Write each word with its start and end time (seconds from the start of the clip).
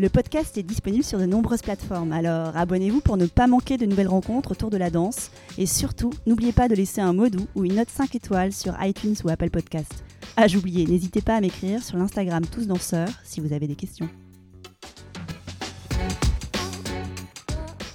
Le 0.00 0.08
podcast 0.08 0.58
est 0.58 0.64
disponible 0.64 1.04
sur 1.04 1.20
de 1.20 1.24
nombreuses 1.24 1.62
plateformes, 1.62 2.10
alors 2.10 2.56
abonnez-vous 2.56 3.00
pour 3.00 3.16
ne 3.16 3.26
pas 3.26 3.46
manquer 3.46 3.76
de 3.76 3.86
nouvelles 3.86 4.08
rencontres 4.08 4.50
autour 4.50 4.68
de 4.68 4.76
la 4.76 4.90
danse. 4.90 5.30
Et 5.56 5.66
surtout, 5.66 6.10
n'oubliez 6.26 6.50
pas 6.50 6.66
de 6.66 6.74
laisser 6.74 7.00
un 7.00 7.12
mot 7.12 7.28
doux 7.28 7.46
ou 7.54 7.64
une 7.64 7.76
note 7.76 7.90
5 7.90 8.12
étoiles 8.16 8.52
sur 8.52 8.74
iTunes 8.82 9.14
ou 9.24 9.28
Apple 9.28 9.50
Podcast. 9.50 9.92
Ah, 10.36 10.48
j'oubliais, 10.48 10.84
n'hésitez 10.84 11.20
pas 11.20 11.36
à 11.36 11.40
m'écrire 11.40 11.80
sur 11.80 11.96
l'Instagram 11.96 12.44
Tous 12.44 12.66
Danseurs 12.66 13.08
si 13.22 13.38
vous 13.40 13.52
avez 13.52 13.68
des 13.68 13.76
questions. 13.76 14.08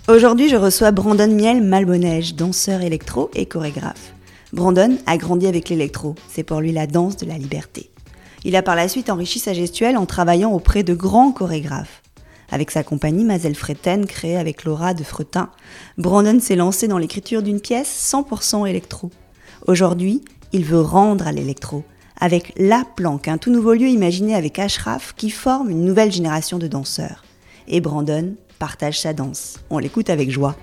Aujourd'hui, 0.08 0.48
je 0.48 0.56
reçois 0.56 0.92
Brandon 0.92 1.28
Miel 1.28 1.62
Malbonège, 1.62 2.34
danseur 2.34 2.82
électro 2.82 3.30
et 3.36 3.46
chorégraphe. 3.46 4.14
Brandon 4.54 4.98
a 5.06 5.18
grandi 5.18 5.48
avec 5.48 5.68
l'électro, 5.68 6.16
c'est 6.30 6.44
pour 6.44 6.62
lui 6.62 6.72
la 6.72 6.88
danse 6.88 7.18
de 7.18 7.26
la 7.26 7.38
liberté. 7.38 7.92
Il 8.46 8.56
a 8.56 8.62
par 8.62 8.76
la 8.76 8.88
suite 8.88 9.10
enrichi 9.10 9.40
sa 9.40 9.54
gestuelle 9.54 9.98
en 9.98 10.06
travaillant 10.06 10.52
auprès 10.52 10.84
de 10.84 10.94
grands 10.94 11.32
chorégraphes. 11.32 12.02
Avec 12.52 12.72
sa 12.72 12.84
compagnie 12.84 13.26
Mazel 13.26 13.54
Freten, 13.54 14.06
créée 14.06 14.38
avec 14.38 14.64
Laura 14.64 14.94
de 14.94 15.04
Fretin, 15.04 15.50
Brandon 15.98 16.40
s'est 16.40 16.56
lancé 16.56 16.88
dans 16.88 16.98
l'écriture 16.98 17.44
d'une 17.44 17.60
pièce 17.60 18.12
100% 18.12 18.68
électro. 18.68 19.12
Aujourd'hui, 19.68 20.22
il 20.52 20.66
veut 20.66 20.82
rendre 20.82 21.28
à 21.28 21.32
l'électro, 21.32 21.84
avec 22.20 22.54
La 22.58 22.84
Planque, 22.96 23.28
un 23.28 23.38
tout 23.38 23.52
nouveau 23.52 23.74
lieu 23.74 23.88
imaginé 23.88 24.36
avec 24.36 24.58
Ashraf 24.58 25.14
qui 25.16 25.30
forme 25.30 25.70
une 25.70 25.86
nouvelle 25.86 26.12
génération 26.12 26.58
de 26.58 26.68
danseurs. 26.68 27.24
Et 27.68 27.82
Brandon 27.82 28.34
partage 28.58 29.00
sa 29.00 29.14
danse. 29.14 29.60
On 29.70 29.78
l'écoute 29.78 30.10
avec 30.10 30.32
joie. 30.32 30.56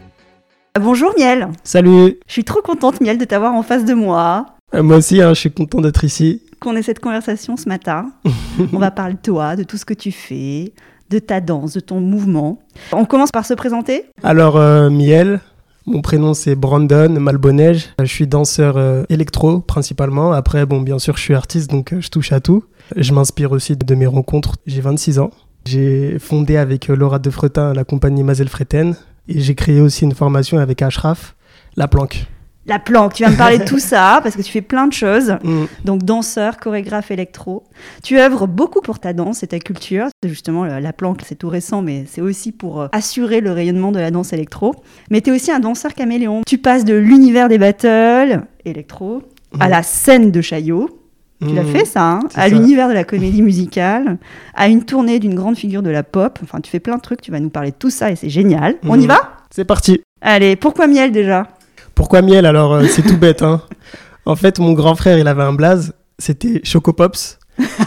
Bonjour 0.78 1.14
Miel 1.16 1.48
Salut 1.64 2.18
Je 2.26 2.32
suis 2.32 2.44
trop 2.44 2.60
contente 2.60 3.00
Miel 3.00 3.16
de 3.16 3.24
t'avoir 3.24 3.54
en 3.54 3.62
face 3.62 3.84
de 3.84 3.94
moi. 3.94 4.55
Euh, 4.76 4.82
moi 4.82 4.96
aussi, 4.96 5.20
hein, 5.20 5.34
je 5.34 5.40
suis 5.40 5.50
content 5.50 5.80
d'être 5.80 6.04
ici. 6.04 6.42
Qu'on 6.60 6.76
ait 6.76 6.82
cette 6.82 7.00
conversation 7.00 7.56
ce 7.56 7.68
matin. 7.68 8.10
On 8.72 8.78
va 8.78 8.90
parler 8.90 9.14
de 9.14 9.20
toi, 9.20 9.56
de 9.56 9.62
tout 9.62 9.76
ce 9.76 9.84
que 9.84 9.94
tu 9.94 10.12
fais, 10.12 10.72
de 11.10 11.18
ta 11.18 11.40
danse, 11.40 11.72
de 11.74 11.80
ton 11.80 12.00
mouvement. 12.00 12.60
On 12.92 13.04
commence 13.04 13.30
par 13.30 13.46
se 13.46 13.54
présenter 13.54 14.04
Alors, 14.22 14.56
euh, 14.56 14.90
Miel, 14.90 15.40
mon 15.86 16.02
prénom 16.02 16.34
c'est 16.34 16.56
Brandon 16.56 17.08
Malbonège. 17.20 17.90
Je 18.00 18.06
suis 18.06 18.26
danseur 18.26 18.76
euh, 18.76 19.04
électro 19.08 19.60
principalement. 19.60 20.32
Après, 20.32 20.66
bon, 20.66 20.80
bien 20.80 20.98
sûr, 20.98 21.16
je 21.16 21.22
suis 21.22 21.34
artiste, 21.34 21.70
donc 21.70 21.92
euh, 21.92 22.00
je 22.00 22.08
touche 22.08 22.32
à 22.32 22.40
tout. 22.40 22.64
Je 22.96 23.12
m'inspire 23.12 23.52
aussi 23.52 23.76
de 23.76 23.94
mes 23.94 24.06
rencontres. 24.06 24.56
J'ai 24.66 24.80
26 24.80 25.18
ans. 25.18 25.30
J'ai 25.64 26.18
fondé 26.18 26.56
avec 26.56 26.88
Laura 26.88 27.18
de 27.18 27.30
Fretin 27.30 27.72
la 27.72 27.84
compagnie 27.84 28.22
Mazel 28.22 28.48
Freten. 28.48 28.94
Et 29.28 29.40
j'ai 29.40 29.54
créé 29.54 29.80
aussi 29.80 30.04
une 30.04 30.14
formation 30.14 30.58
avec 30.58 30.82
Ashraf, 30.82 31.34
La 31.76 31.88
Planque. 31.88 32.26
La 32.68 32.78
planque, 32.80 33.14
tu 33.14 33.22
vas 33.22 33.30
me 33.30 33.36
parler 33.36 33.58
de 33.58 33.64
tout 33.64 33.78
ça 33.78 34.20
parce 34.24 34.34
que 34.36 34.42
tu 34.42 34.50
fais 34.50 34.60
plein 34.60 34.86
de 34.88 34.92
choses. 34.92 35.36
Mm. 35.44 35.64
Donc 35.84 36.02
danseur, 36.02 36.58
chorégraphe, 36.58 37.10
électro. 37.12 37.62
Tu 38.02 38.18
œuvres 38.18 38.46
beaucoup 38.46 38.80
pour 38.80 38.98
ta 38.98 39.12
danse 39.12 39.42
et 39.42 39.46
ta 39.46 39.58
culture. 39.60 40.06
Justement, 40.24 40.64
le- 40.64 40.80
la 40.80 40.92
planque, 40.92 41.20
c'est 41.24 41.36
tout 41.36 41.48
récent, 41.48 41.80
mais 41.82 42.04
c'est 42.08 42.20
aussi 42.20 42.50
pour 42.52 42.80
euh, 42.80 42.88
assurer 42.92 43.40
le 43.40 43.52
rayonnement 43.52 43.92
de 43.92 44.00
la 44.00 44.10
danse 44.10 44.32
électro. 44.32 44.74
Mais 45.10 45.20
tu 45.20 45.30
es 45.30 45.32
aussi 45.32 45.52
un 45.52 45.60
danseur 45.60 45.94
caméléon. 45.94 46.42
Tu 46.46 46.58
passes 46.58 46.84
de 46.84 46.94
l'univers 46.94 47.48
des 47.48 47.58
battles, 47.58 48.42
électro, 48.64 49.22
à 49.60 49.66
Mhm. 49.66 49.70
la 49.70 49.82
scène 49.82 50.30
de 50.32 50.40
Chaillot. 50.40 50.90
Tu 51.46 51.54
l'as 51.54 51.62
Mm. 51.64 51.66
fait 51.66 51.84
ça, 51.84 52.02
hein 52.02 52.20
à 52.34 52.48
l'univers 52.48 52.88
de 52.88 52.94
la 52.94 53.04
comédie 53.04 53.42
musicale, 53.42 54.16
à 54.54 54.68
une 54.68 54.84
tournée 54.84 55.18
d'une 55.18 55.34
grande 55.34 55.56
figure 55.56 55.82
de 55.82 55.90
la 55.90 56.02
pop. 56.02 56.38
Enfin, 56.42 56.60
tu 56.62 56.70
fais 56.70 56.80
plein 56.80 56.96
de 56.96 57.02
trucs, 57.02 57.20
tu 57.20 57.30
vas 57.30 57.40
nous 57.40 57.50
parler 57.50 57.70
de 57.72 57.76
tout 57.76 57.90
ça 57.90 58.10
et 58.10 58.16
c'est 58.16 58.30
génial. 58.30 58.76
On 58.88 58.98
y 58.98 59.06
va? 59.06 59.20
C'est 59.50 59.66
parti. 59.66 60.00
Allez, 60.22 60.56
pourquoi 60.56 60.86
miel 60.86 61.12
déjà? 61.12 61.46
Pourquoi 61.96 62.22
miel 62.22 62.46
Alors, 62.46 62.74
euh, 62.74 62.84
c'est 62.88 63.02
tout 63.02 63.16
bête. 63.16 63.42
Hein. 63.42 63.62
En 64.26 64.36
fait, 64.36 64.60
mon 64.60 64.74
grand 64.74 64.94
frère, 64.94 65.18
il 65.18 65.26
avait 65.26 65.42
un 65.42 65.54
blaze. 65.54 65.94
C'était 66.18 66.60
Choco 66.62 66.92
Pops. 66.92 67.38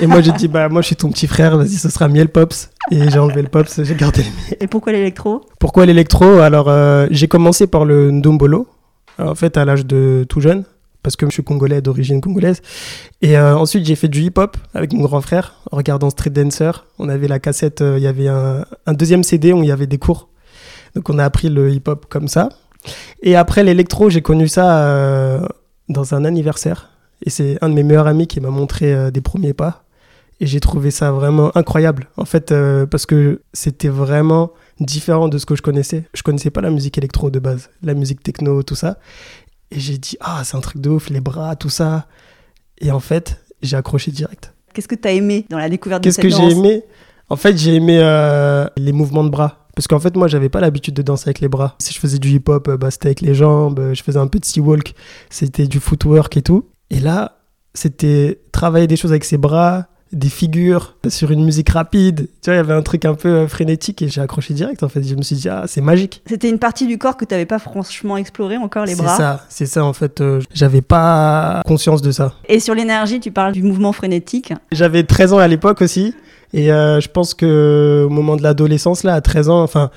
Et 0.01 0.07
moi, 0.07 0.21
j'ai 0.21 0.31
dit, 0.31 0.47
bah, 0.47 0.67
moi, 0.67 0.81
je 0.81 0.87
suis 0.87 0.95
ton 0.95 1.11
petit 1.11 1.27
frère. 1.27 1.55
Vas-y, 1.57 1.75
ce 1.75 1.89
sera 1.89 2.07
Miel 2.07 2.27
Pops. 2.27 2.71
Et 2.91 3.09
j'ai 3.11 3.19
enlevé 3.19 3.43
le 3.43 3.49
Pops. 3.49 3.83
J'ai 3.83 3.95
gardé 3.95 4.23
le 4.23 4.29
miel. 4.29 4.57
Et 4.59 4.67
pourquoi 4.67 4.93
l'électro? 4.93 5.45
Pourquoi 5.59 5.85
l'électro? 5.85 6.39
Alors, 6.39 6.69
euh, 6.69 7.05
j'ai 7.11 7.27
commencé 7.27 7.67
par 7.67 7.85
le 7.85 8.09
ndombolo. 8.09 8.67
En 9.19 9.35
fait, 9.35 9.57
à 9.57 9.65
l'âge 9.65 9.85
de 9.85 10.25
tout 10.27 10.41
jeune. 10.41 10.63
Parce 11.03 11.15
que 11.15 11.27
je 11.27 11.31
suis 11.31 11.43
congolais 11.43 11.81
d'origine 11.81 12.19
congolaise. 12.19 12.61
Et 13.21 13.37
euh, 13.37 13.55
ensuite, 13.55 13.85
j'ai 13.85 13.95
fait 13.95 14.07
du 14.07 14.21
hip-hop 14.23 14.57
avec 14.73 14.91
mon 14.91 15.03
grand 15.03 15.21
frère 15.21 15.61
en 15.71 15.77
regardant 15.77 16.09
Street 16.09 16.31
Dancer. 16.31 16.71
On 16.97 17.09
avait 17.09 17.27
la 17.27 17.39
cassette, 17.39 17.81
euh, 17.81 17.97
il 17.97 18.03
y 18.03 18.07
avait 18.07 18.27
un, 18.27 18.65
un 18.87 18.93
deuxième 18.93 19.23
CD 19.23 19.53
où 19.53 19.61
il 19.61 19.69
y 19.69 19.71
avait 19.71 19.87
des 19.87 19.99
cours. 19.99 20.29
Donc, 20.95 21.09
on 21.09 21.19
a 21.19 21.23
appris 21.23 21.49
le 21.49 21.69
hip-hop 21.69 22.07
comme 22.09 22.27
ça. 22.27 22.49
Et 23.21 23.35
après 23.35 23.63
l'électro, 23.63 24.09
j'ai 24.09 24.21
connu 24.21 24.47
ça 24.47 24.85
euh, 24.85 25.45
dans 25.87 26.13
un 26.13 26.25
anniversaire. 26.25 26.89
Et 27.25 27.29
c'est 27.29 27.57
un 27.61 27.69
de 27.69 27.73
mes 27.73 27.83
meilleurs 27.83 28.07
amis 28.07 28.27
qui 28.27 28.39
m'a 28.39 28.49
montré 28.49 28.93
euh, 28.93 29.11
des 29.11 29.21
premiers 29.21 29.53
pas. 29.53 29.83
Et 30.39 30.47
j'ai 30.47 30.61
trouvé 30.61 30.89
ça 30.89 31.11
vraiment 31.11 31.55
incroyable. 31.57 32.07
En 32.15 32.23
fait, 32.23 32.51
euh, 32.51 32.85
parce 32.85 33.05
que 33.05 33.41
c'était 33.51 33.89
vraiment 33.89 34.51
différent 34.79 35.27
de 35.27 35.37
ce 35.37 35.45
que 35.45 35.55
je 35.55 35.61
connaissais. 35.61 36.05
Je 36.13 36.23
connaissais 36.23 36.49
pas 36.49 36.61
la 36.61 36.69
musique 36.69 36.97
électro 36.97 37.29
de 37.29 37.39
base, 37.39 37.69
la 37.83 37.93
musique 37.93 38.23
techno, 38.23 38.63
tout 38.63 38.75
ça. 38.75 38.99
Et 39.71 39.79
j'ai 39.79 39.97
dit, 39.97 40.17
ah, 40.21 40.41
c'est 40.45 40.55
un 40.55 40.61
truc 40.61 40.81
de 40.81 40.89
ouf, 40.89 41.09
les 41.09 41.19
bras, 41.19 41.57
tout 41.57 41.69
ça. 41.69 42.07
Et 42.79 42.89
en 42.91 43.01
fait, 43.01 43.43
j'ai 43.61 43.75
accroché 43.75 44.11
direct. 44.11 44.53
Qu'est-ce 44.73 44.87
que 44.87 44.95
tu 44.95 45.07
as 45.09 45.11
aimé 45.11 45.45
dans 45.49 45.57
la 45.57 45.67
découverte 45.67 46.01
de 46.01 46.07
Qu'est-ce 46.07 46.21
cette 46.21 46.23
que 46.23 46.29
j'ai 46.29 46.51
aimé? 46.51 46.83
En 47.27 47.35
fait, 47.35 47.57
j'ai 47.57 47.75
aimé 47.75 47.99
les 48.77 48.93
mouvements 48.93 49.25
de 49.25 49.29
bras. 49.29 49.58
Parce 49.75 49.87
qu'en 49.87 49.99
fait, 49.99 50.15
moi, 50.15 50.27
j'avais 50.27 50.49
pas 50.49 50.59
l'habitude 50.59 50.93
de 50.93 51.01
danser 51.01 51.27
avec 51.29 51.39
les 51.39 51.47
bras. 51.47 51.75
Si 51.79 51.93
je 51.93 51.99
faisais 51.99 52.19
du 52.19 52.29
hip-hop, 52.29 52.67
euh, 52.67 52.77
bah, 52.77 52.91
c'était 52.91 53.07
avec 53.07 53.21
les 53.21 53.33
jambes. 53.35 53.79
euh, 53.79 53.93
Je 53.93 54.03
faisais 54.03 54.19
un 54.19 54.27
peu 54.27 54.39
de 54.39 54.45
sea 54.45 54.61
walk. 54.61 54.93
C'était 55.29 55.67
du 55.67 55.79
footwork 55.79 56.35
et 56.37 56.41
tout. 56.41 56.65
Et 56.89 56.99
là, 56.99 57.37
c'était 57.73 58.41
travailler 58.51 58.87
des 58.87 58.97
choses 58.97 59.11
avec 59.11 59.23
ses 59.23 59.37
bras, 59.37 59.87
des 60.11 60.29
figures, 60.29 60.95
sur 61.07 61.31
une 61.31 61.43
musique 61.45 61.69
rapide. 61.69 62.27
Tu 62.41 62.49
vois, 62.49 62.55
il 62.55 62.57
y 62.57 62.59
avait 62.59 62.73
un 62.73 62.81
truc 62.81 63.05
un 63.05 63.13
peu 63.13 63.29
euh, 63.29 63.47
frénétique 63.47 64.01
et 64.01 64.07
j'ai 64.07 64.21
accroché 64.21 64.53
direct. 64.53 64.83
En 64.83 64.89
fait, 64.89 65.03
je 65.03 65.15
me 65.15 65.21
suis 65.21 65.35
dit, 65.35 65.49
ah, 65.49 65.63
c'est 65.67 65.81
magique. 65.81 66.21
C'était 66.27 66.49
une 66.49 66.59
partie 66.59 66.87
du 66.87 66.97
corps 66.97 67.17
que 67.17 67.25
tu 67.25 67.33
n'avais 67.33 67.45
pas 67.45 67.59
franchement 67.59 68.17
exploré 68.17 68.57
encore, 68.57 68.85
les 68.85 68.95
C'est 68.95 69.03
bras. 69.03 69.15
ça, 69.15 69.45
c'est 69.49 69.65
ça. 69.65 69.83
En 69.83 69.93
fait, 69.93 70.21
euh, 70.21 70.41
j'avais 70.53 70.81
pas 70.81 71.61
conscience 71.65 72.01
de 72.01 72.11
ça. 72.11 72.33
Et 72.47 72.59
sur 72.59 72.73
l'énergie, 72.75 73.19
tu 73.19 73.31
parles 73.31 73.53
du 73.53 73.63
mouvement 73.63 73.93
frénétique. 73.93 74.53
J'avais 74.71 75.03
13 75.03 75.33
ans 75.33 75.39
à 75.39 75.47
l'époque 75.47 75.81
aussi. 75.81 76.13
Et 76.53 76.71
euh, 76.71 76.99
je 76.99 77.07
pense 77.07 77.33
que 77.35 78.05
au 78.07 78.09
moment 78.09 78.35
de 78.35 78.41
l'adolescence, 78.41 79.03
là, 79.03 79.13
à 79.13 79.21
13 79.21 79.49
ans, 79.49 79.61
enfin, 79.61 79.91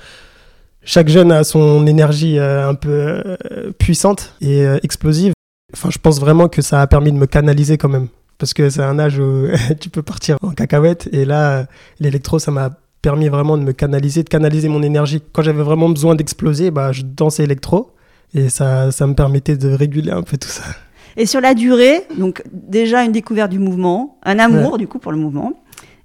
chaque 0.85 1.07
jeune 1.07 1.31
a 1.31 1.43
son 1.43 1.87
énergie 1.87 2.37
euh, 2.37 2.69
un 2.69 2.75
peu 2.75 2.89
euh, 2.91 3.71
puissante 3.77 4.33
et 4.41 4.65
euh, 4.65 4.77
explosive. 4.83 5.33
Enfin, 5.73 5.89
je 5.89 5.97
pense 5.97 6.19
vraiment 6.19 6.49
que 6.49 6.61
ça 6.61 6.81
a 6.81 6.87
permis 6.87 7.11
de 7.11 7.17
me 7.17 7.25
canaliser 7.25 7.77
quand 7.77 7.89
même. 7.89 8.07
Parce 8.37 8.53
que 8.53 8.69
c'est 8.69 8.81
un 8.83 8.99
âge 8.99 9.19
où 9.19 9.47
tu 9.79 9.89
peux 9.89 10.01
partir 10.01 10.37
en 10.41 10.51
cacahuète. 10.51 11.09
Et 11.11 11.25
là, 11.25 11.51
euh, 11.51 11.63
l'électro, 11.99 12.39
ça 12.39 12.51
m'a 12.51 12.71
permis 13.01 13.27
vraiment 13.29 13.57
de 13.57 13.63
me 13.63 13.73
canaliser, 13.73 14.23
de 14.23 14.29
canaliser 14.29 14.69
mon 14.69 14.81
énergie. 14.81 15.21
Quand 15.33 15.41
j'avais 15.41 15.63
vraiment 15.63 15.89
besoin 15.89 16.15
d'exploser, 16.15 16.71
bah, 16.71 16.91
je 16.91 17.03
dansais 17.03 17.43
électro. 17.43 17.91
Et 18.33 18.49
ça, 18.49 18.91
ça 18.91 19.05
me 19.05 19.13
permettait 19.13 19.57
de 19.57 19.69
réguler 19.69 20.11
un 20.11 20.23
peu 20.23 20.37
tout 20.37 20.47
ça. 20.49 20.63
Et 21.15 21.25
sur 21.27 21.41
la 21.41 21.53
durée, 21.53 22.05
donc 22.17 22.41
déjà 22.51 23.03
une 23.03 23.11
découverte 23.11 23.51
du 23.51 23.59
mouvement, 23.59 24.17
un 24.23 24.39
amour 24.39 24.79
du 24.79 24.87
coup 24.87 24.97
pour 24.97 25.11
le 25.11 25.17
mouvement. 25.19 25.53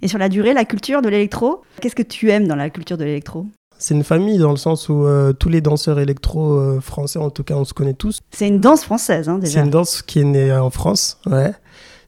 Et 0.03 0.09
sur 0.09 0.19
la 0.19 0.29
durée, 0.29 0.53
la 0.53 0.65
culture 0.65 1.01
de 1.03 1.09
l'électro. 1.09 1.63
Qu'est-ce 1.81 1.97
que 1.97 2.03
tu 2.03 2.31
aimes 2.31 2.47
dans 2.47 2.55
la 2.57 2.69
culture 2.71 2.99
de 2.99 3.05
l'électro? 3.05 3.47
C'est 3.79 3.95
une 3.95 4.05
famille 4.05 4.39
dans 4.39 4.51
le 4.51 4.57
sens 4.57 4.89
où 4.89 5.05
euh, 5.07 5.33
tous 5.33 5.49
les 5.49 5.61
danseurs 5.61 6.01
électro 6.01 6.55
euh, 6.59 6.81
français, 6.81 7.19
en 7.19 7.31
tout 7.31 7.45
cas, 7.45 7.55
on 7.55 7.65
se 7.65 7.73
connaît 7.73 7.95
tous. 7.95 8.21
C'est 8.33 8.49
une 8.49 8.59
danse 8.61 8.83
française, 8.83 9.29
hein, 9.29 9.39
C'est 9.41 9.47
déjà. 9.49 9.65
une 9.65 9.71
danse 9.71 10.03
qui 10.03 10.19
est 10.21 10.25
née 10.25 10.53
en 10.53 10.71
France, 10.71 11.19
ouais. 11.27 11.53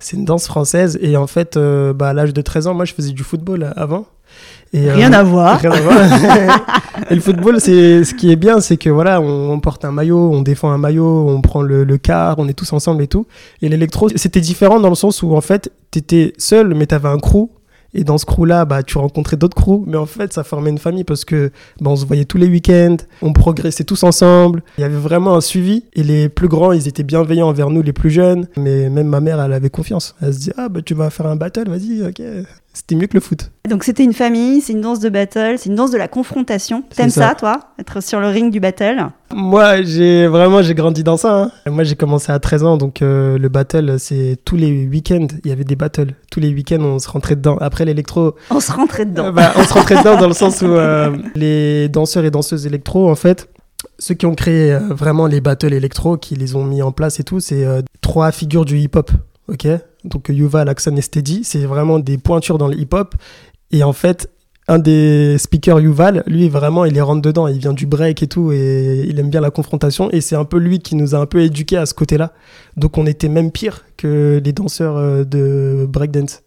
C'est 0.00 0.17
une 0.17 0.25
danse 0.25 0.47
française. 0.47 0.99
Et 1.00 1.17
en 1.17 1.26
fait, 1.26 1.56
euh, 1.56 1.93
bah, 1.93 2.08
à 2.08 2.12
l'âge 2.12 2.35
de 2.35 2.43
13 2.43 2.67
ans, 2.67 2.75
moi, 2.75 2.85
je 2.85 2.94
faisais 2.94 3.12
du 3.12 3.23
football 3.23 3.73
avant. 3.76 4.06
Et, 4.73 4.88
euh, 4.88 4.94
Rien 4.94 5.12
à 5.12 5.23
voir. 5.23 5.61
Rien 5.61 5.73
à 5.73 5.81
voir. 5.81 5.97
et 7.11 7.14
le 7.14 7.20
football, 7.20 7.61
c'est 7.61 8.05
ce 8.05 8.14
qui 8.14 8.32
est 8.32 8.37
bien, 8.37 8.61
c'est 8.61 8.76
que 8.76 8.88
voilà, 8.88 9.20
on, 9.20 9.50
on 9.50 9.61
porte 9.61 9.85
un 9.85 9.93
maillot, 9.93 10.32
on 10.32 10.43
défend 10.43 10.70
un 10.70 10.79
maillot, 10.79 11.29
on 11.29 11.41
prend 11.41 11.62
le, 11.62 11.85
le 11.85 11.99
quart, 11.99 12.38
on 12.38 12.49
est 12.49 12.55
tous 12.55 12.73
ensemble 12.73 13.02
et 13.02 13.08
tout. 13.08 13.26
Et 13.62 13.69
l'électro, 13.69 14.08
c'était 14.14 14.41
différent 14.41 14.81
dans 14.81 14.88
le 14.88 14.94
sens 14.94 15.23
où 15.23 15.37
en 15.37 15.41
fait, 15.41 15.70
t'étais 15.91 16.32
seul, 16.38 16.75
mais 16.75 16.87
t'avais 16.87 17.08
un 17.08 17.19
crew 17.19 17.50
Et 17.95 18.05
dans 18.05 18.19
ce 18.19 18.27
crew-là, 18.27 18.65
bah, 18.65 18.83
tu 18.83 18.99
rencontrais 18.99 19.37
d'autres 19.37 19.57
crews, 19.57 19.85
mais 19.87 19.97
en 19.97 20.07
fait, 20.07 20.33
ça 20.33 20.45
formait 20.45 20.71
une 20.71 20.79
famille 20.79 21.05
parce 21.05 21.25
que 21.25 21.51
bah, 21.81 21.91
on 21.91 21.97
se 21.97 22.07
voyait 22.07 22.25
tous 22.25 22.39
les 22.39 22.49
week-ends, 22.49 22.97
on 23.23 23.33
progressait 23.33 23.85
tous 23.85 24.03
ensemble. 24.03 24.63
Il 24.79 24.83
y 24.83 24.85
avait 24.85 24.97
vraiment 24.97 25.35
un 25.35 25.41
suivi. 25.41 25.85
Et 25.95 26.03
les 26.03 26.29
plus 26.29 26.49
grands, 26.49 26.73
ils 26.73 26.89
étaient 26.89 27.03
bienveillants 27.03 27.49
envers 27.49 27.71
nous, 27.71 27.83
les 27.83 27.93
plus 27.93 28.11
jeunes. 28.11 28.49
Mais 28.57 28.89
même 28.89 29.09
ma 29.09 29.21
mère, 29.21 29.41
elle 29.41 29.53
avait 29.53 29.71
confiance. 29.71 30.15
Elle 30.23 30.35
se 30.35 30.39
dit, 30.39 30.51
ah, 30.57 30.69
bah, 30.69 30.83
tu 30.83 30.95
vas 30.95 31.11
faire 31.11 31.27
un 31.27 31.37
battle, 31.37 31.69
vas-y, 31.69 32.03
ok. 32.03 32.23
C'était 32.73 32.95
mieux 32.95 33.09
que 33.09 33.15
le 33.15 33.21
foot. 33.21 33.51
Donc 33.69 33.83
c'était 33.83 34.05
une 34.05 34.13
famille, 34.13 34.61
c'est 34.61 34.73
une 34.73 34.81
danse 34.81 35.01
de 35.01 35.09
battle, 35.09 35.57
c'est 35.59 35.69
une 35.69 35.75
danse 35.75 35.91
de 35.91 35.99
la 35.99 36.07
confrontation. 36.07 36.85
T'aimes 36.95 37.11
ça. 37.11 37.31
ça. 37.31 37.35
toi 37.35 37.61
Être 37.81 38.01
sur 38.01 38.21
le 38.21 38.29
ring 38.29 38.53
du 38.53 38.61
battle? 38.61 39.09
Moi, 39.35 39.83
j'ai 39.83 40.29
vraiment 40.29 40.63
j'ai 40.63 40.75
grandi 40.75 41.03
dans 41.03 41.17
ça. 41.17 41.43
hein. 41.67 41.71
Moi, 41.71 41.83
j'ai 41.85 41.97
commencé 41.97 42.31
à 42.31 42.39
13 42.39 42.63
ans, 42.65 42.77
donc 42.77 43.03
euh, 43.03 43.39
le 43.39 43.49
battle, 43.49 43.97
c'est 43.99 44.37
tous 44.45 44.55
les 44.57 44.87
week-ends, 44.87 45.27
il 45.45 45.49
y 45.49 45.53
avait 45.53 45.65
des 45.65 45.75
battles. 45.77 46.15
Tous 46.31 46.39
les 46.39 46.53
week-ends, 46.55 46.81
on 46.81 46.99
se 47.01 47.09
rentrait 47.09 47.35
dedans. 47.37 47.57
Après 47.61 47.85
l'électro, 47.85 48.37
On 48.51 48.61
se 48.61 48.71
rentrait 48.71 49.05
dedans. 49.05 49.27
euh, 49.27 49.33
bah, 49.33 49.53
on 49.57 49.65
se 49.65 49.73
rentrait 49.75 49.97
dedans 49.99 50.17
dans 50.17 50.29
le 50.29 50.35
sens 50.35 50.63
où 50.63 50.67
euh, 50.67 51.17
les 51.35 51.89
danseurs 51.89 52.25
et 52.25 52.31
danseuses 52.31 52.67
électro, 52.67 53.11
en 53.11 53.17
fait, 53.17 53.49
ceux 53.99 54.15
qui 54.15 54.27
ont 54.27 54.35
créé 54.37 54.79
vraiment 54.91 55.27
les 55.27 55.41
battles 55.41 55.73
électro, 55.73 56.17
qui 56.17 56.37
les 56.37 56.55
ont 56.55 56.65
mis 56.65 56.83
en 56.83 56.93
place 56.93 57.19
et 57.19 57.25
tout, 57.25 57.41
c'est 57.41 57.67
trois 58.01 58.31
figures 58.31 58.65
du 58.65 58.79
hip-hop. 58.79 59.11
Ok? 59.49 59.67
Donc 60.05 60.29
Yuval, 60.29 60.69
Axon 60.69 60.97
et 60.97 61.02
Steady, 61.02 61.44
c'est 61.44 61.64
vraiment 61.67 61.99
des 61.99 62.19
pointures 62.19 62.58
dans 62.58 62.69
le 62.69 62.79
hip-hop. 62.79 63.14
Et 63.70 63.85
en 63.85 63.93
fait, 63.93 64.31
un 64.69 64.79
des 64.79 65.37
speakers, 65.38 65.81
Yuval, 65.81 66.23
lui, 66.26 66.49
vraiment, 66.49 66.85
il 66.85 66.97
est 66.97 67.00
rentre 67.00 67.23
dedans. 67.23 67.49
Il 67.49 67.58
vient 67.58 67.73
du 67.73 67.87
break 67.87 68.23
et 68.23 68.26
tout, 68.26 68.52
et 68.52 69.05
il 69.08 69.19
aime 69.19 69.29
bien 69.29 69.41
la 69.41 69.50
confrontation. 69.50 70.11
Et 70.11 70.20
c'est 70.20 70.37
un 70.37 70.44
peu 70.44 70.58
lui 70.58 70.79
qui 70.79 70.94
nous 70.94 71.14
a 71.14 71.19
un 71.19 71.26
peu 71.26 71.43
éduqués 71.43 71.76
à 71.76 71.87
ce 71.87 71.94
côté-là. 71.94 72.32
Donc 72.76 72.97
on 72.97 73.06
était 73.06 73.29
même 73.29 73.50
pire 73.50 73.85
que 73.97 74.41
les 74.43 74.52
danseurs 74.52 74.97
euh, 74.97 75.25
de 75.25 75.87
breakdance. 75.88 76.43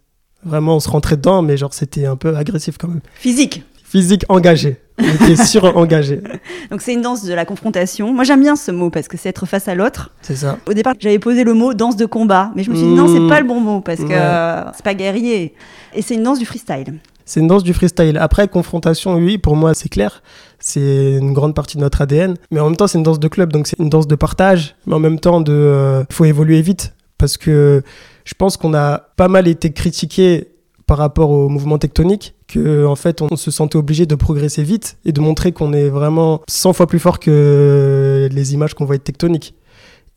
Vraiment, 0.46 0.78
on 0.78 0.80
se 0.80 0.90
rentrait 0.90 1.18
dedans, 1.18 1.42
mais 1.42 1.58
genre, 1.58 1.74
c'était 1.74 2.06
un 2.06 2.16
peu 2.16 2.36
agressif 2.36 2.78
quand 2.78 2.88
même. 2.88 3.02
Physique. 3.16 3.64
Physique 3.84 4.24
engagé. 4.30 4.78
Était 5.00 5.36
sur-engagé. 5.44 6.22
Donc 6.72 6.82
c'est 6.82 6.94
une 6.94 7.02
danse 7.02 7.24
de 7.26 7.34
la 7.34 7.46
confrontation. 7.46 8.14
Moi 8.14 8.24
j'aime 8.24 8.42
bien 8.42 8.56
ce 8.56 8.72
mot 8.72 8.90
parce 8.90 9.08
que 9.08 9.18
c'est 9.18 9.30
être 9.30 9.46
face 9.48 9.68
à 9.68 9.76
l'autre. 9.76 10.12
C'est 10.22 10.36
ça. 10.36 10.58
Au 10.68 10.74
départ, 10.74 10.94
j'avais 11.00 11.20
posé 11.20 11.44
le 11.44 11.54
mot 11.54 11.74
danse 11.74 11.96
de 11.96 12.06
combat, 12.06 12.52
mais 12.56 12.64
je 12.64 12.70
me 12.70 12.76
suis 12.76 12.86
dit 12.86 12.94
non, 12.94 13.08
c'est 13.08 13.20
Mmh. 13.20 13.30
pas 13.30 13.40
le 13.42 13.48
bon 13.48 13.60
mot 13.60 13.82
parce 13.82 14.00
que 14.00 14.06
Ouais. 14.06 14.72
c'est 14.76 14.84
pas 14.84 14.94
guerrier. 14.94 15.54
Et 15.96 16.02
c'est 16.02 16.14
une 16.16 16.24
danse 16.24 16.40
du 16.40 16.46
freestyle. 16.46 17.00
C'est 17.26 17.40
une 17.40 17.48
danse 17.48 17.64
du 17.64 17.74
freestyle. 17.74 18.18
Après, 18.18 18.48
confrontation, 18.50 19.16
oui, 19.16 19.38
pour 19.38 19.56
moi, 19.56 19.74
c'est 19.74 19.88
clair. 19.90 20.22
C'est 20.60 21.14
une 21.20 21.32
grande 21.34 21.56
partie 21.56 21.78
de 21.78 21.82
notre 21.82 22.02
ADN. 22.02 22.36
Mais 22.52 22.60
en 22.60 22.66
même 22.66 22.76
temps, 22.76 22.86
c'est 22.88 22.98
une 22.98 23.04
danse 23.04 23.20
de 23.20 23.28
club, 23.30 23.52
donc 23.54 23.66
c'est 23.68 23.80
une 23.80 23.90
danse 23.90 24.08
de 24.08 24.16
partage. 24.16 24.76
Mais 24.86 24.94
en 24.96 25.00
même 25.00 25.20
temps, 25.20 25.40
de, 25.40 25.54
euh, 25.54 26.04
faut 26.12 26.26
évoluer 26.26 26.62
vite. 26.62 26.94
Parce 27.18 27.38
que 27.38 27.82
je 28.26 28.34
pense 28.38 28.58
qu'on 28.58 28.74
a 28.74 28.98
pas 29.16 29.30
mal 29.30 29.48
été 29.48 29.72
critiqué 29.72 30.50
par 30.86 30.98
rapport 30.98 31.30
au 31.30 31.48
mouvement 31.48 31.78
tectonique, 31.78 32.36
en 32.58 32.96
fait, 32.96 33.22
on 33.22 33.36
se 33.36 33.52
sentait 33.52 33.78
obligé 33.78 34.06
de 34.06 34.16
progresser 34.16 34.64
vite 34.64 34.98
et 35.06 35.12
de 35.12 35.22
montrer 35.22 35.52
qu'on 35.52 35.74
est 35.74 35.90
vraiment 35.90 36.42
100 36.48 36.74
fois 36.74 36.88
plus 36.88 37.00
fort 37.00 37.20
que 37.20 38.30
les 38.32 38.54
images 38.54 38.74
qu'on 38.74 38.86
voit 38.86 38.96
être 38.96 39.04
tectoniques. 39.04 39.56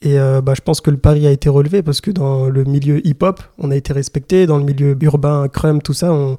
Et 0.02 0.18
euh, 0.18 0.42
bah, 0.42 0.52
je 0.54 0.60
pense 0.60 0.80
que 0.80 0.90
le 0.90 0.98
pari 0.98 1.26
a 1.26 1.30
été 1.30 1.48
relevé 1.48 1.82
parce 1.82 2.00
que 2.00 2.10
dans 2.10 2.48
le 2.48 2.64
milieu 2.64 3.06
hip-hop, 3.06 3.42
on 3.58 3.70
a 3.70 3.76
été 3.76 3.92
respecté. 3.92 4.46
Dans 4.46 4.58
le 4.58 4.64
milieu 4.64 4.96
urbain, 5.00 5.48
crème, 5.48 5.80
tout 5.80 5.94
ça, 5.94 6.12
on, 6.12 6.36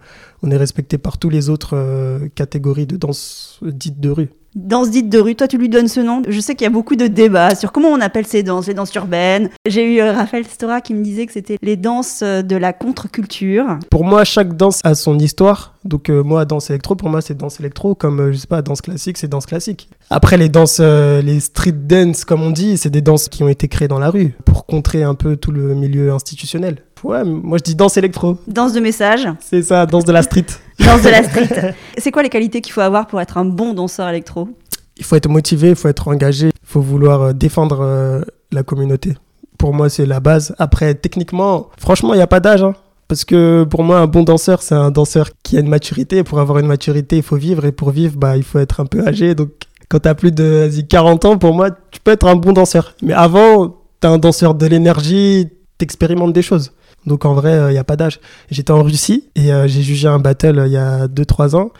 est 0.49 0.57
respecté 0.57 0.97
par 0.97 1.17
tous 1.17 1.29
les 1.29 1.49
autres 1.49 1.75
euh, 1.75 2.29
catégories 2.35 2.85
de 2.85 2.97
danse 2.97 3.59
dites 3.63 3.99
de 3.99 4.09
rue. 4.09 4.29
Danse 4.55 4.89
dite 4.89 5.09
de 5.09 5.19
rue, 5.19 5.35
toi 5.35 5.47
tu 5.47 5.57
lui 5.57 5.69
donnes 5.69 5.87
ce 5.87 5.99
nom. 5.99 6.21
Je 6.27 6.39
sais 6.39 6.55
qu'il 6.55 6.65
y 6.65 6.67
a 6.67 6.71
beaucoup 6.71 6.95
de 6.95 7.07
débats 7.07 7.53
sur 7.53 7.71
comment 7.71 7.89
on 7.89 8.01
appelle 8.01 8.25
ces 8.25 8.43
danses, 8.43 8.67
les 8.67 8.73
danses 8.73 8.93
urbaines. 8.95 9.49
J'ai 9.67 9.95
eu 9.95 10.01
euh, 10.01 10.13
Raphaël 10.13 10.45
Stora 10.45 10.81
qui 10.81 10.93
me 10.93 11.03
disait 11.03 11.25
que 11.25 11.33
c'était 11.33 11.57
les 11.61 11.75
danses 11.75 12.21
euh, 12.23 12.41
de 12.41 12.55
la 12.55 12.73
contre-culture. 12.73 13.77
Pour 13.91 14.03
moi, 14.03 14.23
chaque 14.23 14.55
danse 14.57 14.81
a 14.83 14.95
son 14.95 15.19
histoire. 15.19 15.75
Donc 15.85 16.09
euh, 16.09 16.23
moi, 16.23 16.45
danse 16.45 16.69
électro, 16.69 16.95
pour 16.95 17.09
moi, 17.09 17.21
c'est 17.21 17.37
danse 17.37 17.59
électro. 17.59 17.93
Comme, 17.93 18.19
euh, 18.19 18.31
je 18.31 18.37
sais 18.37 18.47
pas, 18.47 18.61
danse 18.61 18.81
classique, 18.81 19.17
c'est 19.17 19.27
danse 19.27 19.45
classique. 19.45 19.89
Après, 20.09 20.37
les 20.37 20.49
danses, 20.49 20.79
les 20.79 21.39
street 21.39 21.73
dance, 21.73 22.25
comme 22.25 22.41
on 22.41 22.51
dit, 22.51 22.77
c'est 22.77 22.89
des 22.89 23.01
danses 23.01 23.29
qui 23.29 23.43
ont 23.43 23.49
été 23.49 23.67
créées 23.67 23.87
dans 23.87 23.99
la 23.99 24.09
rue 24.09 24.33
pour 24.45 24.65
contrer 24.65 25.03
un 25.03 25.15
peu 25.15 25.35
tout 25.35 25.51
le 25.51 25.75
milieu 25.75 26.11
institutionnel. 26.11 26.77
Ouais, 27.03 27.23
moi 27.23 27.57
je 27.57 27.63
dis 27.63 27.75
danse 27.75 27.97
électro. 27.97 28.37
Danse 28.47 28.73
de 28.73 28.79
message, 28.79 29.27
C'est 29.39 29.61
ça, 29.61 29.85
danse 29.85 30.05
de 30.05 30.11
la 30.11 30.21
street. 30.23 30.45
danse 30.79 31.01
de 31.03 31.09
la 31.09 31.23
street. 31.23 31.75
C'est 31.97 32.11
quoi 32.11 32.23
les 32.23 32.29
qualités 32.29 32.61
qu'il 32.61 32.73
faut 32.73 32.81
avoir 32.81 33.07
pour 33.07 33.21
être 33.21 33.37
un 33.37 33.45
bon 33.45 33.73
danseur 33.73 34.07
électro? 34.09 34.49
Il 34.97 35.03
faut 35.03 35.15
être 35.15 35.29
motivé, 35.29 35.69
il 35.69 35.75
faut 35.75 35.87
être 35.89 36.07
engagé, 36.07 36.47
il 36.47 36.67
faut 36.67 36.81
vouloir 36.81 37.21
euh, 37.21 37.33
défendre 37.33 37.81
euh, 37.81 38.21
la 38.51 38.63
communauté. 38.63 39.13
Pour 39.57 39.73
moi, 39.73 39.89
c'est 39.89 40.05
la 40.05 40.19
base. 40.19 40.55
Après, 40.59 40.93
techniquement, 40.95 41.69
franchement, 41.79 42.13
il 42.13 42.17
n'y 42.17 42.23
a 42.23 42.27
pas 42.27 42.39
d'âge. 42.39 42.63
hein. 42.63 42.73
Parce 43.07 43.23
que 43.25 43.63
pour 43.63 43.83
moi, 43.83 43.99
un 43.99 44.07
bon 44.07 44.23
danseur, 44.23 44.61
c'est 44.61 44.75
un 44.75 44.91
danseur 44.91 45.29
qui 45.43 45.55
a 45.57 45.61
une 45.61 45.69
maturité. 45.69 46.23
Pour 46.23 46.39
avoir 46.39 46.59
une 46.59 46.67
maturité, 46.67 47.17
il 47.17 47.23
faut 47.23 47.37
vivre. 47.37 47.65
Et 47.65 47.71
pour 47.71 47.91
vivre, 47.91 48.17
bah, 48.17 48.37
il 48.37 48.43
faut 48.43 48.59
être 48.59 48.79
un 48.81 48.85
peu 48.85 49.05
âgé. 49.07 49.33
Donc, 49.35 49.49
quand 49.89 49.99
tu 49.99 50.09
as 50.09 50.15
plus 50.15 50.31
de 50.31 50.43
vas-y, 50.67 50.87
40 50.87 51.25
ans, 51.25 51.37
pour 51.37 51.53
moi, 51.53 51.69
tu 51.91 51.99
peux 52.03 52.11
être 52.11 52.27
un 52.27 52.35
bon 52.35 52.51
danseur. 52.53 52.93
Mais 53.01 53.13
avant, 53.13 53.69
tu 54.01 54.07
es 54.07 54.07
un 54.07 54.17
danseur 54.17 54.53
de 54.55 54.65
l'énergie, 54.65 55.47
tu 55.79 55.83
expérimentes 55.83 56.33
des 56.33 56.41
choses. 56.41 56.71
Donc, 57.07 57.25
en 57.25 57.33
vrai, 57.33 57.69
il 57.69 57.71
n'y 57.71 57.77
a 57.79 57.83
pas 57.83 57.95
d'âge. 57.95 58.19
J'étais 58.51 58.71
en 58.71 58.83
Russie 58.83 59.29
et 59.35 59.51
euh, 59.51 59.67
j'ai 59.67 59.81
jugé 59.81 60.07
un 60.07 60.19
battle 60.19 60.59
euh, 60.59 60.67
il 60.67 60.73
y 60.73 60.77
a 60.77 61.07
2-3 61.07 61.55
ans. 61.55 61.71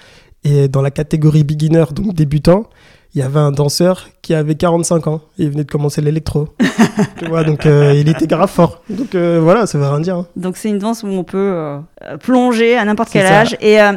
Et 0.44 0.68
dans 0.68 0.82
la 0.82 0.90
catégorie 0.92 1.44
beginner, 1.44 1.84
donc 1.94 2.14
débutant, 2.16 2.64
il 3.14 3.20
y 3.20 3.22
avait 3.22 3.40
un 3.40 3.52
danseur 3.52 4.08
qui 4.22 4.34
avait 4.34 4.56
45 4.56 5.08
ans. 5.08 5.22
Il 5.38 5.50
venait 5.50 5.64
de 5.64 5.72
commencer 5.72 6.02
l'électro. 6.02 6.48
tu 7.20 7.26
vois, 7.28 7.44
donc 7.44 7.66
euh, 7.66 7.94
il 7.96 8.08
était 8.10 8.28
grave 8.28 8.50
fort. 8.50 8.82
Donc 8.90 9.16
euh, 9.16 9.40
voilà, 9.42 9.66
ça 9.68 9.78
veut 9.78 9.86
rien 9.88 10.00
dire. 10.00 10.16
hein. 10.18 10.28
Donc 10.36 10.56
c'est 10.58 10.70
une 10.70 10.78
danse 10.80 11.04
où 11.04 11.08
on 11.08 11.24
peut 11.24 11.38
euh, 11.38 11.80
euh, 12.04 12.18
plonger 12.18 12.78
à 12.78 12.86
n'importe 12.86 13.10
quel 13.12 13.28
ça. 13.28 13.40
âge. 13.42 13.58
Et 13.60 13.82
euh, 13.82 13.94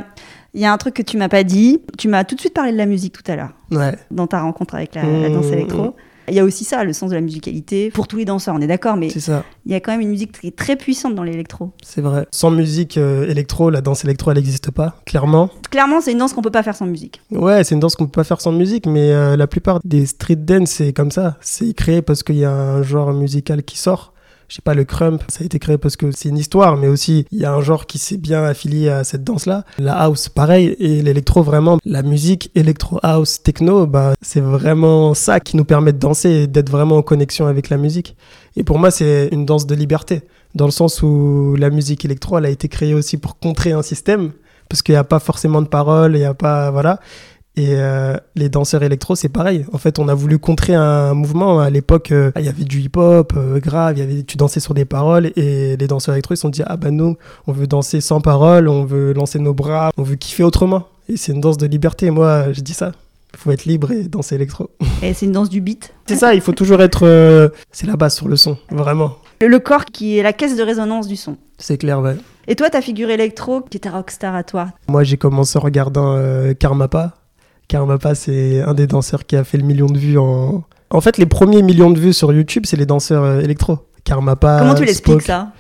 il 0.55 0.61
y 0.61 0.65
a 0.65 0.73
un 0.73 0.77
truc 0.79 0.95
que 0.95 1.03
tu 1.03 1.17
m'as 1.17 1.29
pas 1.29 1.45
dit. 1.45 1.81
Tu 1.99 2.09
m'as 2.09 2.25
tout 2.25 2.35
de 2.35 2.41
suite 2.41 2.55
parlé 2.55 2.73
de 2.73 2.77
la 2.79 2.87
musique 2.87 3.13
tout 3.23 3.31
à 3.31 3.37
l'heure, 3.37 3.51
Ouais. 3.71 3.95
dans 4.11 4.27
ta 4.27 4.41
rencontre 4.41 4.75
avec 4.75 4.95
la, 4.95 5.03
la 5.03 5.29
danse 5.29 5.47
Mmh. 5.47 5.93
Il 6.31 6.37
y 6.37 6.41
a 6.41 6.45
aussi 6.45 6.65
ça, 6.65 6.85
le 6.85 6.93
sens 6.93 7.11
de 7.11 7.15
la 7.15 7.21
musicalité. 7.21 7.91
Pour 7.91 8.09
tous 8.09 8.17
les 8.17 8.25
danseurs, 8.25 8.55
on 8.55 8.61
est 8.61 8.67
d'accord, 8.67 8.97
mais 8.97 9.11
C'est 9.11 9.21
ça, 9.21 9.45
il 9.67 9.73
y 9.73 9.75
a 9.75 9.81
quand 9.81 9.93
même 9.93 10.01
une 10.01 10.11
musique 10.11 10.41
qui 10.41 10.47
est 10.47 10.57
très 10.57 10.77
puissante 10.77 11.15
dans 11.15 11.23
l'électro. 11.23 11.73
c'est 11.83 12.01
vrai. 12.01 12.27
Sans 12.31 12.51
musique 12.51 12.97
euh, 12.97 13.29
électro, 13.29 13.71
la 13.71 13.81
danse 13.81 14.05
électro, 14.05 14.31
elle 14.31 14.37
n'existe 14.37 14.71
pas, 14.71 15.01
clairement. 15.07 15.51
Clairement, 15.71 16.01
c'est 16.01 16.13
une 16.13 16.19
danse 16.19 16.33
qu'on 16.33 16.43
peut 16.43 16.51
pas 16.51 16.63
faire 16.63 16.77
sans 16.77 16.87
musique. 16.87 17.21
Ouais, 17.31 17.65
c'est 17.65 17.75
une 17.75 17.81
danse 17.81 17.97
qu'on 17.97 18.07
peut 18.07 18.21
pas 18.21 18.25
faire 18.25 18.41
sans 18.41 18.53
musique, 18.53 18.87
mais 18.87 19.13
euh, 19.13 19.37
la 19.37 19.47
plupart 19.47 19.81
des 19.85 20.07
street 20.07 20.37
dance, 20.37 20.71
c'est 20.71 20.93
comme 20.93 21.11
ça. 21.11 21.37
C'est 21.41 21.75
créé 21.75 22.03
parce 22.03 22.23
qu'il 22.23 22.37
y 22.37 22.45
a 22.45 22.53
un 22.53 22.83
genre 22.83 23.13
musical 23.13 23.63
qui 23.63 23.79
sort. 23.79 24.13
Je 24.51 24.57
sais 24.57 24.63
pas, 24.63 24.75
le 24.75 24.83
crump, 24.83 25.23
ça 25.29 25.43
a 25.43 25.45
été 25.45 25.61
créé 25.61 25.79
parce 25.79 25.97
que 25.97 26.11
c'est 26.11 26.29
une 26.29 26.37
histoire, 26.37 26.77
mais 26.77 26.89
aussi 26.89 27.25
il 27.31 27.39
y 27.39 27.45
a 27.45 27.53
un 27.53 27.61
genre 27.61 27.87
qui 27.87 27.99
s'est 27.99 28.17
bien 28.17 28.43
affilié 28.43 28.89
à 28.89 29.05
cette 29.05 29.23
danse-là. 29.23 29.65
La 29.79 29.95
house, 29.95 30.29
pareil, 30.29 30.75
et 30.81 31.03
l'électro, 31.03 31.45
vraiment, 31.45 31.79
la 31.85 32.03
musique 32.03 32.51
électro 32.57 32.99
house 33.05 33.41
techno, 33.45 33.87
bah, 33.87 34.15
c'est 34.23 34.41
vraiment 34.41 35.15
ça 35.15 35.39
qui 35.39 35.57
nous 35.57 35.65
permet 35.65 35.93
de 35.93 35.99
danser 35.99 36.31
et 36.31 36.47
d'être 36.49 36.69
vraiment 36.69 36.97
en 36.97 37.03
connexion 37.03 37.47
avec 37.47 37.69
la 37.69 37.77
musique. 37.77 38.17
Et 38.57 38.65
pour 38.65 38.81
moi, 38.81 38.91
c'est 38.91 39.29
une 39.31 39.47
danse 39.47 39.69
de 39.69 39.75
liberté, 39.77 40.23
dans 40.57 40.65
le 40.65 40.73
sens 40.73 41.01
où 41.01 41.55
la 41.57 41.71
musique 41.71 42.05
électro, 42.05 42.37
elle 42.37 42.47
a 42.47 42.51
été 42.51 42.67
créée 42.67 42.93
aussi 42.93 43.19
pour 43.19 43.39
contrer 43.39 43.71
un 43.71 43.83
système, 43.83 44.33
parce 44.69 44.83
qu'il 44.83 44.97
n'y 44.97 44.99
a 44.99 45.05
pas 45.05 45.21
forcément 45.21 45.63
de 45.63 45.69
paroles, 45.69 46.17
il 46.17 46.19
n'y 46.19 46.25
a 46.25 46.35
pas, 46.35 46.73
voilà. 46.73 46.99
Et 47.57 47.75
euh, 47.75 48.17
les 48.37 48.49
danseurs 48.49 48.83
électro, 48.83 49.17
c'est 49.17 49.29
pareil. 49.29 49.67
En 49.73 49.79
fait, 49.79 49.99
on 49.99 50.09
a 50.09 50.15
voulu 50.15 50.39
contrer 50.39 50.75
un 50.75 51.15
mouvement. 51.15 51.61
À 51.61 51.69
l'époque, 51.69 52.13
euh, 52.13 52.31
il 52.37 52.45
y 52.45 52.49
avait 52.49 52.65
du 52.65 52.81
hip-hop 52.81 53.33
euh, 53.37 53.59
grave, 53.59 53.99
il 53.99 54.01
y 54.01 54.03
avait, 54.03 54.23
tu 54.23 54.37
dansais 54.37 54.61
sur 54.61 54.73
des 54.73 54.85
paroles. 54.85 55.33
Et 55.37 55.77
les 55.77 55.87
danseurs 55.87 56.15
électro, 56.15 56.35
ils 56.35 56.37
se 56.37 56.43
sont 56.43 56.49
dit, 56.49 56.63
ah 56.65 56.77
bah 56.77 56.91
nous, 56.91 57.17
on 57.47 57.53
veut 57.53 57.67
danser 57.67 58.01
sans 58.01 58.21
paroles, 58.21 58.69
on 58.69 58.85
veut 58.85 59.13
lancer 59.13 59.39
nos 59.39 59.53
bras, 59.53 59.91
on 59.97 60.03
veut 60.03 60.17
kiffer 60.17 60.45
autrement. 60.45 60.89
Et 61.09 61.17
c'est 61.17 61.33
une 61.33 61.41
danse 61.41 61.59
de 61.59 61.67
liberté. 61.67 62.11
Moi, 62.11 62.53
je 62.53 62.61
dis 62.61 62.75
ça. 62.75 62.93
Il 63.33 63.39
faut 63.39 63.51
être 63.53 63.65
libre 63.65 63.93
et 63.93 64.05
danser 64.05 64.37
électro. 64.37 64.71
Et 65.03 65.13
c'est 65.15 65.27
une 65.27 65.33
danse 65.33 65.51
du 65.51 65.61
beat. 65.61 65.93
c'est 66.07 66.17
ça, 66.17 66.35
il 66.35 66.41
faut 66.41 66.53
toujours 66.53 66.83
être... 66.83 67.07
euh, 67.07 67.49
c'est 67.71 67.87
la 67.87 67.97
base 67.97 68.15
sur 68.15 68.27
le 68.27 68.37
son, 68.37 68.59
vraiment. 68.71 69.17
Le, 69.41 69.59
corps 69.59 69.85
qui 69.85 70.19
est 70.19 70.23
la 70.23 70.33
caisse 70.33 70.57
de 70.57 70.63
résonance 70.63 71.07
du 71.07 71.17
son. 71.17 71.37
C'est 71.57 71.79
clair, 71.79 72.01
ouais. 72.01 72.17
Et 72.49 72.57
toi, 72.57 72.71
ta 72.71 72.81
figure 72.81 73.09
électro, 73.09 73.61
qui 73.61 73.77
est 73.77 73.81
ta 73.81 73.91
rockstar 73.91 74.35
à 74.35 74.43
toi? 74.43 74.69
Moi, 74.89 75.05
j'ai 75.05 75.17
commencé 75.17 75.59
en 75.59 75.63
regardant 75.63 76.19
Karmapa. 76.59 77.20
Karmapa, 77.71 78.17
c'est 78.17 78.61
un 78.63 78.75
des 78.75 78.89
danseurs 78.89 79.25
qui 79.25 79.37
a 79.37 79.45
fait 79.45 79.57
le 79.57 79.65
million 79.65 79.87
de 79.87 79.97
vues 79.97 80.19
en. 80.19 80.65
En 80.91 81.01
fait, 81.01 81.19
les 81.19 81.27
premiers 81.27 81.63
millions 81.63 81.91
de 81.91 82.01
vues 82.01 82.13
sur 82.13 82.33
YouTube, 82.33 82.65
c'est 82.67 82.77
les 82.77 82.85
danseurs 82.85 83.23
euh, 83.23 83.41
électro. 83.41 83.79
Karmapa. 84.03 84.59
Comment 84.59 84.75
tu 84.75 84.85
l'expliques 84.85 85.23
ça? 85.23 85.53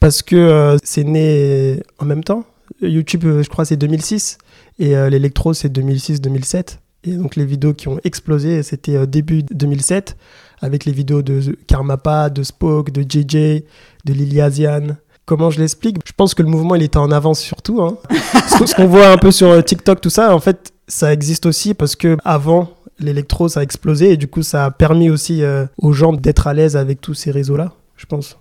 Parce 0.00 0.22
que 0.22 0.34
euh, 0.34 0.76
c'est 0.82 1.04
né 1.04 1.82
en 1.98 2.06
même 2.06 2.24
temps. 2.24 2.44
YouTube, 2.80 3.24
euh, 3.26 3.42
je 3.42 3.50
crois, 3.50 3.66
c'est 3.66 3.76
2006. 3.76 4.38
Et 4.78 4.96
euh, 4.96 5.10
l'électro, 5.10 5.52
c'est 5.52 5.68
2006-2007. 5.68 6.78
Et 7.04 7.12
donc, 7.12 7.36
les 7.36 7.44
vidéos 7.44 7.74
qui 7.74 7.88
ont 7.88 7.98
explosé, 8.02 8.62
c'était 8.62 8.96
euh, 8.96 9.06
début 9.06 9.42
2007. 9.42 10.16
Avec 10.62 10.86
les 10.86 10.92
vidéos 10.92 11.20
de 11.20 11.56
Karmapa, 11.66 12.30
de 12.30 12.42
Spoke, 12.42 12.92
de 12.92 13.02
JJ, 13.02 13.62
de 14.04 14.12
Lily 14.12 14.40
Asian. 14.40 14.96
Comment 15.26 15.50
je 15.50 15.60
l'explique? 15.60 15.98
Je 16.06 16.12
pense 16.16 16.34
que 16.34 16.42
le 16.42 16.48
mouvement, 16.48 16.76
il 16.76 16.82
était 16.82 16.98
en 16.98 17.10
avance 17.10 17.40
surtout. 17.40 17.82
Hein. 17.82 17.98
ce 18.66 18.74
qu'on 18.74 18.86
voit 18.86 19.08
un 19.08 19.18
peu 19.18 19.32
sur 19.32 19.62
TikTok, 19.62 20.00
tout 20.00 20.10
ça, 20.10 20.34
en 20.34 20.40
fait, 20.40 20.72
ça 20.92 21.12
existe 21.12 21.46
aussi 21.46 21.72
parce 21.72 21.96
que 21.96 22.18
avant 22.22 22.68
l'électro, 22.98 23.48
ça 23.48 23.60
a 23.60 23.62
explosé 23.62 24.12
et 24.12 24.16
du 24.18 24.28
coup, 24.28 24.42
ça 24.42 24.66
a 24.66 24.70
permis 24.70 25.08
aussi 25.08 25.42
euh, 25.42 25.64
aux 25.78 25.92
gens 25.92 26.12
d'être 26.12 26.46
à 26.46 26.52
l'aise 26.52 26.76
avec 26.76 27.00
tous 27.00 27.14
ces 27.14 27.30
réseaux-là, 27.30 27.72
je 27.96 28.04
pense. 28.04 28.38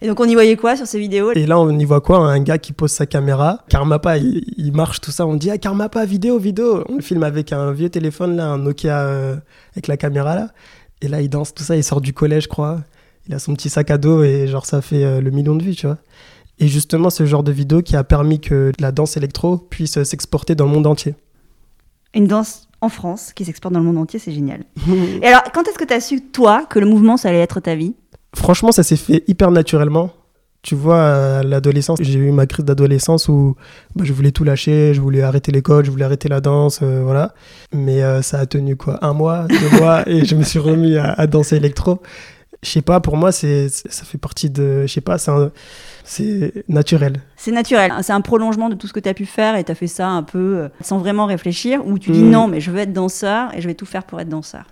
Et 0.00 0.06
donc 0.08 0.18
on 0.18 0.24
y 0.24 0.32
voyait 0.34 0.56
quoi 0.56 0.74
sur 0.74 0.86
ces 0.86 0.98
vidéos? 0.98 1.32
Et 1.34 1.46
là, 1.46 1.58
on 1.58 1.78
y 1.78 1.84
voit 1.84 2.00
quoi? 2.00 2.18
Un 2.18 2.40
gars 2.40 2.56
qui 2.56 2.72
pose 2.72 2.92
sa 2.92 3.04
caméra. 3.04 3.60
Karmapa, 3.68 4.16
il, 4.16 4.42
il 4.56 4.72
marche, 4.72 5.02
tout 5.02 5.10
ça. 5.10 5.26
On 5.26 5.34
dit, 5.34 5.50
ah, 5.50 5.58
Karmapa, 5.58 6.04
vidéo, 6.06 6.38
vidéo. 6.38 6.82
On 6.88 6.96
le 6.96 7.02
filme 7.02 7.22
avec 7.22 7.52
un 7.52 7.72
vieux 7.72 7.90
téléphone, 7.90 8.36
là, 8.36 8.46
un 8.46 8.58
Nokia 8.58 9.00
euh, 9.00 9.36
avec 9.72 9.86
la 9.86 9.98
caméra, 9.98 10.34
là. 10.34 10.48
Et 11.02 11.08
là, 11.08 11.20
il 11.20 11.28
danse, 11.28 11.54
tout 11.54 11.62
ça. 11.62 11.76
Il 11.76 11.84
sort 11.84 12.00
du 12.00 12.12
collège, 12.12 12.44
je 12.44 12.48
crois. 12.48 12.80
Il 13.28 13.34
a 13.34 13.38
son 13.38 13.54
petit 13.54 13.68
sac 13.68 13.90
à 13.90 13.98
dos 13.98 14.22
et 14.22 14.46
genre, 14.46 14.64
ça 14.64 14.80
fait 14.80 15.04
euh, 15.04 15.20
le 15.20 15.30
million 15.30 15.54
de 15.54 15.62
vues, 15.62 15.74
tu 15.74 15.86
vois. 15.86 15.98
Et 16.58 16.68
justement, 16.68 17.10
ce 17.10 17.26
genre 17.26 17.42
de 17.42 17.52
vidéo 17.52 17.82
qui 17.82 17.96
a 17.96 18.04
permis 18.04 18.40
que 18.40 18.72
la 18.78 18.92
danse 18.92 19.16
électro 19.16 19.58
puisse 19.58 20.02
s'exporter 20.02 20.54
dans 20.54 20.64
le 20.64 20.72
monde 20.72 20.86
entier. 20.86 21.14
Une 22.16 22.26
danse 22.26 22.68
en 22.80 22.88
France 22.88 23.32
qui 23.34 23.44
s'exporte 23.44 23.74
dans 23.74 23.80
le 23.80 23.86
monde 23.86 23.98
entier, 23.98 24.18
c'est 24.18 24.32
génial. 24.32 24.64
et 25.22 25.26
alors, 25.26 25.42
quand 25.52 25.68
est-ce 25.68 25.78
que 25.78 25.84
tu 25.84 25.94
as 25.94 26.00
su, 26.00 26.20
toi, 26.22 26.66
que 26.68 26.78
le 26.78 26.86
mouvement, 26.86 27.16
ça 27.16 27.28
allait 27.28 27.40
être 27.40 27.60
ta 27.60 27.74
vie? 27.74 27.94
Franchement, 28.34 28.72
ça 28.72 28.82
s'est 28.82 28.96
fait 28.96 29.22
hyper 29.28 29.50
naturellement. 29.50 30.10
Tu 30.62 30.74
vois, 30.74 31.38
à 31.38 31.42
l'adolescence, 31.44 32.00
j'ai 32.02 32.18
eu 32.18 32.32
ma 32.32 32.46
crise 32.46 32.64
d'adolescence 32.64 33.28
où 33.28 33.54
bah, 33.94 34.04
je 34.04 34.12
voulais 34.12 34.32
tout 34.32 34.42
lâcher, 34.42 34.94
je 34.94 35.00
voulais 35.00 35.22
arrêter 35.22 35.52
l'école, 35.52 35.84
je 35.84 35.92
voulais 35.92 36.04
arrêter 36.04 36.28
la 36.28 36.40
danse, 36.40 36.80
euh, 36.82 37.02
voilà. 37.04 37.34
Mais 37.72 38.02
euh, 38.02 38.20
ça 38.20 38.40
a 38.40 38.46
tenu 38.46 38.74
quoi, 38.74 38.98
un 39.04 39.12
mois, 39.12 39.46
deux 39.46 39.78
mois, 39.78 40.08
et 40.08 40.24
je 40.24 40.34
me 40.34 40.42
suis 40.42 40.58
remis 40.58 40.96
à, 40.96 41.12
à 41.12 41.26
danser 41.28 41.56
électro. 41.56 42.00
Je 42.62 42.70
sais 42.70 42.82
pas, 42.82 43.00
pour 43.00 43.16
moi, 43.16 43.32
c'est, 43.32 43.68
ça 43.68 44.04
fait 44.04 44.18
partie 44.18 44.50
de, 44.50 44.82
je 44.86 44.92
sais 44.92 45.00
pas, 45.00 45.18
c'est, 46.04 46.64
naturel. 46.68 47.20
C'est 47.36 47.52
naturel, 47.52 47.92
c'est 48.02 48.12
un 48.12 48.20
prolongement 48.20 48.68
de 48.68 48.74
tout 48.74 48.86
ce 48.86 48.92
que 48.92 49.00
tu 49.00 49.08
as 49.08 49.14
pu 49.14 49.26
faire 49.26 49.56
et 49.56 49.64
tu 49.64 49.72
as 49.72 49.74
fait 49.74 49.86
ça 49.86 50.08
un 50.08 50.22
peu 50.22 50.56
euh, 50.56 50.68
sans 50.80 50.98
vraiment 50.98 51.26
réfléchir, 51.26 51.86
où 51.86 51.98
tu 51.98 52.10
dis 52.10 52.22
Mm. 52.22 52.30
non, 52.30 52.48
mais 52.48 52.60
je 52.60 52.70
veux 52.70 52.78
être 52.78 52.92
danseur 52.92 53.54
et 53.54 53.60
je 53.60 53.66
vais 53.66 53.74
tout 53.74 53.86
faire 53.86 54.04
pour 54.04 54.20
être 54.20 54.28
danseur. 54.28 54.64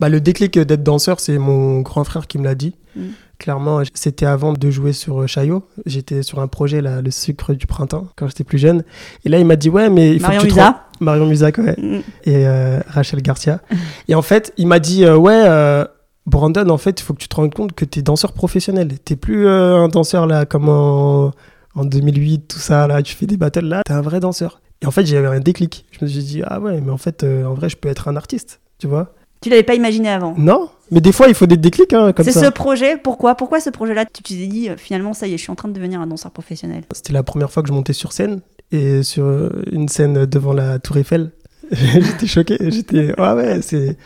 Bah, 0.00 0.08
le 0.08 0.20
déclic 0.20 0.58
d'être 0.58 0.82
danseur, 0.82 1.20
c'est 1.20 1.38
mon 1.38 1.80
grand 1.80 2.04
frère 2.04 2.26
qui 2.26 2.38
me 2.38 2.44
l'a 2.44 2.54
dit. 2.54 2.74
Mm. 2.96 3.02
Clairement, 3.38 3.82
c'était 3.94 4.26
avant 4.26 4.52
de 4.52 4.70
jouer 4.70 4.92
sur 4.92 5.22
euh, 5.22 5.26
Chaillot. 5.26 5.66
J'étais 5.84 6.22
sur 6.22 6.38
un 6.40 6.46
projet, 6.46 6.80
là, 6.80 7.02
le 7.02 7.10
sucre 7.10 7.54
du 7.54 7.66
printemps, 7.66 8.06
quand 8.16 8.28
j'étais 8.28 8.44
plus 8.44 8.58
jeune. 8.58 8.84
Et 9.24 9.28
là, 9.28 9.38
il 9.38 9.46
m'a 9.46 9.56
dit, 9.56 9.68
ouais, 9.68 9.90
mais 9.90 10.14
il 10.14 10.20
faut 10.20 10.26
Marion 10.26 10.42
que 10.42 10.46
tu 10.46 10.52
Musa. 10.52 10.86
Marion 11.00 11.26
Musac, 11.26 11.58
ouais. 11.58 11.74
Mm. 11.76 12.00
Et 12.24 12.46
euh, 12.46 12.80
Rachel 12.88 13.20
Garcia. 13.22 13.60
et 14.08 14.14
en 14.14 14.22
fait, 14.22 14.52
il 14.56 14.66
m'a 14.66 14.78
dit, 14.78 15.04
euh, 15.04 15.16
ouais, 15.16 15.42
euh, 15.44 15.84
Brandon, 16.26 16.68
en 16.70 16.78
fait, 16.78 17.00
il 17.00 17.02
faut 17.02 17.14
que 17.14 17.18
tu 17.20 17.28
te 17.28 17.34
rendes 17.36 17.52
compte 17.52 17.72
que 17.72 17.84
tu 17.84 17.98
es 17.98 18.02
danseur 18.02 18.32
professionnel. 18.32 18.98
T'es 19.04 19.16
plus 19.16 19.46
euh, 19.46 19.76
un 19.76 19.88
danseur, 19.88 20.26
là, 20.26 20.46
comme 20.46 20.68
en, 20.68 21.32
en 21.74 21.84
2008, 21.84 22.46
tout 22.48 22.58
ça, 22.58 22.86
là, 22.86 23.02
tu 23.02 23.14
fais 23.14 23.26
des 23.26 23.36
battles, 23.36 23.66
là. 23.66 23.82
T'es 23.84 23.92
un 23.92 24.02
vrai 24.02 24.20
danseur. 24.20 24.60
Et 24.82 24.86
en 24.86 24.90
fait, 24.90 25.04
j'avais 25.04 25.26
un 25.26 25.40
déclic. 25.40 25.84
Je 25.90 26.04
me 26.04 26.10
suis 26.10 26.22
dit, 26.22 26.42
ah 26.44 26.60
ouais, 26.60 26.80
mais 26.80 26.90
en 26.90 26.96
fait, 26.96 27.22
euh, 27.24 27.44
en 27.44 27.54
vrai, 27.54 27.68
je 27.68 27.76
peux 27.76 27.88
être 27.88 28.08
un 28.08 28.16
artiste, 28.16 28.60
tu 28.78 28.86
vois. 28.86 29.14
Tu 29.40 29.48
l'avais 29.50 29.64
pas 29.64 29.74
imaginé 29.74 30.08
avant. 30.08 30.34
Non, 30.38 30.70
mais 30.92 31.00
des 31.00 31.10
fois, 31.10 31.26
il 31.26 31.34
faut 31.34 31.46
des 31.46 31.56
déclics, 31.56 31.92
hein, 31.92 32.12
comme 32.12 32.24
C'est 32.24 32.30
ça. 32.30 32.44
ce 32.46 32.50
projet, 32.50 32.96
pourquoi? 32.96 33.34
Pourquoi 33.34 33.58
ce 33.60 33.70
projet-là? 33.70 34.04
Tu 34.06 34.22
t'es 34.22 34.46
dit 34.46 34.68
euh, 34.68 34.76
finalement 34.76 35.14
ça 35.14 35.26
y 35.26 35.34
est, 35.34 35.36
je 35.36 35.42
suis 35.42 35.50
en 35.50 35.56
train 35.56 35.68
de 35.68 35.72
devenir 35.72 36.00
un 36.00 36.06
danseur 36.06 36.30
professionnel. 36.30 36.84
C'était 36.92 37.12
la 37.12 37.24
première 37.24 37.50
fois 37.50 37.64
que 37.64 37.68
je 37.68 37.72
montais 37.72 37.92
sur 37.92 38.12
scène 38.12 38.40
et 38.70 39.02
sur 39.02 39.50
une 39.72 39.88
scène 39.88 40.26
devant 40.26 40.52
la 40.52 40.78
Tour 40.78 40.96
Eiffel. 40.98 41.32
j'étais 42.00 42.26
choqué, 42.26 42.58
j'étais 42.68 43.18
ouais 43.18 43.32
ouais, 43.32 43.62
c'est 43.62 43.96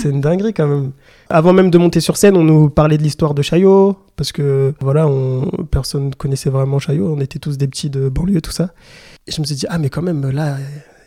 c'est 0.00 0.10
une 0.10 0.20
dinguerie 0.20 0.52
quand 0.52 0.66
même. 0.66 0.92
Avant 1.30 1.52
même 1.54 1.70
de 1.70 1.78
monter 1.78 2.00
sur 2.00 2.16
scène, 2.18 2.36
on 2.36 2.44
nous 2.44 2.68
parlait 2.68 2.98
de 2.98 3.02
l'histoire 3.02 3.32
de 3.34 3.40
Chaillot 3.40 3.96
parce 4.16 4.30
que 4.30 4.74
voilà, 4.80 5.06
on 5.08 5.48
personne 5.70 6.14
connaissait 6.14 6.50
vraiment 6.50 6.78
Chaillot, 6.78 7.14
on 7.16 7.20
était 7.20 7.38
tous 7.38 7.56
des 7.56 7.66
petits 7.66 7.88
de 7.90 8.08
banlieue 8.08 8.40
tout 8.42 8.50
ça. 8.52 8.74
Et 9.26 9.32
je 9.32 9.40
me 9.40 9.46
suis 9.46 9.56
dit 9.56 9.66
ah 9.70 9.78
mais 9.78 9.88
quand 9.88 10.02
même 10.02 10.30
là 10.30 10.58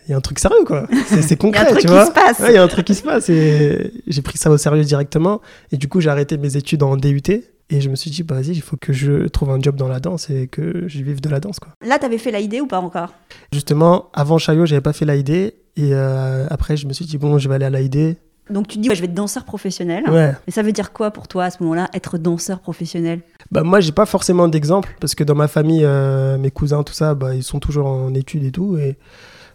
il 0.07 0.11
y 0.11 0.13
a 0.13 0.17
un 0.17 0.21
truc 0.21 0.39
sérieux 0.39 0.63
quoi. 0.65 0.87
C'est 1.07 1.21
c'est 1.21 1.35
Il 1.43 1.51
y 1.51 1.55
a 1.55 1.61
concret, 1.61 1.61
un 1.61 1.65
truc 1.65 1.81
tu 1.81 1.87
qui 1.87 1.93
vois. 1.93 2.05
se 2.07 2.11
passe. 2.11 2.39
Ouais, 2.39 2.51
il 2.51 2.55
y 2.55 2.57
a 2.57 2.63
un 2.63 2.67
truc 2.67 2.85
qui 2.85 2.95
se 2.95 3.03
passe 3.03 3.29
et 3.29 3.91
j'ai 4.07 4.21
pris 4.23 4.37
ça 4.37 4.49
au 4.49 4.57
sérieux 4.57 4.83
directement. 4.83 5.41
Et 5.71 5.77
du 5.77 5.87
coup, 5.87 5.99
j'ai 6.01 6.09
arrêté 6.09 6.37
mes 6.37 6.57
études 6.57 6.81
en 6.81 6.97
DUT 6.97 7.21
et 7.69 7.81
je 7.81 7.89
me 7.89 7.95
suis 7.95 8.09
dit, 8.09 8.23
bah 8.23 8.35
vas-y, 8.35 8.51
il 8.51 8.61
faut 8.61 8.77
que 8.77 8.93
je 8.93 9.27
trouve 9.27 9.49
un 9.51 9.59
job 9.59 9.75
dans 9.75 9.89
la 9.89 9.99
danse 9.99 10.29
et 10.29 10.47
que 10.47 10.85
je 10.87 11.03
vive 11.03 11.19
de 11.19 11.27
la 11.29 11.41
danse, 11.41 11.59
quoi. 11.59 11.73
Là, 11.85 11.99
t'avais 11.99 12.17
fait 12.17 12.31
la 12.31 12.39
idée 12.39 12.61
ou 12.61 12.67
pas 12.67 12.79
encore? 12.79 13.13
Justement, 13.51 14.09
avant 14.13 14.37
Chaillot, 14.37 14.65
j'avais 14.65 14.81
pas 14.81 14.93
fait 14.93 15.03
l'AID 15.03 15.53
et 15.77 15.89
euh, 15.93 16.45
après, 16.49 16.75
je 16.75 16.87
me 16.87 16.93
suis 16.93 17.05
dit, 17.05 17.17
bon, 17.17 17.37
je 17.37 17.47
vais 17.47 17.55
aller 17.55 17.65
à 17.65 17.69
l'AID. 17.69 18.17
Donc 18.49 18.67
tu 18.69 18.77
te 18.77 18.81
dis 18.81 18.87
ouais, 18.87 18.95
je 18.95 19.01
vais 19.01 19.07
être 19.07 19.13
danseur 19.13 19.43
professionnel. 19.43 20.09
Ouais. 20.09 20.31
Mais 20.47 20.53
ça 20.53 20.61
veut 20.63 20.71
dire 20.71 20.93
quoi 20.93 21.11
pour 21.11 21.27
toi 21.27 21.43
à 21.45 21.49
ce 21.51 21.61
moment-là, 21.63 21.89
être 21.93 22.17
danseur 22.17 22.61
professionnel? 22.61 23.19
Bah 23.51 23.63
moi, 23.63 23.81
j'ai 23.81 23.91
pas 23.91 24.05
forcément 24.05 24.47
d'exemple 24.47 24.95
parce 25.01 25.15
que 25.15 25.25
dans 25.25 25.35
ma 25.35 25.49
famille, 25.49 25.83
euh, 25.83 26.37
mes 26.37 26.49
cousins, 26.49 26.81
tout 26.83 26.93
ça, 26.93 27.13
bah, 27.13 27.35
ils 27.35 27.43
sont 27.43 27.59
toujours 27.59 27.87
en 27.87 28.13
études 28.13 28.43
et 28.45 28.51
tout 28.51 28.77
et 28.77 28.97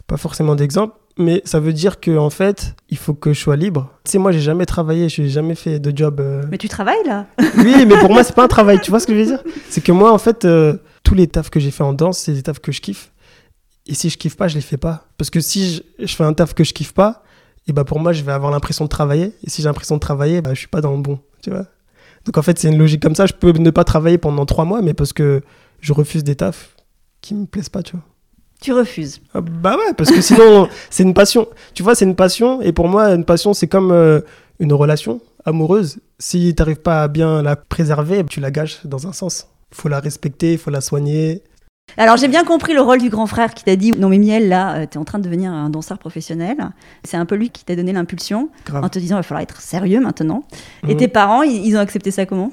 pas 0.05 0.17
forcément 0.17 0.53
d'exemple. 0.55 0.93
Mais 1.17 1.41
ça 1.43 1.59
veut 1.59 1.73
dire 1.73 1.99
que 1.99 2.15
en 2.17 2.29
fait, 2.29 2.75
il 2.89 2.97
faut 2.97 3.15
que 3.15 3.33
je 3.33 3.39
sois 3.39 3.55
libre. 3.55 3.89
Tu 4.03 4.11
sais, 4.11 4.17
moi, 4.19 4.31
j'ai 4.31 4.41
jamais 4.41 4.65
travaillé, 4.67 5.09
j'ai 5.09 5.27
jamais 5.27 5.55
fait 5.55 5.79
de 5.79 5.95
job. 5.95 6.19
euh, 6.19 6.43
Mais 6.51 6.57
tu 6.59 6.69
travailles 6.69 7.03
là? 7.05 7.25
Oui, 7.57 7.85
mais 7.87 7.97
pour 7.99 8.11
moi, 8.11 8.23
c'est 8.23 8.35
pas 8.35 8.43
un 8.43 8.47
travail. 8.47 8.79
Tu 8.81 8.91
vois 8.91 8.99
ce 8.99 9.07
que 9.07 9.13
je 9.13 9.19
veux 9.19 9.25
dire? 9.25 9.43
C'est 9.69 9.81
que 9.81 9.91
moi, 9.91 10.11
en 10.11 10.17
fait, 10.19 10.45
euh, 10.45 10.75
tous 11.03 11.15
les 11.15 11.27
tafs 11.27 11.49
que 11.49 11.59
j'ai 11.59 11.71
fait 11.71 11.83
en 11.83 11.93
danse, 11.93 12.19
c'est 12.19 12.33
des 12.33 12.43
tafs 12.43 12.59
que 12.59 12.71
je 12.71 12.81
kiffe. 12.81 13.11
Et 13.85 13.93
si 13.93 14.09
je 14.09 14.17
kiffe 14.17 14.37
pas, 14.37 14.47
je 14.47 14.55
les 14.55 14.61
fais 14.61 14.77
pas. 14.77 15.07
Parce 15.17 15.29
que 15.29 15.41
si 15.41 15.75
je, 15.99 16.05
je 16.05 16.15
fais 16.15 16.23
un 16.23 16.33
taf 16.33 16.53
que 16.53 16.63
je 16.63 16.73
kiffe 16.73 16.93
pas, 16.93 17.23
et 17.67 17.73
bah 17.73 17.83
pour 17.83 17.99
moi, 17.99 18.13
je 18.13 18.23
vais 18.23 18.31
avoir 18.31 18.51
l'impression 18.51 18.85
de 18.85 18.89
travailler. 18.89 19.33
Et 19.43 19.49
si 19.49 19.61
j'ai 19.61 19.67
l'impression 19.67 19.95
de 19.95 19.99
travailler, 20.01 20.41
bah 20.41 20.53
je 20.53 20.59
suis 20.59 20.67
pas 20.67 20.81
dans 20.81 20.91
le 20.95 21.01
bon. 21.01 21.19
Tu 21.41 21.49
vois 21.49 21.65
Donc 22.25 22.37
en 22.37 22.41
fait, 22.41 22.59
c'est 22.59 22.69
une 22.69 22.77
logique 22.77 23.01
comme 23.01 23.15
ça. 23.15 23.25
Je 23.25 23.33
peux 23.33 23.51
ne 23.51 23.69
pas 23.69 23.83
travailler 23.83 24.17
pendant 24.17 24.45
trois 24.45 24.65
mois, 24.65 24.81
mais 24.81 24.93
parce 24.93 25.13
que 25.13 25.41
je 25.79 25.93
refuse 25.93 26.23
des 26.23 26.35
tafs 26.35 26.75
qui 27.21 27.35
me 27.35 27.45
plaisent 27.45 27.69
pas, 27.69 27.83
tu 27.83 27.93
vois. 27.93 28.05
Tu 28.61 28.71
refuses. 28.73 29.19
Ah, 29.33 29.41
Bah 29.41 29.75
ouais, 29.77 29.93
parce 29.97 30.09
que 30.11 30.21
sinon, 30.21 30.69
c'est 30.89 31.03
une 31.03 31.13
passion. 31.13 31.47
Tu 31.73 31.83
vois, 31.83 31.95
c'est 31.95 32.05
une 32.05 32.15
passion. 32.15 32.61
Et 32.61 32.71
pour 32.71 32.87
moi, 32.87 33.09
une 33.13 33.25
passion, 33.25 33.53
c'est 33.53 33.67
comme 33.67 33.91
euh, 33.91 34.21
une 34.59 34.71
relation 34.73 35.21
amoureuse. 35.45 35.97
Si 36.19 36.55
t'arrives 36.55 36.79
pas 36.81 37.03
à 37.03 37.07
bien 37.09 37.41
la 37.41 37.57
préserver, 37.57 38.23
tu 38.25 38.39
la 38.39 38.51
gâches 38.51 38.85
dans 38.85 39.07
un 39.07 39.11
sens. 39.13 39.47
Il 39.71 39.75
faut 39.75 39.89
la 39.89 39.99
respecter, 39.99 40.53
il 40.53 40.57
faut 40.57 40.71
la 40.71 40.79
soigner. 40.81 41.43
Alors 41.97 42.17
j'ai 42.17 42.27
bien 42.27 42.43
compris 42.43 42.73
le 42.73 42.81
rôle 42.81 42.99
du 42.99 43.09
grand 43.09 43.27
frère 43.27 43.53
qui 43.53 43.63
t'a 43.63 43.75
dit 43.75 43.91
non 43.91 44.09
mais 44.09 44.17
Miel 44.17 44.49
là, 44.49 44.77
euh, 44.77 44.85
t'es 44.89 44.97
en 44.97 45.03
train 45.03 45.19
de 45.19 45.23
devenir 45.23 45.51
un 45.51 45.69
danseur 45.69 45.99
professionnel. 45.99 46.57
C'est 47.03 47.17
un 47.17 47.25
peu 47.25 47.35
lui 47.35 47.49
qui 47.51 47.65
t'a 47.65 47.75
donné 47.75 47.93
l'impulsion 47.93 48.49
en 48.73 48.89
te 48.89 48.97
disant 48.97 49.15
il 49.15 49.19
va 49.19 49.23
falloir 49.23 49.43
être 49.43 49.61
sérieux 49.61 49.99
maintenant. 49.99 50.43
Et 50.87 50.93
Mhm. 50.93 50.97
tes 50.97 51.07
parents, 51.07 51.43
ils, 51.43 51.63
ils 51.65 51.75
ont 51.77 51.79
accepté 51.79 52.09
ça 52.09 52.25
comment? 52.25 52.51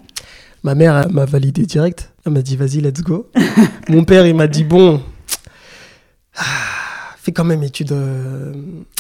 Ma 0.63 0.75
mère 0.75 1.09
m'a 1.11 1.25
validé 1.25 1.63
direct. 1.65 2.13
Elle 2.27 2.33
m'a 2.33 2.43
dit 2.43 2.57
vas-y, 2.57 2.81
let's 2.83 3.01
go. 3.03 3.31
Mon 3.89 4.05
père, 4.05 4.27
il 4.27 4.35
m'a 4.35 4.47
dit 4.47 4.65
bon, 4.65 5.01
ah, 6.37 6.43
fais 7.17 7.33
quand 7.33 7.45
même 7.45 7.63
études 7.63 7.93
euh, 7.93 8.53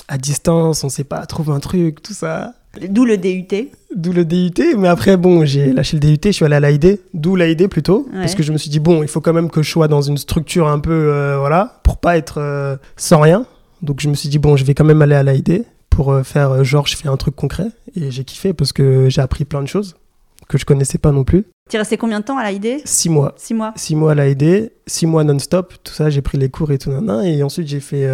à 0.08 0.16
distance, 0.16 0.84
on 0.84 0.88
sait 0.88 1.04
pas, 1.04 1.26
trouve 1.26 1.50
un 1.50 1.60
truc, 1.60 2.02
tout 2.02 2.14
ça. 2.14 2.54
D'où 2.88 3.04
le 3.04 3.16
DUT. 3.16 3.46
D'où 3.94 4.12
le 4.12 4.24
DUT, 4.24 4.76
mais 4.78 4.86
après, 4.88 5.16
bon, 5.16 5.44
j'ai 5.44 5.72
lâché 5.72 5.96
le 5.96 6.00
DUT, 6.00 6.18
je 6.24 6.30
suis 6.30 6.44
allé 6.44 6.54
à 6.54 6.60
l'AID, 6.60 7.00
d'où 7.14 7.34
l'AID 7.34 7.66
plutôt, 7.68 8.06
Ouais. 8.12 8.20
parce 8.20 8.34
que 8.36 8.42
je 8.44 8.52
me 8.52 8.58
suis 8.58 8.70
dit, 8.70 8.78
bon, 8.78 9.02
il 9.02 9.08
faut 9.08 9.20
quand 9.20 9.32
même 9.32 9.50
que 9.50 9.62
je 9.62 9.70
sois 9.70 9.88
dans 9.88 10.02
une 10.02 10.16
structure 10.18 10.68
un 10.68 10.78
peu, 10.78 10.92
euh, 10.92 11.38
voilà, 11.38 11.80
pour 11.82 11.96
pas 11.98 12.16
être 12.16 12.38
euh, 12.38 12.76
sans 12.96 13.20
rien. 13.20 13.44
Donc 13.82 14.00
je 14.00 14.08
me 14.08 14.14
suis 14.14 14.28
dit, 14.28 14.38
bon, 14.38 14.56
je 14.56 14.64
vais 14.64 14.74
quand 14.74 14.84
même 14.84 15.02
aller 15.02 15.16
à 15.16 15.22
l'AID 15.24 15.64
pour 15.90 16.12
euh, 16.12 16.22
faire, 16.22 16.62
genre, 16.62 16.86
je 16.86 16.96
fais 16.96 17.08
un 17.08 17.16
truc 17.16 17.34
concret, 17.34 17.66
et 17.96 18.12
j'ai 18.12 18.22
kiffé 18.22 18.52
parce 18.52 18.72
que 18.72 19.08
j'ai 19.08 19.20
appris 19.20 19.44
plein 19.44 19.62
de 19.62 19.68
choses 19.68 19.96
que 20.48 20.56
je 20.56 20.64
connaissais 20.64 20.98
pas 20.98 21.10
non 21.12 21.24
plus. 21.24 21.44
Tu 21.68 21.76
es 21.76 21.78
resté 21.78 21.96
combien 21.96 22.20
de 22.20 22.24
temps 22.24 22.38
à 22.38 22.44
l'AID 22.50 22.82
Six 22.84 23.08
mois. 23.08 23.34
Six 23.36 23.54
mois. 23.54 23.72
Six 23.76 23.96
mois 23.96 24.12
à 24.12 24.14
l'AID, 24.14 24.70
six 24.86 25.06
mois 25.06 25.24
non-stop, 25.24 25.74
tout 25.82 25.92
ça, 25.92 26.08
j'ai 26.10 26.22
pris 26.22 26.38
les 26.38 26.48
cours 26.50 26.70
et 26.70 26.78
tout, 26.78 26.90
nan, 26.90 27.04
nan, 27.04 27.24
et 27.24 27.42
ensuite 27.42 27.66
j'ai 27.66 27.80
fait 27.80 28.08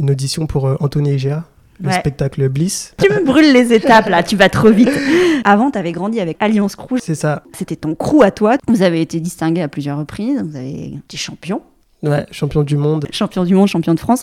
une 0.00 0.10
audition 0.10 0.46
pour 0.48 0.64
Anthony 0.80 1.10
Egea, 1.12 1.44
le 1.80 1.88
Ouais. 1.88 1.98
spectacle 1.98 2.48
Bliss. 2.48 2.94
Tu 3.02 3.08
me 3.10 3.24
brûles 3.24 3.52
les 3.52 3.72
étapes 3.72 4.08
là, 4.08 4.22
tu 4.22 4.36
vas 4.36 4.48
trop 4.48 4.70
vite. 4.70 4.90
Avant, 5.44 5.70
tu 5.70 5.78
avais 5.78 5.92
grandi 5.92 6.20
avec 6.20 6.36
Alliance 6.40 6.76
Crew. 6.76 6.96
C'est 7.00 7.14
ça, 7.14 7.42
C'était 7.52 7.76
ton 7.76 7.94
crew 7.94 8.22
à 8.22 8.30
toi. 8.30 8.56
Vous 8.68 8.82
avez 8.82 9.00
été 9.00 9.20
distingué 9.20 9.60
à 9.62 9.68
plusieurs 9.68 9.98
reprises. 9.98 10.42
Vous 10.42 10.56
avez 10.56 10.94
été 11.04 11.16
champion. 11.16 11.60
ouais, 12.02 12.26
champion 12.30 12.62
du 12.62 12.76
monde. 12.76 13.06
Champion 13.10 13.44
du 13.44 13.54
monde, 13.54 13.66
champion 13.68 13.92
de 13.94 14.00
France. 14.00 14.22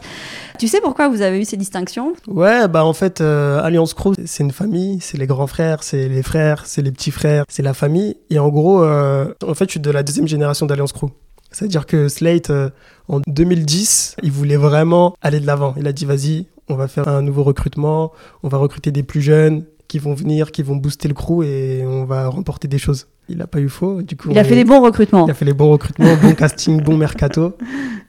Tu 0.58 0.68
sais 0.68 0.80
pourquoi 0.82 1.10
vous 1.10 1.22
avez 1.22 1.40
eu 1.42 1.46
ces 1.46 1.58
distinctions? 1.58 2.14
Ouais, 2.28 2.68
bah 2.68 2.86
en 2.86 2.94
fait, 2.94 3.22
euh, 3.22 3.62
Alliance 3.62 3.94
Crew, 3.94 4.14
c'est 4.26 4.44
une 4.44 4.52
famille, 4.52 5.00
c'est 5.02 5.18
les 5.18 5.28
grands 5.28 5.48
frères, 5.48 5.84
c'est 5.84 6.08
les 6.08 6.24
frères, 6.24 6.64
c'est 6.66 6.82
les 6.82 6.92
petits 6.92 7.12
frères, 7.12 7.44
c'est 7.50 7.64
la 7.64 7.74
famille. 7.74 8.16
Et 8.30 8.40
en 8.40 8.50
gros, 8.50 8.84
euh, 8.84 9.34
en 9.48 9.54
fait, 9.54 9.66
je 9.66 9.72
suis 9.72 9.80
de 9.80 9.92
la 9.92 10.04
deuxième 10.04 10.28
génération 10.28 10.66
d'Alliance 10.66 10.94
Crew. 10.94 11.10
C'est-à-dire 11.52 11.86
que 11.86 12.08
Slate, 12.08 12.50
euh, 12.50 12.70
en 13.08 13.20
2010, 13.28 14.16
il 14.24 14.32
voulait 14.32 14.58
vraiment 14.58 15.16
aller 15.22 15.40
de 15.40 15.46
l'avant. 15.46 15.74
Il 15.78 15.86
a 15.88 15.92
dit, 15.94 16.06
vas-y, 16.06 16.46
on 16.70 16.76
va 16.76 16.88
faire 16.88 17.08
un 17.08 17.22
nouveau 17.22 17.44
recrutement, 17.44 18.12
on 18.44 18.48
va 18.48 18.58
recruter 18.58 18.92
des 18.92 19.04
plus 19.04 19.22
jeunes 19.22 19.66
qui 19.88 20.00
vont 20.00 20.14
venir, 20.14 20.52
qui 20.54 20.64
vont 20.64 20.78
booster 20.78 21.10
le 21.10 21.14
crew 21.14 21.44
et 21.44 21.84
on 21.86 22.06
va 22.06 22.28
remporter 22.30 22.68
des 22.70 22.78
choses. 22.78 23.08
Il 23.28 23.38
n'a 23.38 23.48
pas 23.48 23.60
eu 23.60 23.68
faux. 23.70 24.02
Du 24.02 24.16
coup, 24.16 24.30
Il 24.32 24.40
a 24.40 24.44
fait 24.46 24.54
est- 24.54 24.56
des 24.56 24.64
bons 24.64 24.82
recrutements. 24.82 25.26
il 25.28 25.32
a 25.32 25.34
fait 25.34 25.46
les 25.46 25.54
bons 25.54 25.70
recrutements, 25.72 26.16
bon 26.22 26.34
casting, 26.36 26.82
bon 26.82 26.96
mercato. 26.98 27.56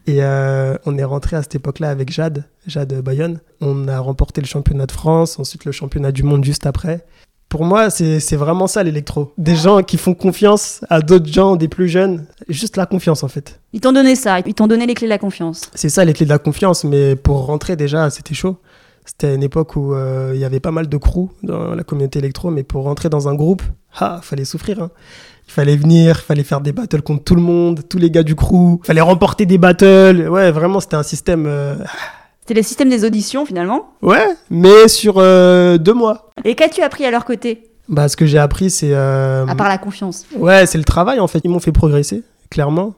Et 0.06 0.22
euh, 0.22 0.76
on 0.86 0.96
est 0.98 1.04
rentré 1.04 1.36
à 1.36 1.42
cette 1.42 1.56
époque-là 1.56 1.90
avec 1.90 2.10
Jade, 2.12 2.44
Jade 2.66 2.92
Bayonne. 3.02 3.40
On 3.60 3.88
a 3.88 3.98
remporté 3.98 4.40
le 4.40 4.46
championnat 4.46 4.86
de 4.86 4.92
France, 4.92 5.38
ensuite 5.40 5.64
le 5.64 5.72
championnat 5.72 6.12
du 6.12 6.22
monde 6.22 6.44
juste 6.44 6.66
après. 6.66 7.04
Pour 7.52 7.66
moi, 7.66 7.90
c'est 7.90 8.34
vraiment 8.36 8.66
ça 8.66 8.82
l'électro. 8.82 9.34
Des 9.36 9.56
gens 9.56 9.82
qui 9.82 9.98
font 9.98 10.14
confiance 10.14 10.80
à 10.88 11.02
d'autres 11.02 11.30
gens, 11.30 11.54
des 11.54 11.68
plus 11.68 11.86
jeunes. 11.86 12.24
Juste 12.48 12.78
la 12.78 12.86
confiance 12.86 13.22
en 13.24 13.28
fait. 13.28 13.60
Ils 13.74 13.80
t'ont 13.82 13.92
donné 13.92 14.16
ça, 14.16 14.38
ils 14.46 14.54
t'ont 14.54 14.66
donné 14.66 14.86
les 14.86 14.94
clés 14.94 15.06
de 15.06 15.10
la 15.10 15.18
confiance. 15.18 15.70
C'est 15.74 15.90
ça 15.90 16.02
les 16.06 16.14
clés 16.14 16.24
de 16.24 16.30
la 16.30 16.38
confiance, 16.38 16.82
mais 16.82 17.14
pour 17.14 17.44
rentrer 17.44 17.76
déjà, 17.76 18.08
c'était 18.08 18.32
chaud. 18.32 18.56
C'était 19.04 19.34
une 19.34 19.42
époque 19.42 19.76
où 19.76 19.92
euh, 19.92 20.30
il 20.34 20.40
y 20.40 20.46
avait 20.46 20.60
pas 20.60 20.70
mal 20.70 20.88
de 20.88 20.96
crews 20.96 21.28
dans 21.42 21.74
la 21.74 21.82
communauté 21.84 22.20
électro, 22.20 22.50
mais 22.50 22.62
pour 22.62 22.84
rentrer 22.84 23.10
dans 23.10 23.28
un 23.28 23.34
groupe, 23.34 23.60
ah, 24.00 24.20
fallait 24.22 24.46
souffrir. 24.46 24.80
hein. 24.82 24.90
Il 25.46 25.52
fallait 25.52 25.76
venir, 25.76 26.20
il 26.22 26.24
fallait 26.24 26.44
faire 26.44 26.62
des 26.62 26.72
battles 26.72 27.02
contre 27.02 27.24
tout 27.24 27.34
le 27.34 27.42
monde, 27.42 27.82
tous 27.86 27.98
les 27.98 28.10
gars 28.10 28.22
du 28.22 28.34
crew. 28.34 28.78
Il 28.82 28.86
fallait 28.86 29.02
remporter 29.02 29.44
des 29.44 29.58
battles. 29.58 30.26
Ouais, 30.30 30.50
vraiment, 30.52 30.80
c'était 30.80 30.96
un 30.96 31.02
système. 31.02 31.44
euh, 31.46 31.74
C'était 32.52 32.60
le 32.60 32.66
système 32.66 32.90
des 32.90 33.06
auditions 33.06 33.46
finalement. 33.46 33.92
Ouais, 34.02 34.26
mais 34.50 34.86
sur 34.86 35.14
euh, 35.16 35.78
deux 35.78 35.94
mois. 35.94 36.30
Et 36.44 36.54
qu'as-tu 36.54 36.82
appris 36.82 37.06
à 37.06 37.10
leur 37.10 37.24
côté? 37.24 37.62
Bah, 37.88 38.08
ce 38.10 38.16
que 38.18 38.26
j'ai 38.26 38.36
appris, 38.36 38.68
c'est. 38.68 38.90
euh, 38.92 39.46
À 39.46 39.54
part 39.54 39.68
la 39.70 39.78
confiance. 39.78 40.26
Ouais, 40.36 40.66
c'est 40.66 40.76
le 40.76 40.84
travail 40.84 41.18
en 41.18 41.26
fait. 41.28 41.40
Ils 41.44 41.50
m'ont 41.50 41.60
fait 41.60 41.72
progresser, 41.72 42.22
clairement. 42.50 42.92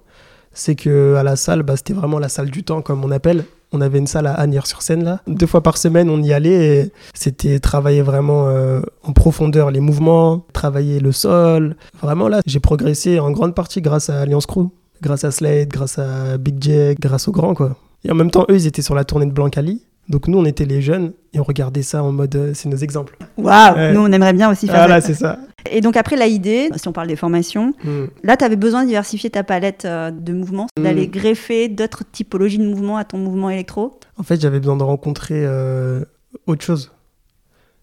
C'est 0.55 0.75
que 0.75 1.15
à 1.15 1.23
la 1.23 1.37
salle, 1.37 1.63
bah, 1.63 1.77
c'était 1.77 1.93
vraiment 1.93 2.19
la 2.19 2.29
salle 2.29 2.51
du 2.51 2.65
temps, 2.65 2.83
comme 2.83 3.05
on 3.05 3.13
appelle. 3.13 3.45
On 3.71 3.81
avait 3.81 3.99
une 3.99 4.09
salle 4.09 4.27
à 4.27 4.35
Agnières-sur-Seine 4.35 5.05
là. 5.05 5.21
Deux 5.29 5.47
fois 5.47 5.63
par 5.63 5.79
semaine, 5.79 6.11
on 6.11 6.21
y 6.21 6.33
allait. 6.33 6.77
Et 6.81 6.91
c'était 7.15 7.61
travailler 7.61 8.03
vraiment 8.03 8.49
euh, 8.49 8.81
en 9.05 9.13
profondeur 9.13 9.71
les 9.71 9.79
mouvements, 9.81 10.45
travailler 10.53 10.99
le 10.99 11.13
sol. 11.13 11.77
Vraiment 12.03 12.27
là, 12.27 12.41
j'ai 12.45 12.59
progressé 12.59 13.21
en 13.21 13.31
grande 13.31 13.55
partie 13.55 13.81
grâce 13.81 14.11
à 14.11 14.23
Alliance 14.23 14.47
Crew, 14.47 14.67
grâce 15.01 15.23
à 15.23 15.31
Slade, 15.31 15.69
grâce 15.69 16.01
à 16.01 16.39
Big 16.39 16.61
J, 16.61 16.97
grâce 16.99 17.29
aux 17.29 17.33
grands 17.33 17.55
quoi. 17.55 17.77
Et 18.05 18.11
en 18.11 18.15
même 18.15 18.31
temps, 18.31 18.45
eux, 18.51 18.55
ils 18.57 18.67
étaient 18.67 18.83
sur 18.83 18.95
la 18.95 19.05
tournée 19.05 19.27
de 19.27 19.33
Blancali. 19.33 19.83
Donc 20.11 20.29
nous, 20.29 20.37
on 20.39 20.45
était 20.45 20.67
les 20.67 20.83
jeunes 20.83 21.13
et 21.33 21.41
on 21.41 21.45
regardait 21.45 21.83
ça 21.83 22.03
en 22.03 22.13
mode, 22.13 22.37
euh, 22.37 22.51
c'est 22.55 22.69
nos 22.69 22.77
exemples. 22.77 23.17
Waouh 23.39 23.75
Ouais. 23.75 23.93
Nous, 23.95 24.01
on 24.01 24.13
aimerait 24.13 24.35
bien 24.35 24.51
aussi 24.51 24.67
faire 24.67 24.77
Voilà, 24.77 25.01
ça. 25.01 25.07
c'est 25.07 25.15
ça. 25.15 25.39
Et 25.71 25.81
donc 25.81 25.97
après 25.97 26.15
l'AID, 26.17 26.77
si 26.77 26.89
on 26.89 26.93
parle 26.93 27.09
des 27.09 27.17
formations, 27.17 27.73
Hmm. 27.83 28.05
là, 28.23 28.37
tu 28.37 28.45
avais 28.45 28.57
besoin 28.57 28.83
de 28.83 28.89
diversifier 28.89 29.31
ta 29.31 29.43
palette 29.45 29.87
euh, 29.87 30.11
de 30.11 30.35
mouvements, 30.35 30.67
Mm. 30.79 30.83
d'aller 30.83 31.09
greffer 31.09 31.69
d'autres 31.69 32.03
typologies 32.13 32.59
de 32.59 32.67
mouvements 32.67 32.99
à 32.99 33.05
ton 33.05 33.17
mouvement 33.17 33.49
électro? 33.49 33.99
En 34.19 34.23
fait, 34.25 34.39
j'avais 34.39 34.59
besoin 34.61 34.77
de 34.77 34.83
rencontrer 34.83 35.43
euh, 35.47 36.05
autre 36.47 36.63
chose. 36.63 36.93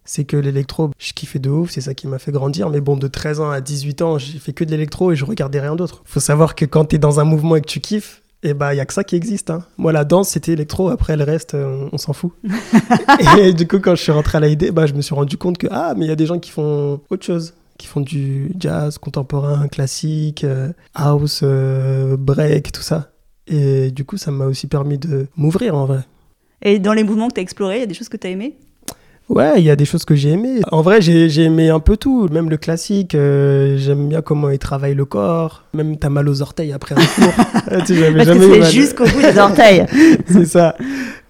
C'est 0.06 0.26
que 0.26 0.38
l'électro, 0.38 0.92
je 1.00 1.14
kiffais 1.14 1.40
de 1.40 1.50
ouf, 1.50 1.72
c'est 1.72 1.82
ça 1.82 1.96
qui 1.96 2.08
m'a 2.08 2.20
fait 2.20 2.32
grandir. 2.32 2.70
Mais 2.70 2.82
bon, 2.82 2.98
de 2.98 3.08
13 3.08 3.40
ans 3.40 3.50
à 3.50 3.62
18 3.62 4.02
ans, 4.04 4.18
j'ai 4.20 4.38
fait 4.38 4.54
que 4.54 4.64
de 4.64 4.70
l'électro 4.70 5.12
et 5.12 5.16
je 5.16 5.26
regardais 5.26 5.60
rien 5.60 5.76
d'autre. 5.76 6.04
Faut 6.06 6.20
savoir 6.20 6.54
que 6.54 6.66
quand 6.66 6.86
t'es 6.86 6.98
dans 7.00 7.20
un 7.20 7.24
mouvement 7.24 7.56
et 7.56 7.62
que 7.62 7.68
tu 7.68 7.80
kiffes, 7.80 8.22
et 8.44 8.54
bah, 8.54 8.74
il 8.74 8.78
y 8.78 8.80
a 8.80 8.86
que 8.86 8.94
ça 8.94 9.04
qui 9.04 9.16
existe. 9.16 9.50
hein. 9.50 9.64
Moi, 9.78 9.92
la 9.92 10.04
danse, 10.04 10.30
c'était 10.30 10.54
électro. 10.54 10.90
Après, 10.90 11.16
le 11.16 11.24
reste, 11.24 11.54
euh, 11.54 11.88
on, 11.92 11.96
on 11.96 11.98
s'en 11.98 12.14
fout. 12.14 12.32
et 13.40 13.54
du 13.54 13.68
coup, 13.68 13.80
quand 13.80 13.96
je 13.96 14.02
suis 14.02 14.12
rentré 14.12 14.38
à 14.38 14.42
l'AID, 14.42 14.72
bah, 14.72 14.86
je 14.88 14.94
me 14.94 15.02
suis 15.02 15.14
rendu 15.14 15.38
compte 15.38 15.58
que, 15.58 15.68
ah, 15.70 15.94
mais 15.96 16.06
il 16.06 16.10
y 16.10 16.12
a 16.12 16.16
des 16.16 16.26
gens 16.26 16.40
qui 16.40 16.52
font 16.52 17.00
autre 17.10 17.26
chose. 17.26 17.54
Qui 17.78 17.88
font 17.88 18.02
du 18.02 18.52
jazz 18.60 18.98
contemporain, 18.98 19.68
classique, 19.68 20.44
euh, 20.44 20.72
house, 20.94 21.42
euh, 21.44 22.16
break, 22.18 22.72
tout 22.72 22.82
ça. 22.84 23.12
Et 23.48 23.92
du 23.92 24.06
coup, 24.06 24.18
ça 24.18 24.30
m'a 24.32 24.46
aussi 24.46 24.68
permis 24.68 24.98
de 24.98 25.28
m'ouvrir 25.36 25.76
en 25.76 25.86
vrai. 25.86 26.02
Et 26.62 26.78
dans 26.78 26.94
les 26.94 27.04
mouvements 27.04 27.28
que 27.28 27.34
tu 27.34 27.40
as 27.40 27.44
explorés, 27.44 27.78
il 27.78 27.80
y 27.80 27.84
a 27.84 27.88
des 27.88 27.96
choses 27.96 28.10
que 28.10 28.18
tu 28.18 28.28
as 28.28 28.30
aimées? 28.30 28.56
Ouais, 29.34 29.54
il 29.60 29.64
y 29.64 29.70
a 29.70 29.78
des 29.78 29.86
choses 29.86 30.04
que 30.04 30.14
j'ai 30.14 30.32
aimées. 30.32 30.60
En 30.74 30.82
vrai, 30.82 31.02
j'ai 31.02 31.30
j'ai 31.30 31.44
aimé 31.44 31.70
un 31.70 31.80
peu 31.80 31.96
tout, 31.96 32.28
même 32.30 32.50
le 32.50 32.58
classique. 32.58 33.16
euh, 33.16 33.78
J'aime 33.78 34.10
bien 34.10 34.22
comment 34.22 34.50
il 34.50 34.60
travaille 34.60 34.94
le 34.94 35.06
corps. 35.06 35.64
Même 35.74 35.98
t'as 35.98 36.10
mal 36.10 36.28
aux 36.28 36.42
orteils 36.42 36.74
après 36.74 36.96
un 36.96 37.06
cours. 37.06 37.46
tu 37.64 37.70
Parce 37.72 37.88
que 37.88 37.96
jamais 38.26 38.26
c'est 38.26 38.72
jusqu'au 38.72 39.06
bout 39.06 39.22
des 39.22 39.38
orteils. 39.38 39.86
C'est 40.28 40.46
ça. 40.46 40.76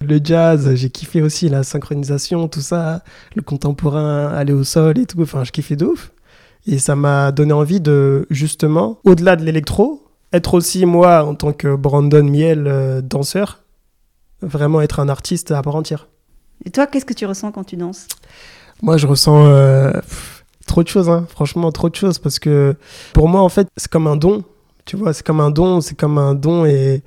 Le 0.03 0.19
jazz, 0.23 0.73
j'ai 0.73 0.89
kiffé 0.89 1.21
aussi 1.21 1.47
la 1.47 1.61
synchronisation, 1.61 2.47
tout 2.47 2.61
ça. 2.61 3.03
Le 3.35 3.43
contemporain, 3.43 4.29
aller 4.29 4.53
au 4.53 4.63
sol 4.63 4.97
et 4.97 5.05
tout. 5.05 5.21
Enfin, 5.21 5.43
je 5.43 5.51
kiffais 5.51 5.75
de 5.75 5.85
ouf. 5.85 6.11
Et 6.65 6.79
ça 6.79 6.95
m'a 6.95 7.31
donné 7.31 7.53
envie 7.53 7.81
de, 7.81 8.25
justement, 8.31 8.99
au-delà 9.03 9.35
de 9.35 9.43
l'électro, 9.43 10.07
être 10.33 10.55
aussi, 10.55 10.85
moi, 10.87 11.23
en 11.23 11.35
tant 11.35 11.53
que 11.53 11.75
Brandon 11.75 12.23
Miel, 12.23 12.65
euh, 12.67 13.01
danseur, 13.01 13.59
vraiment 14.41 14.81
être 14.81 14.99
un 14.99 15.09
artiste 15.09 15.51
à 15.51 15.61
part 15.61 15.75
entière. 15.75 16.07
Et 16.65 16.69
toi, 16.71 16.87
qu'est-ce 16.87 17.05
que 17.05 17.13
tu 17.13 17.25
ressens 17.25 17.51
quand 17.51 17.63
tu 17.63 17.75
danses? 17.75 18.07
Moi, 18.81 18.97
je 18.97 19.07
ressens 19.07 19.45
euh, 19.47 19.91
pff, 19.93 20.45
trop 20.67 20.83
de 20.83 20.87
choses, 20.87 21.09
hein. 21.09 21.25
franchement, 21.29 21.71
trop 21.71 21.89
de 21.89 21.95
choses, 21.95 22.19
parce 22.19 22.39
que 22.39 22.75
pour 23.13 23.27
moi, 23.29 23.41
en 23.41 23.49
fait, 23.49 23.67
c'est 23.77 23.89
comme 23.91 24.07
un 24.07 24.15
don. 24.15 24.43
Tu 24.85 24.95
vois, 24.97 25.13
c'est 25.13 25.25
comme 25.25 25.39
un 25.39 25.51
don, 25.51 25.81
c'est 25.81 25.95
comme 25.95 26.17
un 26.17 26.33
don 26.33 26.65
et 26.65 27.03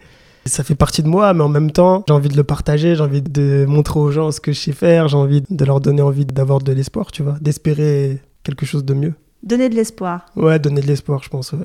ça 0.46 0.62
fait 0.62 0.74
partie 0.74 1.02
de 1.02 1.08
moi, 1.08 1.32
mais 1.34 1.42
en 1.42 1.48
même 1.48 1.70
temps, 1.72 2.04
j'ai 2.06 2.14
envie 2.14 2.28
de 2.28 2.36
le 2.36 2.44
partager, 2.44 2.94
j'ai 2.94 3.02
envie 3.02 3.22
de 3.22 3.64
montrer 3.66 3.98
aux 3.98 4.10
gens 4.10 4.30
ce 4.30 4.40
que 4.40 4.52
je 4.52 4.60
sais 4.60 4.72
faire, 4.72 5.08
j'ai 5.08 5.16
envie 5.16 5.42
de 5.48 5.64
leur 5.64 5.80
donner 5.80 6.02
envie 6.02 6.24
d'avoir 6.26 6.60
de 6.60 6.70
l'espoir, 6.72 7.10
tu 7.10 7.22
vois, 7.22 7.36
d'espérer 7.40 8.20
quelque 8.44 8.66
chose 8.66 8.84
de 8.84 8.94
mieux. 8.94 9.14
Donner 9.42 9.68
de 9.68 9.74
l'espoir. 9.74 10.26
Ouais, 10.36 10.58
donner 10.58 10.80
de 10.82 10.86
l'espoir, 10.86 11.22
je 11.22 11.28
pense, 11.30 11.52
ouais. 11.52 11.58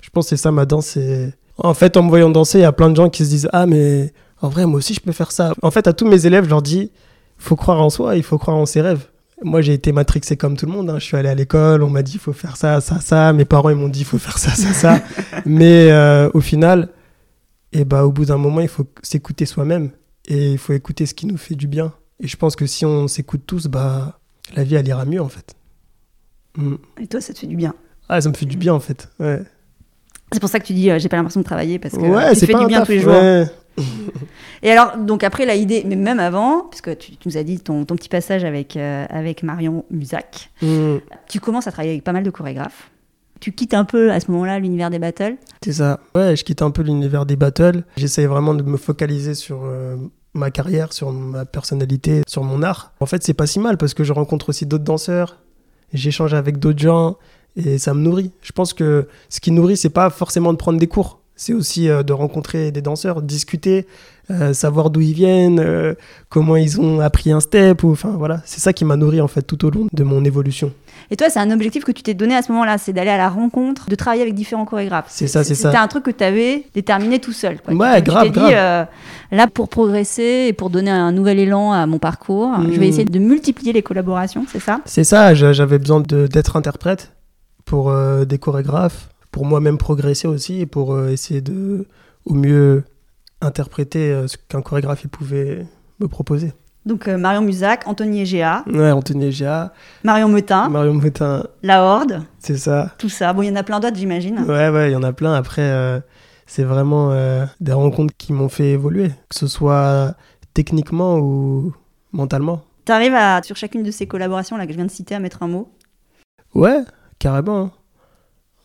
Je 0.00 0.10
pense 0.10 0.26
que 0.26 0.30
c'est 0.30 0.36
ça 0.42 0.52
ma 0.52 0.64
danse. 0.66 0.86
c'est- 0.86 1.32
En 1.58 1.74
fait, 1.74 1.96
en 1.96 2.02
me 2.02 2.08
voyant 2.08 2.30
danser, 2.30 2.58
il 2.58 2.62
y 2.62 2.64
a 2.64 2.72
plein 2.72 2.90
de 2.90 2.96
gens 2.96 3.08
qui 3.10 3.24
se 3.24 3.30
disent 3.30 3.48
Ah, 3.52 3.66
mais 3.66 4.12
en 4.40 4.48
vrai, 4.48 4.66
moi 4.66 4.78
aussi, 4.78 4.94
je 4.94 5.00
peux 5.00 5.12
faire 5.12 5.32
ça. 5.32 5.52
En 5.62 5.70
fait, 5.70 5.86
à 5.86 5.92
tous 5.92 6.06
mes 6.06 6.26
élèves, 6.26 6.44
je 6.44 6.50
leur 6.50 6.62
dis 6.62 6.90
faut 7.42 7.56
croire 7.56 7.80
en 7.80 7.90
soi, 7.90 8.16
il 8.16 8.22
faut 8.22 8.38
croire 8.38 8.56
en 8.56 8.66
ses 8.66 8.80
rêves. 8.80 9.08
Moi, 9.44 9.60
j'ai 9.60 9.72
été 9.72 9.90
matrixé 9.92 10.36
comme 10.36 10.56
tout 10.56 10.66
le 10.66 10.72
monde. 10.72 10.88
hein. 10.90 10.98
Je 10.98 11.04
suis 11.04 11.16
allé 11.16 11.28
à 11.28 11.34
l'école, 11.34 11.82
on 11.82 11.90
m'a 11.90 12.02
dit 12.02 12.12
il 12.14 12.20
faut 12.20 12.32
faire 12.32 12.56
ça, 12.56 12.80
ça, 12.80 13.00
ça. 13.00 13.32
Mes 13.32 13.44
parents, 13.44 13.70
ils 13.70 13.76
m'ont 13.76 13.88
dit 13.88 14.00
il 14.00 14.04
faut 14.06 14.18
faire 14.18 14.38
ça, 14.38 14.50
ça, 14.50 14.72
ça. 14.72 15.02
mais 15.46 15.90
euh, 15.90 16.30
au 16.34 16.40
final, 16.40 16.90
eh 17.72 17.84
ben, 17.84 18.02
au 18.02 18.12
bout 18.12 18.26
d'un 18.26 18.36
moment, 18.36 18.60
il 18.60 18.68
faut 18.68 18.86
s'écouter 19.02 19.46
soi-même 19.46 19.90
et 20.26 20.52
il 20.52 20.58
faut 20.58 20.72
écouter 20.72 21.06
ce 21.06 21.14
qui 21.14 21.26
nous 21.26 21.36
fait 21.36 21.56
du 21.56 21.66
bien. 21.66 21.92
Et 22.20 22.28
je 22.28 22.36
pense 22.36 22.54
que 22.54 22.66
si 22.66 22.86
on 22.86 23.08
s'écoute 23.08 23.42
tous, 23.44 23.66
bah, 23.66 24.20
la 24.54 24.62
vie, 24.62 24.76
elle 24.76 24.86
ira 24.86 25.04
mieux, 25.04 25.20
en 25.20 25.28
fait. 25.28 25.56
Mm. 26.56 26.74
Et 27.00 27.06
toi, 27.08 27.20
ça 27.20 27.32
te 27.32 27.38
fait 27.40 27.48
du 27.48 27.56
bien? 27.56 27.74
Ah, 28.08 28.20
ça 28.20 28.28
me 28.28 28.34
fait 28.34 28.46
du 28.46 28.56
bien, 28.56 28.74
en 28.74 28.80
fait. 28.80 29.08
Ouais. 29.18 29.42
C'est 30.30 30.40
pour 30.40 30.48
ça 30.48 30.60
que 30.60 30.66
tu 30.66 30.72
dis, 30.72 30.90
euh, 30.90 30.98
j'ai 30.98 31.08
pas 31.08 31.16
l'impression 31.16 31.40
de 31.40 31.44
travailler 31.44 31.78
parce 31.78 31.94
que 31.94 32.00
ouais, 32.00 32.32
tu 32.34 32.46
fais 32.46 32.52
pas 32.52 32.60
du 32.60 32.66
bien 32.66 32.78
taf, 32.78 32.86
tous 32.86 32.92
les 32.92 33.00
jours. 33.00 33.12
ouais. 33.12 33.46
Et 34.62 34.70
alors, 34.70 34.96
donc 34.96 35.24
après 35.24 35.46
la 35.46 35.54
idée, 35.54 35.82
mais 35.86 35.96
même 35.96 36.20
avant, 36.20 36.62
puisque 36.70 36.96
tu, 36.98 37.16
tu 37.16 37.28
nous 37.28 37.36
as 37.36 37.42
dit 37.42 37.60
ton, 37.60 37.84
ton 37.84 37.96
petit 37.96 38.08
passage 38.08 38.44
avec, 38.44 38.76
euh, 38.76 39.06
avec 39.08 39.42
Marion 39.42 39.84
Musac, 39.90 40.50
Mm, 40.62 40.98
tu 41.28 41.40
commences 41.40 41.66
à 41.66 41.72
travailler 41.72 41.92
avec 41.92 42.04
pas 42.04 42.12
mal 42.12 42.22
de 42.22 42.30
chorégraphes. 42.30 42.90
Tu 43.40 43.52
quittes 43.52 43.74
un 43.74 43.84
peu 43.84 44.12
à 44.12 44.20
ce 44.20 44.30
moment-là 44.30 44.58
l'univers 44.60 44.90
des 44.90 45.00
battles? 45.00 45.36
c'est 45.64 45.72
ça. 45.72 45.98
Ouais, 46.14 46.36
je 46.36 46.44
quitte 46.44 46.62
un 46.62 46.70
peu 46.70 46.82
l'univers 46.82 47.26
des 47.26 47.34
battles. 47.34 47.82
J'essaye 47.96 48.26
vraiment 48.26 48.54
de 48.54 48.62
me 48.62 48.76
focaliser 48.76 49.34
sur 49.34 49.64
euh, 49.64 49.96
ma 50.34 50.50
carrière, 50.52 50.92
sur 50.92 51.10
ma 51.10 51.44
personnalité, 51.44 52.22
sur 52.28 52.44
mon 52.44 52.62
art. 52.62 52.92
En 53.00 53.06
fait, 53.06 53.22
c'est 53.24 53.34
pas 53.34 53.46
si 53.46 53.58
mal 53.58 53.78
parce 53.78 53.94
que 53.94 54.04
je 54.04 54.12
rencontre 54.12 54.50
aussi 54.50 54.64
d'autres 54.66 54.84
danseurs, 54.84 55.38
j'échange 55.92 56.34
avec 56.34 56.58
d'autres 56.58 56.78
gens 56.78 57.16
et 57.56 57.78
ça 57.78 57.94
me 57.94 58.00
nourrit. 58.00 58.30
Je 58.42 58.52
pense 58.52 58.72
que 58.72 59.08
ce 59.28 59.40
qui 59.40 59.50
nourrit, 59.50 59.76
c'est 59.76 59.90
pas 59.90 60.08
forcément 60.10 60.52
de 60.52 60.58
prendre 60.58 60.78
des 60.78 60.86
cours. 60.86 61.21
C'est 61.44 61.54
aussi 61.54 61.88
euh, 61.88 62.04
de 62.04 62.12
rencontrer 62.12 62.70
des 62.70 62.82
danseurs, 62.82 63.20
discuter, 63.20 63.88
euh, 64.30 64.52
savoir 64.52 64.90
d'où 64.90 65.00
ils 65.00 65.12
viennent, 65.12 65.58
euh, 65.58 65.94
comment 66.28 66.54
ils 66.54 66.80
ont 66.80 67.00
appris 67.00 67.32
un 67.32 67.40
step. 67.40 67.82
Ou, 67.82 67.90
enfin, 67.90 68.10
voilà. 68.16 68.40
C'est 68.44 68.60
ça 68.60 68.72
qui 68.72 68.84
m'a 68.84 68.94
nourri 68.94 69.20
en 69.20 69.26
fait 69.26 69.42
tout 69.42 69.64
au 69.64 69.70
long 69.70 69.88
de 69.92 70.04
mon 70.04 70.24
évolution. 70.24 70.72
Et 71.10 71.16
toi, 71.16 71.28
c'est 71.30 71.40
un 71.40 71.50
objectif 71.50 71.82
que 71.82 71.90
tu 71.90 72.04
t'es 72.04 72.14
donné 72.14 72.36
à 72.36 72.42
ce 72.42 72.52
moment-là, 72.52 72.78
c'est 72.78 72.92
d'aller 72.92 73.10
à 73.10 73.16
la 73.16 73.28
rencontre, 73.28 73.88
de 73.90 73.94
travailler 73.96 74.22
avec 74.22 74.34
différents 74.36 74.64
chorégraphes. 74.64 75.06
C'est 75.08 75.26
ça, 75.26 75.42
c'est 75.42 75.56
ça. 75.56 75.70
C'était 75.70 75.82
un 75.82 75.88
truc 75.88 76.04
que 76.04 76.12
tu 76.12 76.22
avais 76.22 76.64
déterminé 76.74 77.18
tout 77.18 77.32
seul. 77.32 77.60
Quoi. 77.60 77.74
Ouais, 77.74 77.96
Tu- 78.00 78.04
grave, 78.10 78.24
dit, 78.26 78.30
grave. 78.30 78.52
euh, 78.54 78.84
là, 79.32 79.48
pour 79.48 79.68
progresser 79.68 80.46
et 80.48 80.52
pour 80.52 80.70
donner 80.70 80.92
un 80.92 81.10
nouvel 81.10 81.40
élan 81.40 81.72
à 81.72 81.86
mon 81.86 81.98
parcours, 81.98 82.52
je 82.70 82.78
vais 82.78 82.86
Mm. 82.86 82.88
essayer 82.88 83.04
de 83.04 83.18
multiplier 83.18 83.72
les 83.72 83.82
collaborations, 83.82 84.44
c'est 84.48 84.60
ça? 84.60 84.80
C'est 84.84 85.02
ça, 85.04 85.34
j'avais 85.34 85.80
besoin 85.80 86.00
d'être 86.00 86.54
interprète 86.56 87.10
pour 87.64 87.92
des 88.26 88.38
chorégraphes, 88.38 89.08
pour 89.32 89.44
moi-même 89.44 89.78
progresser 89.78 90.28
aussi 90.28 90.60
et 90.60 90.66
pour 90.66 90.94
euh, 90.94 91.08
essayer 91.08 91.40
de 91.40 91.86
au 92.24 92.34
mieux 92.34 92.84
interpréter 93.40 94.12
euh, 94.12 94.28
ce 94.28 94.36
qu'un 94.36 94.62
chorégraphe 94.62 95.02
il 95.02 95.08
pouvait 95.08 95.66
me 95.98 96.06
proposer. 96.06 96.52
Donc 96.86 97.06
euh, 97.08 97.16
Marion 97.16 97.42
Musac, 97.42 97.82
Anthony 97.86 98.20
Egea, 98.22 98.64
Ouais, 98.66 98.90
Anthony 98.90 99.26
Egea, 99.26 99.72
Marion 100.04 100.28
Metin, 100.28 100.68
Mario 100.68 100.92
Moutin, 100.92 101.44
La 101.62 101.82
Horde, 101.84 102.22
c'est 102.38 102.56
ça. 102.56 102.94
tout 102.98 103.08
ça. 103.08 103.32
Bon, 103.32 103.42
il 103.42 103.48
y 103.48 103.50
en 103.50 103.56
a 103.56 103.62
plein 103.62 103.80
d'autres, 103.80 103.96
j'imagine. 103.96 104.40
Ouais, 104.40 104.68
ouais, 104.68 104.90
il 104.90 104.92
y 104.92 104.96
en 104.96 105.02
a 105.04 105.12
plein. 105.12 105.32
Après, 105.34 105.62
euh, 105.62 106.00
c'est 106.46 106.64
vraiment 106.64 107.12
euh, 107.12 107.46
des 107.60 107.72
rencontres 107.72 108.14
qui 108.18 108.32
m'ont 108.32 108.48
fait 108.48 108.70
évoluer, 108.72 109.08
que 109.28 109.38
ce 109.38 109.46
soit 109.46 110.14
techniquement 110.54 111.18
ou 111.18 111.72
mentalement. 112.12 112.62
Tu 112.84 112.90
arrives 112.92 113.14
à, 113.14 113.40
sur 113.44 113.54
chacune 113.56 113.84
de 113.84 113.92
ces 113.92 114.06
collaborations 114.08 114.56
là 114.56 114.66
que 114.66 114.72
je 114.72 114.76
viens 114.76 114.86
de 114.86 114.90
citer, 114.90 115.14
à 115.14 115.20
mettre 115.20 115.44
un 115.44 115.48
mot? 115.48 115.70
Ouais, 116.54 116.80
carrément. 117.20 117.70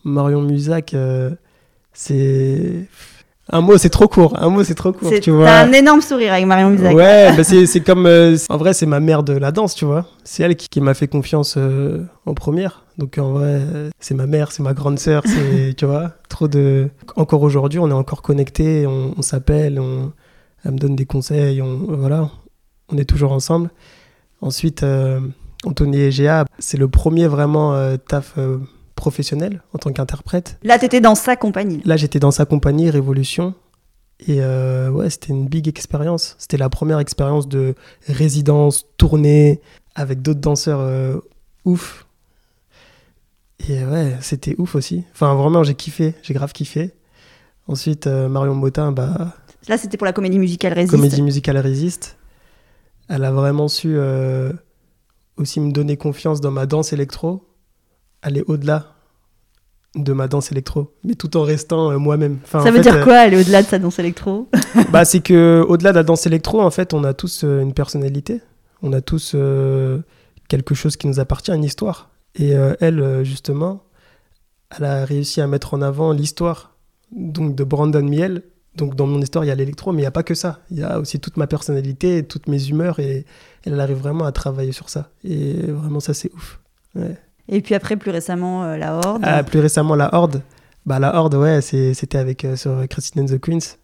Marion 0.07 0.41
Musac, 0.41 0.93
euh, 0.93 1.31
c'est. 1.93 2.87
Un 3.49 3.61
mot, 3.61 3.77
c'est 3.77 3.89
trop 3.89 4.07
court. 4.07 4.37
Un 4.41 4.49
mot, 4.49 4.63
c'est 4.63 4.75
trop 4.75 4.91
court, 4.91 5.11
tu 5.21 5.31
vois. 5.31 5.45
T'as 5.45 5.65
un 5.65 5.71
énorme 5.71 6.01
sourire 6.01 6.33
avec 6.33 6.45
Marion 6.45 6.69
Musac. 6.69 6.93
Ouais, 6.93 7.33
bah 7.35 7.43
c'est 7.43 7.79
comme. 7.81 8.05
euh, 8.05 8.37
en 8.49 8.57
vrai, 8.57 8.73
c'est 8.73 8.85
ma 8.85 8.99
mère 8.99 9.23
de 9.23 9.33
la 9.33 9.51
danse, 9.51 9.73
tu 9.75 9.85
vois. 9.85 10.05
C'est 10.23 10.43
elle 10.43 10.55
qui, 10.55 10.67
qui 10.67 10.81
m'a 10.81 10.93
fait 10.93 11.07
confiance 11.07 11.55
euh, 11.57 12.03
en 12.25 12.33
première. 12.33 12.83
Donc 12.97 13.17
en 13.17 13.31
vrai, 13.31 13.61
c'est 13.99 14.15
ma 14.15 14.25
mère, 14.25 14.51
c'est 14.51 14.63
ma 14.63 14.73
grande 14.73 14.99
sœur, 14.99 15.23
c'est. 15.25 15.73
tu 15.77 15.85
vois, 15.85 16.11
trop 16.29 16.47
de. 16.47 16.89
Encore 17.15 17.41
aujourd'hui, 17.41 17.79
on 17.79 17.89
est 17.89 17.93
encore 17.93 18.21
connectés, 18.21 18.85
on, 18.87 19.13
on 19.17 19.21
s'appelle, 19.21 19.79
on... 19.79 20.11
elle 20.65 20.71
me 20.71 20.77
donne 20.77 20.95
des 20.95 21.05
conseils, 21.05 21.61
on... 21.61 21.77
voilà. 21.87 22.29
On 22.89 22.97
est 22.97 23.05
toujours 23.05 23.33
ensemble. 23.33 23.69
Ensuite, 24.41 24.83
euh, 24.83 25.19
Anthony 25.65 26.01
Egea, 26.01 26.45
c'est 26.59 26.77
le 26.77 26.87
premier 26.87 27.27
vraiment 27.27 27.75
taf 28.07 28.35
professionnel 28.97 29.61
en 29.73 29.77
tant 29.77 29.91
qu'interprète. 29.93 30.57
Là, 30.63 30.77
t'étais 30.77 30.99
dans 30.99 31.15
sa 31.15 31.37
compagnie. 31.37 31.81
Là, 31.85 31.95
j'étais 31.95 32.19
dans 32.19 32.31
sa 32.31 32.45
compagnie, 32.45 32.89
Révolution. 32.89 33.53
Et 34.19 34.41
euh, 34.41 34.89
ouais, 34.89 35.09
c'était 35.09 35.29
une 35.29 35.47
big 35.47 35.69
expérience. 35.69 36.35
C'était 36.39 36.57
la 36.57 36.69
première 36.69 36.99
expérience 36.99 37.47
de 37.47 37.75
résidence, 38.07 38.85
tournée, 38.97 39.61
avec 39.95 40.21
d'autres 40.21 40.41
danseurs 40.41 40.79
euh, 40.81 41.17
ouf. 41.65 42.05
Et 43.69 43.83
ouais, 43.85 44.17
c'était 44.21 44.55
ouf 44.57 44.75
aussi. 44.75 45.03
Enfin, 45.13 45.33
vraiment, 45.35 45.63
j'ai 45.63 45.75
kiffé, 45.75 46.15
j'ai 46.23 46.33
grave 46.33 46.51
kiffé. 46.51 46.91
Ensuite, 47.67 48.07
euh, 48.07 48.27
Marion 48.27 48.55
Motin, 48.55 48.91
bah, 48.91 49.33
Là, 49.67 49.77
c'était 49.77 49.97
pour 49.97 50.05
la 50.05 50.13
comédie 50.13 50.39
musicale 50.39 50.73
Résiste. 50.73 50.91
comédie 50.95 51.21
musicale 51.21 51.57
résiste. 51.57 52.17
Elle 53.09 53.23
a 53.23 53.31
vraiment 53.31 53.67
su 53.67 53.95
euh, 53.97 54.51
aussi 55.37 55.59
me 55.59 55.71
donner 55.71 55.97
confiance 55.97 56.41
dans 56.41 56.51
ma 56.51 56.65
danse 56.65 56.93
électro, 56.93 57.46
aller 58.21 58.43
au-delà 58.47 58.93
de 59.95 60.13
ma 60.13 60.27
danse 60.27 60.51
électro, 60.51 60.93
mais 61.03 61.15
tout 61.15 61.37
en 61.37 61.43
restant 61.43 61.91
euh, 61.91 61.97
moi-même. 61.97 62.39
Enfin, 62.43 62.59
Ça 62.61 62.69
en 62.69 62.71
veut 62.71 62.77
fait, 62.77 62.89
dire 62.91 62.95
euh, 62.97 63.03
quoi, 63.03 63.15
aller 63.15 63.39
au-delà 63.39 63.63
de 63.63 63.67
sa 63.67 63.79
danse 63.79 63.99
électro? 63.99 64.47
Bah, 64.91 65.05
c'est 65.05 65.21
que 65.21 65.65
au-delà 65.67 65.91
de 65.91 65.97
la 65.97 66.03
danse 66.03 66.25
électro, 66.27 66.61
en 66.61 66.69
fait, 66.69 66.93
on 66.93 67.03
a 67.03 67.13
tous 67.13 67.43
euh, 67.43 67.61
une 67.61 67.73
personnalité. 67.73 68.41
On 68.83 68.93
a 68.93 69.01
tous 69.01 69.31
euh, 69.33 69.99
quelque 70.47 70.75
chose 70.75 70.97
qui 70.97 71.07
nous 71.07 71.19
appartient, 71.19 71.51
une 71.51 71.63
histoire. 71.63 72.11
Et 72.39 72.51
elle, 72.51 73.23
justement, 73.23 73.81
elle 74.77 74.85
a 74.85 75.05
réussi 75.05 75.41
à 75.41 75.47
mettre 75.47 75.73
en 75.73 75.81
avant 75.81 76.11
l'histoire 76.11 76.75
donc 77.11 77.55
de 77.55 77.63
Brandon 77.63 78.03
Miel. 78.03 78.43
Donc 78.75 78.93
dans 78.93 79.07
mon 79.07 79.19
histoire, 79.19 79.43
il 79.43 79.47
y 79.47 79.51
a 79.51 79.55
l'électro, 79.55 79.91
mais 79.91 79.97
il 79.97 80.03
n'y 80.03 80.07
a 80.07 80.11
pas 80.11 80.21
que 80.21 80.35
ça. 80.35 80.59
Il 80.69 80.77
y 80.77 80.83
a 80.83 80.99
aussi 80.99 81.19
toute 81.19 81.37
ma 81.37 81.47
personnalité, 81.47 82.21
toutes 82.21 82.47
mes 82.47 82.63
humeurs, 82.67 82.99
et 82.99 83.25
elle 83.65 83.79
arrive 83.79 83.97
vraiment 83.97 84.25
à 84.25 84.31
travailler 84.31 84.71
sur 84.71 84.89
ça. 84.89 85.09
Et 85.23 85.53
vraiment, 85.71 85.99
ça, 85.99 86.13
c'est 86.13 86.31
ouf. 86.35 86.59
Ouais. 86.93 87.17
Et 87.49 87.61
puis 87.61 87.75
après, 87.75 87.95
plus 87.95 88.11
récemment, 88.11 88.63
euh, 88.63 88.77
La 88.77 88.95
Horde. 88.95 89.21
Ah, 89.23 89.43
plus 89.43 89.59
récemment, 89.59 89.95
la 89.95 90.13
Horde. 90.13 90.41
Bah, 90.85 90.99
la 90.99 91.15
Horde, 91.15 91.35
ouais, 91.35 91.61
c'était 91.61 92.17
avec 92.17 92.45
euh, 92.45 92.55
sur 92.55 92.87
Christine 92.87 93.23
and 93.23 93.25
the 93.25 93.39
Queens. 93.39 93.77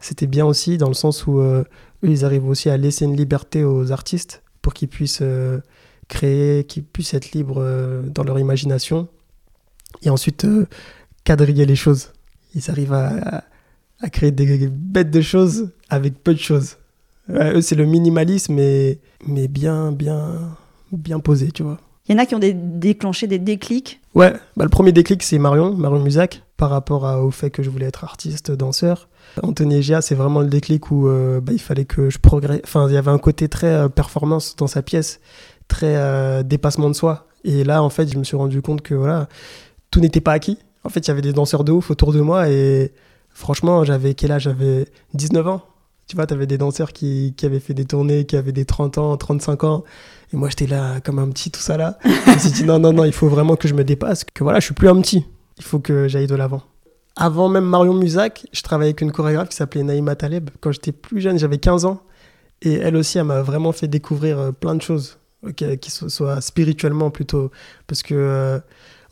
C'était 0.00 0.26
bien 0.26 0.46
aussi 0.46 0.78
dans 0.78 0.88
le 0.88 0.94
sens 0.94 1.26
où 1.26 1.40
euh, 1.40 1.64
eux, 2.04 2.08
ils 2.08 2.24
arrivent 2.24 2.48
aussi 2.48 2.70
à 2.70 2.76
laisser 2.76 3.04
une 3.04 3.16
liberté 3.16 3.64
aux 3.64 3.90
artistes 3.90 4.42
pour 4.62 4.74
qu'ils 4.74 4.88
puissent 4.88 5.20
euh, 5.22 5.60
créer, 6.08 6.64
qu'ils 6.64 6.84
puissent 6.84 7.14
être 7.14 7.32
libres 7.32 7.60
euh, 7.60 8.02
dans 8.02 8.22
leur 8.22 8.38
imagination 8.38 9.08
et 10.02 10.10
ensuite 10.10 10.44
euh, 10.44 10.66
quadriller 11.24 11.66
les 11.66 11.76
choses. 11.76 12.12
Ils 12.54 12.70
arrivent 12.70 12.92
à, 12.92 13.44
créer 14.12 14.30
des 14.30 14.68
bêtes 14.68 15.10
de 15.10 15.20
choses 15.20 15.70
avec 15.90 16.22
peu 16.22 16.32
de 16.32 16.38
choses. 16.38 16.76
Eux, 17.30 17.60
c'est 17.60 17.74
le 17.74 17.84
minimalisme, 17.84 18.54
mais, 18.54 19.00
mais 19.26 19.48
bien, 19.48 19.92
bien, 19.92 20.56
bien 20.92 21.18
posé, 21.18 21.50
tu 21.50 21.62
vois. 21.62 21.78
Il 22.08 22.12
y 22.12 22.14
en 22.14 22.18
a 22.18 22.26
qui 22.26 22.34
ont 22.34 22.40
déclenché 22.40 23.26
des 23.26 23.38
déclics. 23.38 24.00
Ouais, 24.14 24.32
bah, 24.56 24.64
le 24.64 24.70
premier 24.70 24.92
déclic, 24.92 25.22
c'est 25.22 25.38
Marion, 25.38 25.74
Marion 25.74 26.00
Musac, 26.00 26.42
par 26.56 26.70
rapport 26.70 27.04
au 27.22 27.30
fait 27.30 27.50
que 27.50 27.62
je 27.62 27.68
voulais 27.68 27.86
être 27.86 28.04
artiste, 28.04 28.50
danseur. 28.50 29.08
Anthony 29.42 29.76
Egia, 29.76 30.00
c'est 30.00 30.14
vraiment 30.14 30.40
le 30.40 30.48
déclic 30.48 30.90
où 30.90 31.06
euh, 31.06 31.40
bah, 31.40 31.52
il 31.52 31.60
fallait 31.60 31.84
que 31.84 32.08
je 32.08 32.18
progresse. 32.18 32.60
Enfin, 32.64 32.88
il 32.88 32.94
y 32.94 32.96
avait 32.96 33.10
un 33.10 33.18
côté 33.18 33.48
très 33.48 33.66
euh, 33.66 33.88
performance 33.88 34.56
dans 34.56 34.66
sa 34.66 34.80
pièce, 34.82 35.20
très 35.68 35.96
euh, 35.96 36.42
dépassement 36.42 36.88
de 36.88 36.94
soi. 36.94 37.26
Et 37.44 37.62
là, 37.62 37.82
en 37.82 37.90
fait, 37.90 38.10
je 38.10 38.18
me 38.18 38.24
suis 38.24 38.36
rendu 38.36 38.62
compte 38.62 38.80
que 38.80 38.94
voilà, 38.94 39.28
tout 39.90 40.00
n'était 40.00 40.20
pas 40.20 40.32
acquis. 40.32 40.58
En 40.84 40.88
fait, 40.88 41.00
il 41.00 41.08
y 41.08 41.10
avait 41.10 41.22
des 41.22 41.34
danseurs 41.34 41.64
de 41.64 41.72
ouf 41.72 41.90
autour 41.90 42.12
de 42.12 42.20
moi 42.20 42.48
et 42.48 42.92
franchement, 43.28 43.84
j'avais 43.84 44.14
quel 44.14 44.32
âge? 44.32 44.42
J'avais 44.44 44.86
19 45.14 45.46
ans. 45.46 45.62
Tu 46.06 46.16
vois, 46.16 46.26
tu 46.26 46.32
avais 46.32 46.46
des 46.46 46.56
danseurs 46.56 46.94
qui, 46.94 47.34
qui 47.36 47.44
avaient 47.44 47.60
fait 47.60 47.74
des 47.74 47.84
tournées, 47.84 48.24
qui 48.24 48.36
avaient 48.36 48.52
des 48.52 48.64
30 48.64 48.96
ans, 48.96 49.16
35 49.16 49.64
ans. 49.64 49.84
Et 50.32 50.36
moi, 50.36 50.48
j'étais 50.50 50.66
là 50.66 51.00
comme 51.00 51.18
un 51.18 51.28
petit, 51.30 51.50
tout 51.50 51.60
ça 51.60 51.76
là. 51.76 51.98
Je 52.04 52.32
me 52.32 52.38
suis 52.38 52.50
dit, 52.50 52.64
non, 52.64 52.78
non, 52.78 52.92
non, 52.92 53.04
il 53.04 53.12
faut 53.12 53.28
vraiment 53.28 53.56
que 53.56 53.66
je 53.68 53.74
me 53.74 53.82
dépasse. 53.84 54.24
Que 54.24 54.44
voilà, 54.44 54.60
je 54.60 54.66
suis 54.66 54.74
plus 54.74 54.88
un 54.88 55.00
petit. 55.00 55.24
Il 55.58 55.64
faut 55.64 55.78
que 55.78 56.06
j'aille 56.08 56.26
de 56.26 56.34
l'avant. 56.34 56.62
Avant 57.16 57.48
même 57.48 57.64
Marion 57.64 57.94
Musac, 57.94 58.46
je 58.52 58.62
travaillais 58.62 58.90
avec 58.90 59.00
une 59.00 59.10
chorégraphe 59.10 59.48
qui 59.48 59.56
s'appelait 59.56 59.82
Naïma 59.82 60.14
Taleb. 60.14 60.50
Quand 60.60 60.70
j'étais 60.70 60.92
plus 60.92 61.20
jeune, 61.20 61.38
j'avais 61.38 61.58
15 61.58 61.84
ans. 61.84 62.02
Et 62.62 62.74
elle 62.74 62.96
aussi, 62.96 63.18
elle 63.18 63.24
m'a 63.24 63.42
vraiment 63.42 63.72
fait 63.72 63.88
découvrir 63.88 64.38
euh, 64.38 64.52
plein 64.52 64.74
de 64.74 64.82
choses, 64.82 65.18
qui 65.56 65.90
so- 65.90 66.08
soient 66.08 66.40
spirituellement 66.40 67.10
plutôt. 67.10 67.50
Parce 67.86 68.02
que 68.02 68.14
euh, 68.14 68.58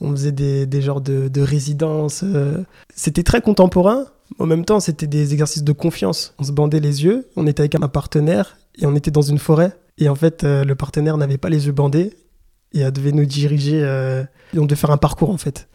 on 0.00 0.10
faisait 0.10 0.32
des, 0.32 0.82
genres 0.82 1.00
de, 1.00 1.28
de 1.28 1.40
résidences. 1.40 2.22
euh. 2.24 2.62
C'était 2.94 3.22
très 3.22 3.40
contemporain. 3.40 4.04
En 4.38 4.46
même 4.46 4.64
temps, 4.64 4.80
c'était 4.80 5.06
des 5.06 5.32
exercices 5.32 5.62
de 5.64 5.72
confiance. 5.72 6.34
On 6.38 6.44
se 6.44 6.52
bandait 6.52 6.80
les 6.80 7.04
yeux, 7.04 7.28
on 7.36 7.46
était 7.46 7.60
avec 7.60 7.76
un 7.76 7.88
partenaire 7.88 8.56
et 8.76 8.86
on 8.86 8.94
était 8.94 9.10
dans 9.10 9.22
une 9.22 9.38
forêt. 9.38 9.76
Et 9.98 10.08
en 10.08 10.14
fait, 10.14 10.44
euh, 10.44 10.64
le 10.64 10.74
partenaire 10.74 11.16
n'avait 11.16 11.38
pas 11.38 11.48
les 11.48 11.66
yeux 11.66 11.72
bandés 11.72 12.12
et 12.72 12.80
elle 12.80 12.92
devait 12.92 13.12
nous 13.12 13.24
diriger. 13.26 13.80
euh, 13.82 14.22
et 14.54 14.58
on 14.58 14.64
devait 14.66 14.76
faire 14.76 14.90
un 14.90 14.96
parcours 14.98 15.30
en 15.30 15.38
fait. 15.38 15.68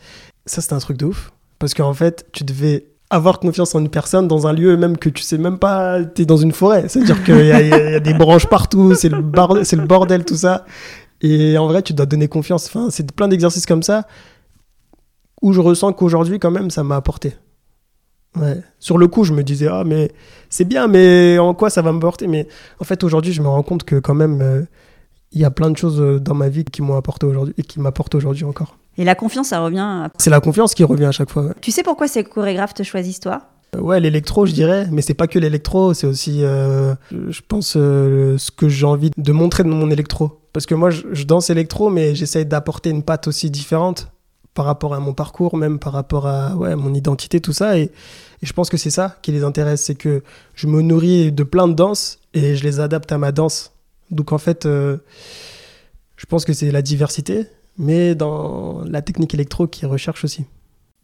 Ça, 0.46 0.62
c'était 0.62 0.74
un 0.74 0.80
truc 0.80 0.98
de 0.98 1.06
ouf. 1.06 1.32
Parce 1.60 1.74
qu'en 1.74 1.94
fait, 1.94 2.26
tu 2.32 2.44
devais 2.44 2.88
avoir 3.10 3.40
confiance 3.40 3.76
en 3.76 3.80
une 3.80 3.90
personne 3.90 4.28
dans 4.28 4.48
un 4.48 4.54
lieu 4.54 4.78
même 4.78 4.98
que 4.98 5.10
tu 5.10 5.22
sais 5.22 5.38
même 5.38 5.60
pas, 5.60 6.04
t'es 6.04 6.26
dans 6.26 6.38
une 6.38 6.52
forêt. 6.54 6.88
C'est-à-dire 6.88 7.24
qu'il 7.24 7.36
y, 7.46 7.48
y 7.50 7.74
a 7.74 8.00
des 8.00 8.14
branches 8.14 8.48
partout, 8.48 8.96
c'est 8.96 9.10
le, 9.10 9.18
le 9.18 9.86
bordel, 9.86 10.24
tout 10.26 10.36
ça. 10.38 10.66
Et 11.22 11.58
en 11.58 11.68
vrai, 11.68 11.82
tu 11.84 11.94
dois 11.94 12.06
donner 12.06 12.28
confiance. 12.28 12.66
Enfin, 12.68 12.90
c'est 12.90 13.12
plein 13.12 13.28
d'exercices 13.28 13.66
comme 13.66 13.84
ça 13.84 14.08
où 15.42 15.54
je 15.54 15.60
ressens 15.60 15.94
qu'aujourd'hui, 15.94 16.40
quand 16.40 16.52
même, 16.52 16.70
ça 16.72 16.84
m'a 16.84 16.96
apporté. 16.96 17.36
Ouais. 18.40 18.62
Sur 18.80 18.98
le 18.98 19.08
coup, 19.08 19.24
je 19.26 19.34
me 19.34 19.44
disais, 19.44 19.68
ah, 19.70 19.84
mais 19.86 20.12
c'est 20.50 20.64
bien, 20.66 20.88
mais 20.88 21.38
en 21.38 21.54
quoi 21.54 21.70
ça 21.70 21.82
va 21.82 21.92
me 21.92 22.00
porter? 22.00 22.28
Mais 22.28 22.48
en 22.80 22.84
fait, 22.86 23.04
aujourd'hui, 23.04 23.34
je 23.34 23.42
me 23.42 23.48
rends 23.48 23.64
compte 23.64 23.84
que 23.84 23.98
quand 23.98 24.14
même, 24.14 24.42
euh, 24.42 24.62
il 25.34 25.42
y 25.42 25.46
a 25.46 25.52
plein 25.52 25.70
de 25.70 25.78
choses 25.78 26.00
euh, 26.02 26.20
dans 26.20 26.34
ma 26.34 26.48
vie 26.50 26.64
qui 26.64 26.82
m'ont 26.82 26.96
apporté 26.96 27.26
aujourd'hui 27.26 27.54
et 27.58 27.64
qui 27.64 27.80
m'apportent 27.80 28.16
aujourd'hui 28.16 28.46
encore. 28.46 28.78
Et 28.98 29.04
la 29.04 29.16
confiance, 29.16 29.48
ça 29.50 29.60
revient. 29.60 29.80
à- 29.80 30.10
C'est 30.18 30.30
la 30.30 30.40
confiance 30.40 30.74
qui 30.74 30.84
revient 30.84 31.06
à 31.06 31.12
chaque 31.12 31.30
fois. 31.30 31.44
ouais. 31.44 31.54
Tu 31.62 31.72
sais 31.72 31.84
pourquoi 31.84 32.08
ces 32.08 32.24
chorégraphes 32.24 32.74
te 32.74 32.84
choisissent 32.84 33.20
toi? 33.20 33.42
Euh, 33.76 33.80
Ouais, 33.80 34.00
l'électro, 34.00 34.46
je 34.46 34.52
dirais, 34.54 34.88
mais 34.92 35.02
c'est 35.02 35.14
pas 35.14 35.28
que 35.28 35.40
l'électro, 35.40 35.94
c'est 35.94 36.08
aussi, 36.08 36.44
euh, 36.44 36.94
je 37.12 37.40
pense, 37.48 37.72
ce 37.74 38.52
que 38.52 38.68
j'ai 38.70 38.86
envie 38.86 39.12
de 39.18 39.32
montrer 39.32 39.64
de 39.64 39.70
mon 39.70 39.90
électro. 39.92 40.40
Parce 40.54 40.66
que 40.66 40.76
moi, 40.76 40.90
je, 40.90 41.04
je 41.14 41.24
danse 41.26 41.50
électro, 41.50 41.90
mais 41.90 42.14
j'essaye 42.16 42.46
d'apporter 42.46 42.90
une 42.90 43.04
patte 43.04 43.28
aussi 43.28 43.50
différente 43.50 44.08
par 44.54 44.66
rapport 44.66 44.94
à 44.94 45.00
mon 45.00 45.14
parcours, 45.14 45.56
même 45.56 45.80
par 45.80 45.94
rapport 45.94 46.28
à 46.28 46.56
ouais, 46.56 46.76
mon 46.76 46.94
identité, 46.94 47.40
tout 47.40 47.54
ça. 47.54 47.78
Et, 47.78 47.84
et 47.84 48.46
je 48.46 48.54
pense 48.54 48.70
que 48.70 48.78
c'est 48.78 48.90
ça 48.90 49.18
qui 49.22 49.32
les 49.32 49.44
intéresse, 49.44 49.82
c'est 49.82 49.96
que 49.96 50.24
je 50.56 50.68
me 50.68 50.82
nourris 50.82 51.32
de 51.32 51.44
plein 51.44 51.68
de 51.68 51.74
danses 51.74 52.20
et 52.34 52.56
je 52.56 52.64
les 52.64 52.80
adapte 52.80 53.12
à 53.12 53.18
ma 53.18 53.32
danse. 53.32 53.72
Donc 54.10 54.34
en 54.34 54.38
fait, 54.38 54.66
euh, 54.66 54.98
je 56.18 56.26
pense 56.26 56.44
que 56.44 56.54
c'est 56.54 56.72
la 56.72 56.82
diversité, 56.82 57.48
mais 57.78 58.14
dans 58.14 58.84
la 58.86 59.02
technique 59.02 59.34
électro 59.34 59.68
qui 59.68 59.86
recherche 59.86 60.24
aussi. 60.26 60.46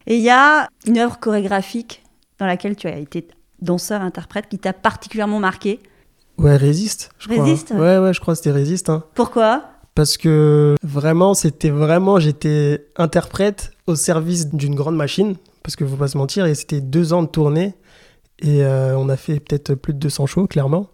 Et 0.06 0.16
il 0.16 0.22
y 0.22 0.30
a 0.30 0.68
une 0.86 0.98
œuvre 0.98 1.18
chorégraphique 1.18 2.02
dans 2.38 2.46
laquelle 2.46 2.76
tu 2.76 2.86
as 2.86 2.98
été 2.98 3.26
danseur-interprète 3.62 4.48
qui 4.48 4.58
t'a 4.58 4.72
particulièrement 4.72 5.40
marqué? 5.40 5.80
Ouais, 6.36 6.56
Résiste, 6.56 7.10
je. 7.18 7.28
Résiste? 7.28 7.70
Ouais, 7.70 7.98
ouais, 7.98 8.14
je 8.14 8.20
crois 8.20 8.34
que 8.34 8.38
c'était 8.38 8.52
Résiste. 8.52 8.90
hein. 8.90 9.04
Pourquoi? 9.14 9.64
Parce 9.98 10.16
que 10.16 10.76
vraiment, 10.84 11.34
c'était 11.34 11.70
vraiment, 11.70 12.20
j'étais 12.20 12.86
interprète 12.94 13.72
au 13.88 13.96
service 13.96 14.48
d'une 14.48 14.76
grande 14.76 14.94
machine. 14.94 15.34
Parce 15.64 15.74
que 15.74 15.84
faut 15.84 15.96
pas 15.96 16.06
se 16.06 16.16
mentir, 16.16 16.46
et 16.46 16.54
c'était 16.54 16.80
deux 16.80 17.12
ans 17.12 17.24
de 17.24 17.26
tournée. 17.26 17.74
Et 18.40 18.62
euh, 18.62 18.96
on 18.96 19.08
a 19.08 19.16
fait 19.16 19.40
peut-être 19.40 19.74
plus 19.74 19.92
de 19.94 19.98
200 19.98 20.26
shows, 20.26 20.46
clairement, 20.46 20.88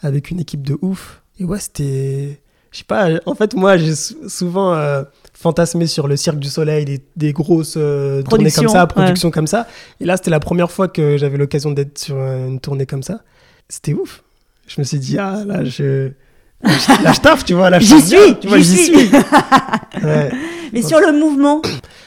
avec 0.00 0.30
une 0.30 0.40
équipe 0.40 0.62
de 0.66 0.78
ouf. 0.80 1.20
Et 1.38 1.44
ouais, 1.44 1.60
c'était. 1.60 2.40
Je 2.72 2.78
sais 2.78 2.84
pas, 2.84 3.10
en 3.26 3.34
fait, 3.34 3.52
moi, 3.54 3.76
j'ai 3.76 3.94
sou- 3.94 4.26
souvent 4.26 4.72
euh, 4.72 5.02
fantasmé 5.34 5.86
sur 5.86 6.08
le 6.08 6.16
Cirque 6.16 6.38
du 6.38 6.48
Soleil, 6.48 6.86
des, 6.86 7.02
des 7.14 7.34
grosses 7.34 7.74
euh, 7.76 8.22
tournées 8.22 8.44
Production, 8.50 8.62
comme 8.62 8.72
ça, 8.72 8.80
ouais. 8.84 8.86
productions 8.88 9.30
comme 9.30 9.46
ça. 9.46 9.66
Et 10.00 10.06
là, 10.06 10.16
c'était 10.16 10.30
la 10.30 10.40
première 10.40 10.70
fois 10.70 10.88
que 10.88 11.18
j'avais 11.18 11.36
l'occasion 11.36 11.72
d'être 11.72 11.98
sur 11.98 12.16
une 12.16 12.58
tournée 12.58 12.86
comme 12.86 13.02
ça. 13.02 13.20
C'était 13.68 13.92
ouf. 13.92 14.24
Je 14.66 14.80
me 14.80 14.84
suis 14.84 14.98
dit, 14.98 15.18
ah, 15.18 15.44
là, 15.44 15.62
je. 15.62 16.12
Là, 16.62 17.12
je 17.12 17.20
taffe, 17.20 17.44
tu 17.44 17.54
vois, 17.54 17.70
je 17.78 17.84
J'y 17.84 18.00
suis, 18.00 18.38
tu 18.40 18.48
vois, 18.48 18.58
j'y 18.58 18.76
suis. 18.76 19.10
Ouais. 20.02 20.30
Mais 20.72 20.82
sur 20.82 21.00
le 21.00 21.12
mouvement, 21.12 21.62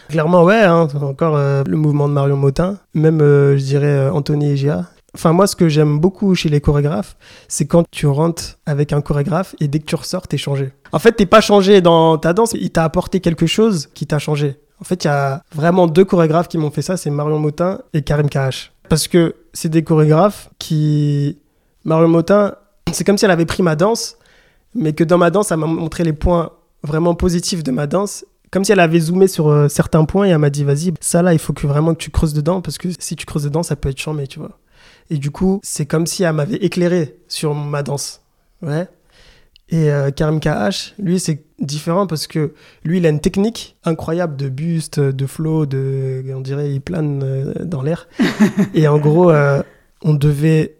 Clairement, 0.09 0.43
ouais, 0.43 0.63
hein, 0.63 0.87
encore 1.01 1.35
euh, 1.35 1.63
le 1.67 1.77
mouvement 1.77 2.07
de 2.09 2.13
Marion 2.13 2.35
Motin, 2.35 2.77
même, 2.95 3.21
euh, 3.21 3.57
je 3.57 3.63
dirais, 3.63 3.85
euh, 3.85 4.11
Anthony 4.11 4.53
Egia. 4.53 4.85
Enfin, 5.13 5.33
moi, 5.33 5.45
ce 5.45 5.55
que 5.55 5.69
j'aime 5.69 5.99
beaucoup 5.99 6.33
chez 6.33 6.49
les 6.49 6.61
chorégraphes, 6.61 7.15
c'est 7.47 7.67
quand 7.67 7.83
tu 7.91 8.07
rentres 8.07 8.57
avec 8.65 8.91
un 8.91 9.01
chorégraphe 9.01 9.55
et 9.59 9.67
dès 9.67 9.79
que 9.79 9.85
tu 9.85 9.95
ressors, 9.95 10.27
t'es 10.27 10.37
changé. 10.37 10.71
En 10.91 10.99
fait, 10.99 11.11
t'es 11.11 11.27
pas 11.27 11.41
changé 11.41 11.81
dans 11.81 12.17
ta 12.17 12.33
danse, 12.33 12.53
il 12.53 12.71
t'a 12.71 12.83
apporté 12.83 13.19
quelque 13.19 13.45
chose 13.45 13.89
qui 13.93 14.07
t'a 14.07 14.17
changé. 14.17 14.59
En 14.81 14.83
fait, 14.83 15.03
il 15.03 15.07
y 15.07 15.11
a 15.11 15.43
vraiment 15.53 15.85
deux 15.85 16.05
chorégraphes 16.05 16.47
qui 16.47 16.57
m'ont 16.57 16.71
fait 16.71 16.81
ça, 16.81 16.97
c'est 16.97 17.11
Marion 17.11 17.37
Motin 17.37 17.79
et 17.93 18.01
Karim 18.01 18.29
Kahash. 18.29 18.71
Parce 18.87 19.07
que 19.07 19.35
c'est 19.53 19.69
des 19.69 19.83
chorégraphes 19.83 20.49
qui... 20.57 21.37
Marion 21.85 22.07
Motin, 22.07 22.55
c'est 22.91 23.03
comme 23.03 23.17
si 23.17 23.25
elle 23.25 23.31
avait 23.31 23.45
pris 23.45 23.61
ma 23.61 23.75
danse, 23.75 24.17
mais 24.75 24.93
que 24.93 25.03
dans 25.03 25.17
ma 25.17 25.29
danse, 25.29 25.51
elle 25.51 25.57
m'a 25.57 25.67
montré 25.67 26.03
les 26.03 26.13
points 26.13 26.51
vraiment 26.83 27.15
positifs 27.15 27.63
de 27.63 27.71
ma 27.71 27.87
danse. 27.87 28.25
Comme 28.51 28.63
si 28.63 28.71
elle 28.71 28.79
avait 28.79 28.99
zoomé 28.99 29.27
sur 29.27 29.47
euh, 29.47 29.67
certains 29.67 30.05
points 30.05 30.25
et 30.25 30.29
elle 30.29 30.39
m'a 30.39 30.49
dit 30.49 30.63
vas-y 30.63 30.91
ça 31.01 31.21
là 31.21 31.33
il 31.33 31.39
faut 31.39 31.53
que 31.53 31.67
vraiment 31.67 31.93
que 31.93 31.99
tu 31.99 32.09
creuses 32.09 32.33
dedans 32.33 32.61
parce 32.61 32.79
que 32.79 32.87
si 32.97 33.15
tu 33.15 33.27
creuses 33.27 33.43
dedans 33.43 33.61
ça 33.61 33.75
peut 33.75 33.89
être 33.89 33.99
chambé 33.99 34.25
tu 34.25 34.39
vois. 34.39 34.57
Et 35.11 35.17
du 35.17 35.29
coup 35.29 35.59
c'est 35.61 35.85
comme 35.85 36.07
si 36.07 36.23
elle 36.23 36.33
m'avait 36.33 36.55
éclairé 36.55 37.19
sur 37.27 37.53
ma 37.53 37.83
danse 37.83 38.21
ouais. 38.63 38.87
Et 39.69 39.91
euh, 39.91 40.09
Karim 40.09 40.39
KH 40.39 40.95
lui 40.97 41.19
c'est 41.19 41.43
différent 41.59 42.07
parce 42.07 42.25
que 42.25 42.53
lui 42.83 42.97
il 42.97 43.05
a 43.05 43.09
une 43.09 43.19
technique 43.19 43.77
incroyable 43.83 44.35
de 44.35 44.49
buste 44.49 44.99
de 44.99 45.25
flow 45.27 45.67
de 45.67 46.23
on 46.33 46.41
dirait 46.41 46.71
il 46.71 46.81
plane 46.81 47.21
euh, 47.23 47.53
dans 47.65 47.83
l'air. 47.83 48.07
Et 48.73 48.87
en 48.87 48.97
gros 48.97 49.29
euh, 49.29 49.61
on 50.01 50.15
devait 50.15 50.77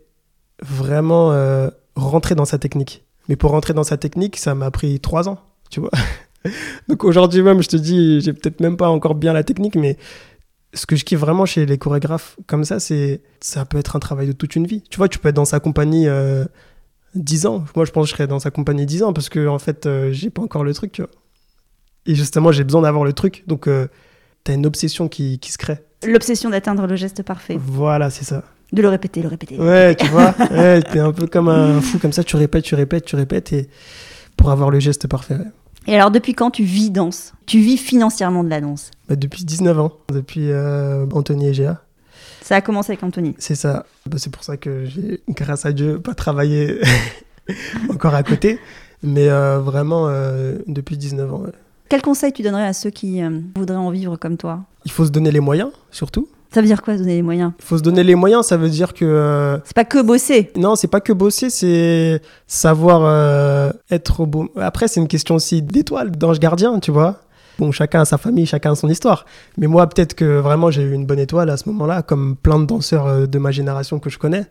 vraiment 0.63 1.69
rentrer 1.95 2.34
dans 2.34 2.45
sa 2.45 2.58
technique 2.58 3.04
mais 3.29 3.37
pour 3.37 3.51
rentrer 3.51 3.73
dans 3.73 3.83
sa 3.83 3.95
technique 3.95 4.35
ça 4.35 4.53
m'a 4.55 4.71
pris 4.71 4.99
trois 4.99 5.29
ans 5.29 5.39
tu 5.69 5.79
vois 5.79 5.91
Donc 6.87 7.03
aujourd'hui 7.03 7.41
même, 7.41 7.61
je 7.61 7.69
te 7.69 7.77
dis, 7.77 8.21
j'ai 8.21 8.33
peut-être 8.33 8.59
même 8.59 8.77
pas 8.77 8.89
encore 8.89 9.15
bien 9.15 9.33
la 9.33 9.43
technique, 9.43 9.75
mais 9.75 9.97
ce 10.73 10.85
que 10.85 10.95
je 10.95 11.03
kiffe 11.03 11.19
vraiment 11.19 11.45
chez 11.45 11.65
les 11.65 11.77
chorégraphes 11.77 12.37
comme 12.47 12.63
ça, 12.63 12.79
c'est 12.79 13.21
ça 13.39 13.65
peut 13.65 13.77
être 13.77 13.95
un 13.95 13.99
travail 13.99 14.27
de 14.27 14.31
toute 14.33 14.55
une 14.55 14.67
vie. 14.67 14.83
Tu 14.89 14.97
vois, 14.97 15.09
tu 15.09 15.19
peux 15.19 15.29
être 15.29 15.35
dans 15.35 15.45
sa 15.45 15.59
compagnie 15.59 16.07
euh, 16.07 16.45
10 17.15 17.45
ans. 17.47 17.65
Moi, 17.75 17.85
je 17.85 17.91
pense 17.91 18.05
que 18.05 18.09
je 18.09 18.15
serais 18.15 18.27
dans 18.27 18.39
sa 18.39 18.51
compagnie 18.51 18.85
10 18.85 19.03
ans 19.03 19.13
parce 19.13 19.29
que 19.29 19.47
en 19.47 19.59
fait, 19.59 19.85
euh, 19.85 20.11
j'ai 20.11 20.29
pas 20.29 20.41
encore 20.41 20.63
le 20.63 20.73
truc, 20.73 20.91
tu 20.91 21.01
vois. 21.01 21.11
Et 22.05 22.15
justement, 22.15 22.51
j'ai 22.51 22.63
besoin 22.63 22.81
d'avoir 22.81 23.03
le 23.03 23.13
truc. 23.13 23.43
Donc, 23.47 23.67
euh, 23.67 23.87
t'as 24.43 24.53
une 24.53 24.65
obsession 24.65 25.07
qui, 25.09 25.39
qui 25.39 25.51
se 25.51 25.57
crée. 25.57 25.79
L'obsession 26.05 26.49
d'atteindre 26.49 26.87
le 26.87 26.95
geste 26.95 27.23
parfait. 27.23 27.57
Voilà, 27.59 28.09
c'est 28.09 28.23
ça. 28.23 28.43
De 28.71 28.82
le 28.82 28.88
répéter, 28.88 29.21
le 29.21 29.27
répéter. 29.29 29.58
le 29.58 29.63
Ouais, 29.63 29.95
tu 29.95 30.05
vois, 30.08 30.34
ouais, 30.51 30.82
t'es 30.84 30.99
un 30.99 31.12
peu 31.12 31.25
comme 31.27 31.49
un 31.49 31.82
fou 31.82 31.97
comme 31.99 32.13
ça, 32.13 32.23
tu 32.23 32.36
répètes, 32.36 32.63
tu 32.63 32.75
répètes, 32.75 33.05
tu 33.05 33.15
répètes, 33.15 33.51
et 33.53 33.69
pour 34.38 34.51
avoir 34.51 34.69
le 34.69 34.79
geste 34.79 35.08
parfait. 35.08 35.36
ouais. 35.36 35.47
Et 35.88 35.95
alors, 35.95 36.12
depuis 36.12 36.34
quand 36.34 36.51
tu 36.51 36.63
vis 36.63 36.91
danse? 36.91 37.34
Tu 37.47 37.60
vis 37.60 37.77
financièrement 37.77 38.43
de 38.43 38.49
la 38.49 38.62
danse? 38.62 38.91
Bah, 39.08 39.15
depuis 39.15 39.43
19 39.43 39.79
ans, 39.79 39.93
depuis 40.13 40.51
euh, 40.51 41.05
Anthony 41.13 41.47
Egea. 41.47 41.82
Ça 42.41 42.58
a 42.58 42.62
commencé 42.62 42.91
avec 42.91 43.03
Anthony. 43.03 43.36
C'est 43.39 43.55
ça. 43.55 43.86
Bah, 44.05 44.17
c'est 44.19 44.32
pour 44.32 44.43
ça 44.43 44.58
que 44.58 44.86
j'ai, 44.86 45.21
grâce 45.29 45.65
à 45.65 45.71
Dieu, 45.71 45.99
pas 45.99 46.13
travaillé 46.13 46.79
encore 47.89 48.13
à 48.13 48.21
côté. 48.23 48.60
Mais 49.01 49.29
euh, 49.29 49.60
vraiment, 49.60 50.08
euh, 50.10 50.58
depuis 50.67 50.97
19 50.97 51.34
ans. 51.34 51.39
ouais. 51.41 51.51
Quel 51.89 52.01
conseil 52.03 52.32
tu 52.34 52.43
donnerais 52.43 52.67
à 52.67 52.73
ceux 52.73 52.91
qui 52.91 53.23
euh, 53.23 53.39
voudraient 53.55 53.75
en 53.77 53.89
vivre 53.89 54.15
comme 54.17 54.38
toi? 54.38 54.65
Il 54.86 54.91
faut 54.91 55.05
se 55.05 55.10
donner 55.12 55.32
les 55.32 55.39
moyens, 55.39 55.71
surtout. 55.89 56.27
Ça 56.51 56.62
veut 56.62 56.67
dire 56.67 56.81
quoi, 56.81 56.95
se 56.95 56.99
donner 57.01 57.15
les 57.15 57.21
moyens? 57.21 57.51
Il 57.59 57.65
faut 57.65 57.77
se 57.77 57.83
donner 57.83 58.03
les 58.03 58.15
moyens, 58.15 58.45
ça 58.47 58.57
veut 58.57 58.69
dire 58.69 58.93
que. 58.93 59.05
euh, 59.05 59.57
C'est 59.65 59.75
pas 59.75 59.85
que 59.85 60.01
bosser. 60.01 60.51
non, 60.55 60.75
c'est 60.75 60.88
pas 60.88 60.99
que 60.99 61.13
bosser, 61.13 61.49
c'est 61.51 62.21
savoir 62.47 63.01
euh, 63.03 63.71
être 63.91 64.21
au 64.21 64.25
bon. 64.25 64.49
Après, 64.57 64.88
c'est 64.88 64.99
une 64.99 65.07
question 65.07 65.35
aussi 65.35 65.62
d'étoile, 65.62 66.09
d'ange 66.12 66.39
gardien, 66.39 66.79
tu 66.79 66.89
vois. 66.91 67.19
Bon, 67.59 67.71
chacun 67.71 68.01
a 68.01 68.05
sa 68.05 68.17
famille, 68.17 68.45
chacun 68.45 68.71
a 68.71 68.75
son 68.75 68.88
histoire. 68.89 69.25
Mais 69.57 69.67
moi, 69.67 69.88
peut-être 69.88 70.13
que 70.15 70.39
vraiment, 70.39 70.71
j'ai 70.71 70.81
eu 70.81 70.93
une 70.93 71.05
bonne 71.05 71.19
étoile 71.19 71.49
à 71.49 71.57
ce 71.57 71.67
moment-là, 71.69 72.01
comme 72.01 72.35
plein 72.35 72.57
de 72.59 72.65
danseurs 72.65 73.05
euh, 73.05 73.25
de 73.27 73.38
ma 73.38 73.51
génération 73.51 73.99
que 73.99 74.09
je 74.09 74.17
connais. 74.17 74.45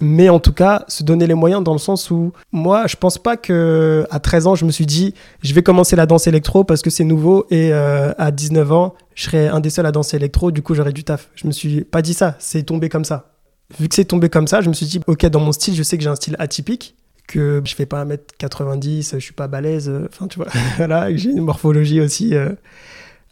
Mais 0.00 0.28
en 0.28 0.38
tout 0.38 0.52
cas, 0.52 0.84
se 0.86 1.02
donner 1.02 1.26
les 1.26 1.34
moyens 1.34 1.62
dans 1.62 1.72
le 1.72 1.78
sens 1.78 2.10
où 2.10 2.32
moi, 2.52 2.86
je 2.86 2.96
pense 2.96 3.18
pas 3.18 3.36
que 3.36 4.06
à 4.10 4.20
13 4.20 4.46
ans, 4.46 4.54
je 4.54 4.64
me 4.64 4.70
suis 4.70 4.86
dit, 4.86 5.14
je 5.42 5.52
vais 5.54 5.62
commencer 5.62 5.96
la 5.96 6.06
danse 6.06 6.26
électro 6.26 6.62
parce 6.62 6.82
que 6.82 6.90
c'est 6.90 7.04
nouveau 7.04 7.46
et 7.50 7.72
euh, 7.72 8.12
à 8.16 8.30
19 8.30 8.70
ans, 8.72 8.94
je 9.14 9.24
serais 9.24 9.48
un 9.48 9.58
des 9.58 9.70
seuls 9.70 9.86
à 9.86 9.92
danser 9.92 10.16
électro, 10.16 10.52
du 10.52 10.62
coup, 10.62 10.74
j'aurais 10.74 10.92
du 10.92 11.02
taf. 11.02 11.30
Je 11.34 11.46
me 11.48 11.52
suis 11.52 11.82
pas 11.82 12.02
dit 12.02 12.14
ça, 12.14 12.36
c'est 12.38 12.62
tombé 12.62 12.88
comme 12.88 13.04
ça. 13.04 13.32
Vu 13.78 13.88
que 13.88 13.94
c'est 13.94 14.04
tombé 14.04 14.28
comme 14.28 14.46
ça, 14.46 14.60
je 14.60 14.68
me 14.68 14.74
suis 14.74 14.86
dit, 14.86 15.00
ok, 15.06 15.26
dans 15.26 15.40
mon 15.40 15.52
style, 15.52 15.74
je 15.74 15.82
sais 15.82 15.98
que 15.98 16.04
j'ai 16.04 16.08
un 16.08 16.14
style 16.14 16.36
atypique, 16.38 16.94
que 17.26 17.60
je 17.64 17.74
fais 17.74 17.84
pas 17.84 18.04
1m90, 18.04 19.14
je 19.14 19.18
suis 19.18 19.34
pas 19.34 19.48
balèze, 19.48 19.88
euh, 19.88 20.08
enfin, 20.10 20.28
tu 20.28 20.38
vois, 20.38 20.48
voilà, 20.76 21.14
j'ai 21.14 21.30
une 21.30 21.42
morphologie 21.42 22.00
aussi 22.00 22.34
euh, 22.34 22.50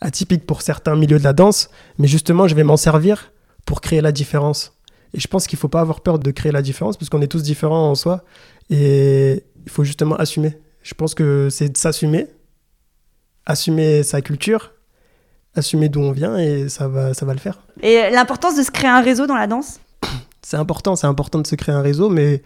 atypique 0.00 0.44
pour 0.46 0.62
certains 0.62 0.96
milieux 0.96 1.18
de 1.18 1.24
la 1.24 1.32
danse, 1.32 1.70
mais 1.98 2.08
justement, 2.08 2.48
je 2.48 2.54
vais 2.54 2.64
m'en 2.64 2.76
servir 2.76 3.32
pour 3.64 3.80
créer 3.80 4.00
la 4.00 4.12
différence. 4.12 4.75
Et 5.14 5.20
je 5.20 5.28
pense 5.28 5.46
qu'il 5.46 5.58
faut 5.58 5.68
pas 5.68 5.80
avoir 5.80 6.00
peur 6.00 6.18
de 6.18 6.30
créer 6.30 6.52
la 6.52 6.62
différence 6.62 6.96
parce 6.96 7.08
qu'on 7.08 7.22
est 7.22 7.28
tous 7.28 7.42
différents 7.42 7.90
en 7.90 7.94
soi 7.94 8.24
et 8.70 9.44
il 9.64 9.70
faut 9.70 9.84
justement 9.84 10.16
assumer. 10.16 10.58
Je 10.82 10.94
pense 10.94 11.14
que 11.14 11.48
c'est 11.50 11.68
de 11.68 11.76
s'assumer, 11.76 12.26
assumer 13.44 14.02
sa 14.02 14.20
culture, 14.20 14.72
assumer 15.54 15.88
d'où 15.88 16.00
on 16.00 16.12
vient 16.12 16.36
et 16.38 16.68
ça 16.68 16.88
va, 16.88 17.14
ça 17.14 17.26
va 17.26 17.32
le 17.32 17.40
faire. 17.40 17.60
Et 17.82 18.10
l'importance 18.10 18.56
de 18.56 18.62
se 18.62 18.70
créer 18.70 18.90
un 18.90 19.02
réseau 19.02 19.26
dans 19.26 19.36
la 19.36 19.46
danse? 19.46 19.80
C'est 20.42 20.56
important, 20.56 20.94
c'est 20.94 21.08
important 21.08 21.40
de 21.40 21.46
se 21.46 21.56
créer 21.56 21.74
un 21.74 21.82
réseau, 21.82 22.08
mais 22.08 22.42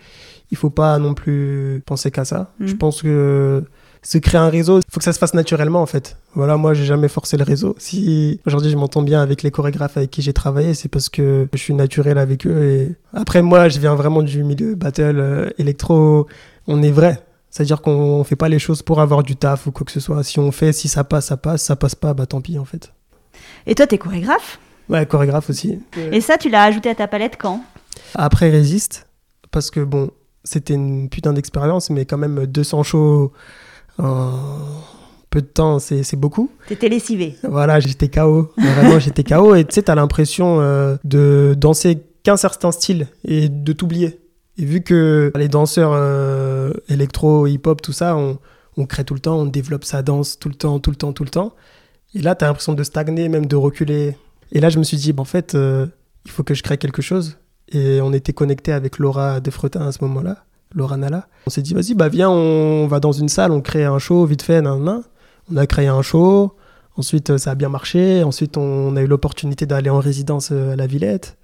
il 0.51 0.57
faut 0.57 0.71
pas 0.71 0.99
non 0.99 1.13
plus 1.13 1.83
penser 1.85 2.11
qu'à 2.11 2.25
ça. 2.25 2.53
Je 2.61 2.73
pense 2.75 3.03
que 3.03 3.65
se 4.03 4.19
créer 4.19 4.41
un 4.41 4.49
réseau, 4.49 4.79
il 4.79 4.83
faut 4.91 4.99
que 4.99 5.05
ça 5.05 5.13
se 5.13 5.19
fasse 5.19 5.35
naturellement 5.35 5.83
en 5.83 5.87
fait. 5.87 6.17
Voilà, 6.35 6.57
moi 6.57 6.75
j'ai 6.75 6.85
jamais 6.85 7.09
forcé 7.09 7.37
le 7.37 7.45
réseau. 7.45 7.75
Si 7.79 8.41
aujourd'hui 8.47 8.71
je 8.71 8.77
m'entends 8.77 9.03
bien 9.03 9.21
avec 9.21 9.43
les 9.43 9.51
chorégraphes 9.51 9.97
avec 9.97 10.11
qui 10.11 10.23
j'ai 10.23 10.33
travaillé, 10.33 10.75
c'est 10.75 10.89
parce 10.89 11.09
que 11.09 11.49
je 11.53 11.59
suis 11.59 11.75
naturel 11.75 12.19
avec 12.19 12.47
eux. 12.47 12.63
Et 12.63 12.97
après 13.13 13.43
moi, 13.43 13.69
je 13.69 13.79
viens 13.79 13.95
vraiment 13.95 14.23
du 14.23 14.43
milieu 14.43 14.75
battle, 14.75 15.19
euh, 15.19 15.51
électro. 15.59 16.27
On 16.67 16.83
est 16.83 16.91
vrai. 16.91 17.23
C'est-à-dire 17.51 17.83
qu'on 17.83 18.23
fait 18.25 18.37
pas 18.37 18.49
les 18.49 18.61
choses 18.61 18.83
pour 18.83 19.01
avoir 19.01 19.23
du 19.23 19.37
taf 19.37 19.67
ou 19.67 19.73
quoi 19.73 19.85
que 19.85 19.93
ce 19.93 20.01
soit. 20.01 20.23
Si 20.23 20.39
on 20.39 20.53
fait, 20.53 20.73
si 20.73 20.89
ça 20.89 21.05
passe, 21.05 21.27
ça 21.27 21.37
passe. 21.37 21.63
Ça 21.63 21.77
passe 21.77 21.95
pas, 21.97 22.15
bah 22.15 22.27
tant 22.27 22.41
pis 22.41 22.59
en 22.59 22.65
fait. 22.65 22.93
Et 23.67 23.75
toi, 23.75 23.87
t'es 23.87 23.99
chorégraphe? 23.99 24.61
Ouais, 24.89 25.05
chorégraphe 25.05 25.51
aussi. 25.51 25.79
Et 26.11 26.21
ça, 26.21 26.39
tu 26.39 26.49
l'as 26.49 26.65
ajouté 26.65 26.89
à 26.89 26.95
ta 26.95 27.07
palette 27.07 27.37
quand? 27.39 27.63
Après 28.15 28.51
Résiste, 28.51 29.07
parce 29.51 29.71
que 29.71 29.81
bon, 29.81 30.11
c'était 30.43 30.75
une 30.75 31.09
putain 31.09 31.33
d'expérience, 31.33 31.91
mais 31.91 32.07
quand 32.07 32.19
même 32.19 32.47
200 32.47 32.83
shows 32.83 33.33
en 34.01 34.61
peu 35.31 35.41
de 35.41 35.47
temps, 35.47 35.79
c'est 35.79 36.17
beaucoup. 36.17 36.51
T'étais 36.67 36.89
lessivé. 36.89 37.37
Voilà, 37.45 37.79
j'étais 37.79 38.09
KO. 38.09 38.51
Vraiment, 38.59 38.99
j'étais 38.99 39.23
KO. 39.23 39.55
Et 39.55 39.65
tu 39.65 39.75
sais, 39.75 39.83
t'as 39.83 39.95
l'impression 39.95 40.61
euh, 40.61 40.97
de 41.05 41.55
danser 41.57 42.03
qu'un 42.25 42.37
certain 42.37 42.73
style 42.73 43.07
et 43.25 43.49
de 43.49 43.73
t'oublier. 43.73 44.21
Et 44.59 44.65
vu 44.65 44.83
que 44.83 45.33
les 45.37 45.49
danseurs 45.49 45.93
euh, 45.95 46.73
électro, 46.89 47.47
hip-hop, 47.47 47.81
tout 47.81 47.93
ça, 47.93 48.17
on, 48.17 48.39
on 48.77 48.87
crée 48.87 49.05
tout 49.05 49.15
le 49.15 49.21
temps, 49.21 49.37
on 49.37 49.47
développe 49.47 49.85
sa 49.85 50.03
danse 50.03 50.39
tout 50.39 50.49
le 50.49 50.57
temps, 50.57 50.81
tout 50.81 50.91
le 50.91 50.97
temps, 50.97 51.13
tout 51.13 51.25
le 51.25 51.31
temps. 51.31 51.55
Et 52.15 52.21
là, 52.21 52.35
t'as 52.35 52.47
l'impression 52.47 52.73
de 52.75 52.83
stagner, 52.83 53.29
même 53.29 53.47
de 53.47 53.57
reculer. 53.57 54.17
Et 54.51 54.59
là, 54.59 54.69
je 54.69 54.79
me 54.79 54.85
suis 54.85 54.97
dit, 54.97 55.13
bah, 55.13 55.23
en 55.23 55.27
fait, 55.27 55.55
euh, 55.55 55.87
il 56.25 56.33
faut 56.33 56.43
que 56.43 56.55
je 56.55 56.65
crée 56.65 56.77
quelque 56.77 57.03
chose. 57.03 57.39
Et 57.73 58.01
on 58.01 58.13
était 58.13 58.33
connecté 58.33 58.73
avec 58.73 58.99
Laura 58.99 59.39
Defretin 59.39 59.87
à 59.87 59.93
ce 59.93 60.03
moment-là, 60.03 60.45
Laura 60.75 60.97
Nala. 60.97 61.27
On 61.47 61.51
s'est 61.51 61.63
dit, 61.63 61.75
vas-y, 61.75 61.95
bah 61.95 62.09
viens, 62.09 62.31
on 62.31 62.87
va 62.87 63.01
dans 63.01 63.13
une 63.13 63.29
salle, 63.29 63.51
on 63.51 63.61
crée 63.61 63.85
un 63.85 63.99
show 63.99 64.25
vite 64.25 64.43
fait, 64.43 64.61
nan, 64.63 64.83
nan. 64.83 65.03
On 65.53 65.57
a 65.57 65.67
créé 65.67 65.89
un 65.89 66.03
show. 66.03 66.53
Ensuite, 66.97 67.39
ça 67.39 67.53
a 67.53 67.55
bien 67.55 67.69
marché. 67.69 68.23
Ensuite, 68.23 68.57
on 68.57 68.95
a 68.97 69.03
eu 69.03 69.07
l'opportunité 69.07 69.67
d'aller 69.67 69.91
en 69.91 70.01
résidence 70.01 70.51
euh, 70.53 70.75
à 70.75 70.77
la 70.77 70.87
Villette. 70.87 71.37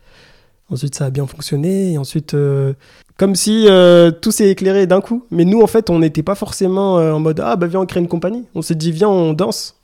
Ensuite, 0.71 0.95
ça 0.95 1.07
a 1.07 1.11
bien 1.11 1.27
fonctionné. 1.27 1.93
Et 1.93 1.99
ensuite, 1.99 2.35
euh, 2.35 2.75
comme 3.17 3.35
si 3.35 3.67
euh, 3.69 4.11
tout 4.11 4.33
s'est 4.33 4.49
éclairé 4.51 4.87
d'un 4.87 5.01
coup. 5.01 5.25
Mais 5.31 5.45
nous, 5.45 5.61
en 5.63 5.67
fait, 5.67 5.91
on 5.91 5.99
n'était 6.01 6.23
pas 6.23 6.35
forcément 6.35 6.99
euh, 6.99 7.13
en 7.13 7.21
mode 7.21 7.41
Ah, 7.41 7.57
bah 7.57 7.67
viens, 7.67 7.81
on 7.81 7.87
crée 7.87 8.01
une 8.01 8.09
compagnie. 8.09 8.45
On 8.55 8.63
s'est 8.63 8.75
dit 8.75 8.93
Viens, 8.93 9.09
on 9.09 9.33
danse 9.33 9.77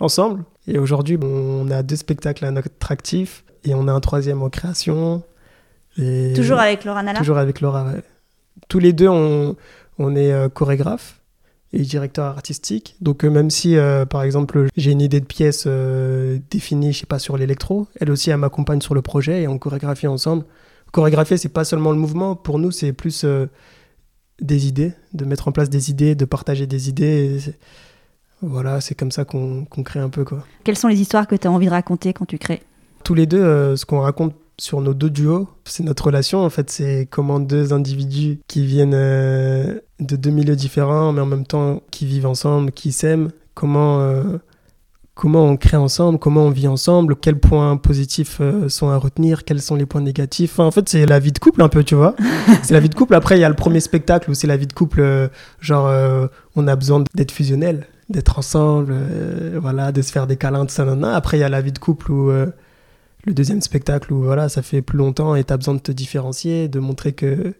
ensemble. 0.00 0.44
Et 0.66 0.78
aujourd'hui, 0.78 1.16
bon, 1.16 1.28
on 1.28 1.70
a 1.70 1.82
deux 1.82 1.96
spectacles 1.96 2.44
à 2.44 2.50
notre 2.50 2.90
actif. 2.90 3.44
Et 3.64 3.74
on 3.74 3.86
a 3.88 3.92
un 3.92 4.00
troisième 4.00 4.42
en 4.42 4.48
création. 4.48 5.22
Et 5.98 6.32
Toujours 6.34 6.58
avec 6.58 6.84
Laura 6.84 7.02
Nala? 7.02 7.18
Toujours 7.18 7.38
avec 7.38 7.60
Laura, 7.60 7.84
ouais. 7.84 8.02
Tous 8.68 8.78
les 8.78 8.92
deux, 8.92 9.08
on, 9.08 9.56
on 9.98 10.16
est 10.16 10.32
euh, 10.32 10.48
chorégraphe 10.48 11.20
et 11.72 11.80
directeur 11.80 12.24
artistique. 12.24 12.96
Donc, 13.00 13.24
euh, 13.24 13.30
même 13.30 13.50
si, 13.50 13.76
euh, 13.76 14.06
par 14.06 14.22
exemple, 14.22 14.68
j'ai 14.76 14.90
une 14.90 15.00
idée 15.02 15.20
de 15.20 15.26
pièce 15.26 15.64
euh, 15.66 16.38
définie, 16.50 16.92
je 16.92 17.00
sais 17.00 17.06
pas, 17.06 17.18
sur 17.18 17.36
l'électro, 17.36 17.86
elle 18.00 18.10
aussi, 18.10 18.30
elle 18.30 18.38
m'accompagne 18.38 18.80
sur 18.80 18.94
le 18.94 19.02
projet 19.02 19.42
et 19.42 19.48
on 19.48 19.58
chorégraphie 19.58 20.06
ensemble. 20.06 20.44
Chorégraphier, 20.92 21.36
c'est 21.36 21.50
pas 21.50 21.64
seulement 21.64 21.92
le 21.92 21.98
mouvement. 21.98 22.36
Pour 22.36 22.58
nous, 22.58 22.70
c'est 22.70 22.92
plus 22.92 23.24
euh, 23.24 23.46
des 24.40 24.66
idées, 24.66 24.94
de 25.12 25.24
mettre 25.26 25.48
en 25.48 25.52
place 25.52 25.68
des 25.68 25.90
idées, 25.90 26.14
de 26.14 26.24
partager 26.24 26.66
des 26.66 26.88
idées. 26.88 27.38
Voilà, 28.40 28.80
c'est 28.80 28.94
comme 28.94 29.10
ça 29.10 29.24
qu'on 29.24 29.66
crée 29.84 30.00
un 30.00 30.08
peu, 30.08 30.24
quoi. 30.24 30.44
Quelles 30.64 30.78
sont 30.78 30.88
les 30.88 31.00
histoires 31.00 31.26
que 31.26 31.36
tu 31.36 31.46
as 31.46 31.50
envie 31.50 31.66
de 31.66 31.72
raconter 31.72 32.12
quand 32.12 32.24
tu 32.24 32.38
crées? 32.38 32.62
Tous 33.04 33.14
les 33.14 33.26
deux, 33.26 33.76
ce 33.76 33.84
qu'on 33.84 34.00
raconte 34.00 34.34
sur 34.60 34.80
nos 34.80 34.92
deux 34.92 35.10
duos, 35.10 35.48
c'est 35.64 35.84
notre 35.84 36.06
relation. 36.06 36.44
En 36.44 36.50
fait, 36.50 36.68
c'est 36.70 37.06
comment 37.10 37.40
deux 37.40 37.72
individus 37.72 38.40
qui 38.48 38.66
viennent 38.66 38.94
euh, 38.94 39.78
de 40.00 40.16
deux 40.16 40.30
milieux 40.30 40.56
différents, 40.56 41.12
mais 41.12 41.20
en 41.20 41.26
même 41.26 41.46
temps 41.46 41.82
qui 41.90 42.06
vivent 42.06 42.26
ensemble, 42.26 42.72
qui 42.72 42.90
s'aiment, 42.90 43.30
comment, 43.54 44.00
euh, 44.00 44.38
comment 45.14 45.44
on 45.44 45.56
crée 45.56 45.76
ensemble, 45.76 46.18
comment 46.18 46.42
on 46.42 46.50
vit 46.50 46.66
ensemble, 46.66 47.14
quels 47.14 47.38
points 47.38 47.76
positifs 47.76 48.38
euh, 48.40 48.68
sont 48.68 48.88
à 48.88 48.96
retenir, 48.96 49.44
quels 49.44 49.62
sont 49.62 49.76
les 49.76 49.86
points 49.86 50.00
négatifs. 50.00 50.54
Enfin, 50.54 50.64
en 50.64 50.72
fait, 50.72 50.88
c'est 50.88 51.06
la 51.06 51.20
vie 51.20 51.32
de 51.32 51.38
couple 51.38 51.62
un 51.62 51.68
peu, 51.68 51.84
tu 51.84 51.94
vois. 51.94 52.16
c'est 52.62 52.74
la 52.74 52.80
vie 52.80 52.88
de 52.88 52.96
couple. 52.96 53.14
Après, 53.14 53.38
il 53.38 53.40
y 53.40 53.44
a 53.44 53.48
le 53.48 53.54
premier 53.54 53.80
spectacle 53.80 54.28
où 54.28 54.34
c'est 54.34 54.48
la 54.48 54.56
vie 54.56 54.66
de 54.66 54.72
couple, 54.72 55.30
genre, 55.60 55.88
on 56.56 56.66
a 56.66 56.74
besoin 56.74 57.04
d'être 57.14 57.30
fusionnel, 57.30 57.86
d'être 58.08 58.40
ensemble, 58.40 58.92
voilà, 59.54 59.92
de 59.92 60.02
se 60.02 60.10
faire 60.10 60.26
des 60.26 60.36
câlins, 60.36 60.66
tout 60.66 60.74
ça. 60.74 60.84
Après, 61.14 61.36
il 61.36 61.40
y 61.40 61.44
a 61.44 61.48
la 61.48 61.60
vie 61.60 61.72
de 61.72 61.78
couple 61.78 62.10
où 62.10 62.32
le 63.28 63.34
deuxième 63.34 63.60
spectacle 63.60 64.12
où 64.12 64.22
voilà, 64.22 64.48
ça 64.48 64.62
fait 64.62 64.82
plus 64.82 64.98
longtemps 64.98 65.34
et 65.34 65.44
tu 65.44 65.52
as 65.52 65.56
besoin 65.56 65.74
de 65.74 65.80
te 65.80 65.92
différencier, 65.92 66.68
de 66.68 66.80
montrer 66.80 67.12
que 67.12 67.54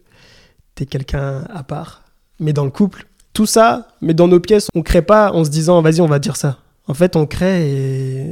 tu 0.75 0.83
es 0.83 0.85
quelqu'un 0.85 1.43
à 1.53 1.63
part. 1.63 2.03
Mais 2.39 2.53
dans 2.53 2.65
le 2.65 2.71
couple, 2.71 3.05
tout 3.33 3.45
ça, 3.45 3.87
mais 4.01 4.13
dans 4.13 4.27
nos 4.27 4.39
pièces, 4.39 4.67
on 4.75 4.81
crée 4.81 5.01
pas 5.01 5.31
en 5.33 5.43
se 5.45 5.49
disant 5.49 5.81
vas-y, 5.81 6.01
on 6.01 6.07
va 6.07 6.19
dire 6.19 6.35
ça. 6.35 6.57
En 6.87 6.93
fait, 6.95 7.15
on 7.15 7.27
crée 7.27 7.69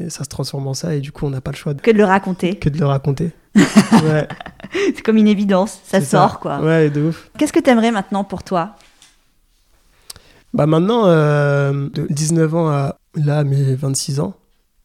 et 0.05 0.09
ça 0.09 0.23
se 0.23 0.29
transforme 0.29 0.67
en 0.67 0.73
ça 0.73 0.95
et 0.95 0.99
du 0.99 1.11
coup, 1.11 1.25
on 1.27 1.29
n'a 1.29 1.41
pas 1.41 1.51
le 1.51 1.57
choix 1.57 1.73
de- 1.75 1.81
Que 1.81 1.91
de 1.91 1.97
le 1.97 2.05
raconter. 2.05 2.55
que 2.57 2.69
de 2.69 2.77
le 2.79 2.85
raconter. 2.87 3.31
ouais, 3.55 4.27
C'est 4.73 5.01
comme 5.03 5.17
une 5.17 5.27
évidence, 5.27 5.79
ça 5.83 6.01
sort 6.01 6.39
quoi. 6.39 6.59
Ouais, 6.61 6.89
de 6.89 7.03
ouf. 7.03 7.29
Qu'est-ce 7.37 7.53
que 7.53 7.59
tu 7.59 7.69
aimerais 7.69 7.91
maintenant 7.91 8.23
pour 8.23 8.43
toi? 8.43 8.75
Bah 10.53 10.65
maintenant, 10.65 11.03
euh, 11.07 11.89
de 11.93 12.07
19 12.09 12.55
ans 12.55 12.69
à 12.69 12.95
là, 13.15 13.43
mes 13.43 13.75
26 13.75 14.19
ans, 14.19 14.33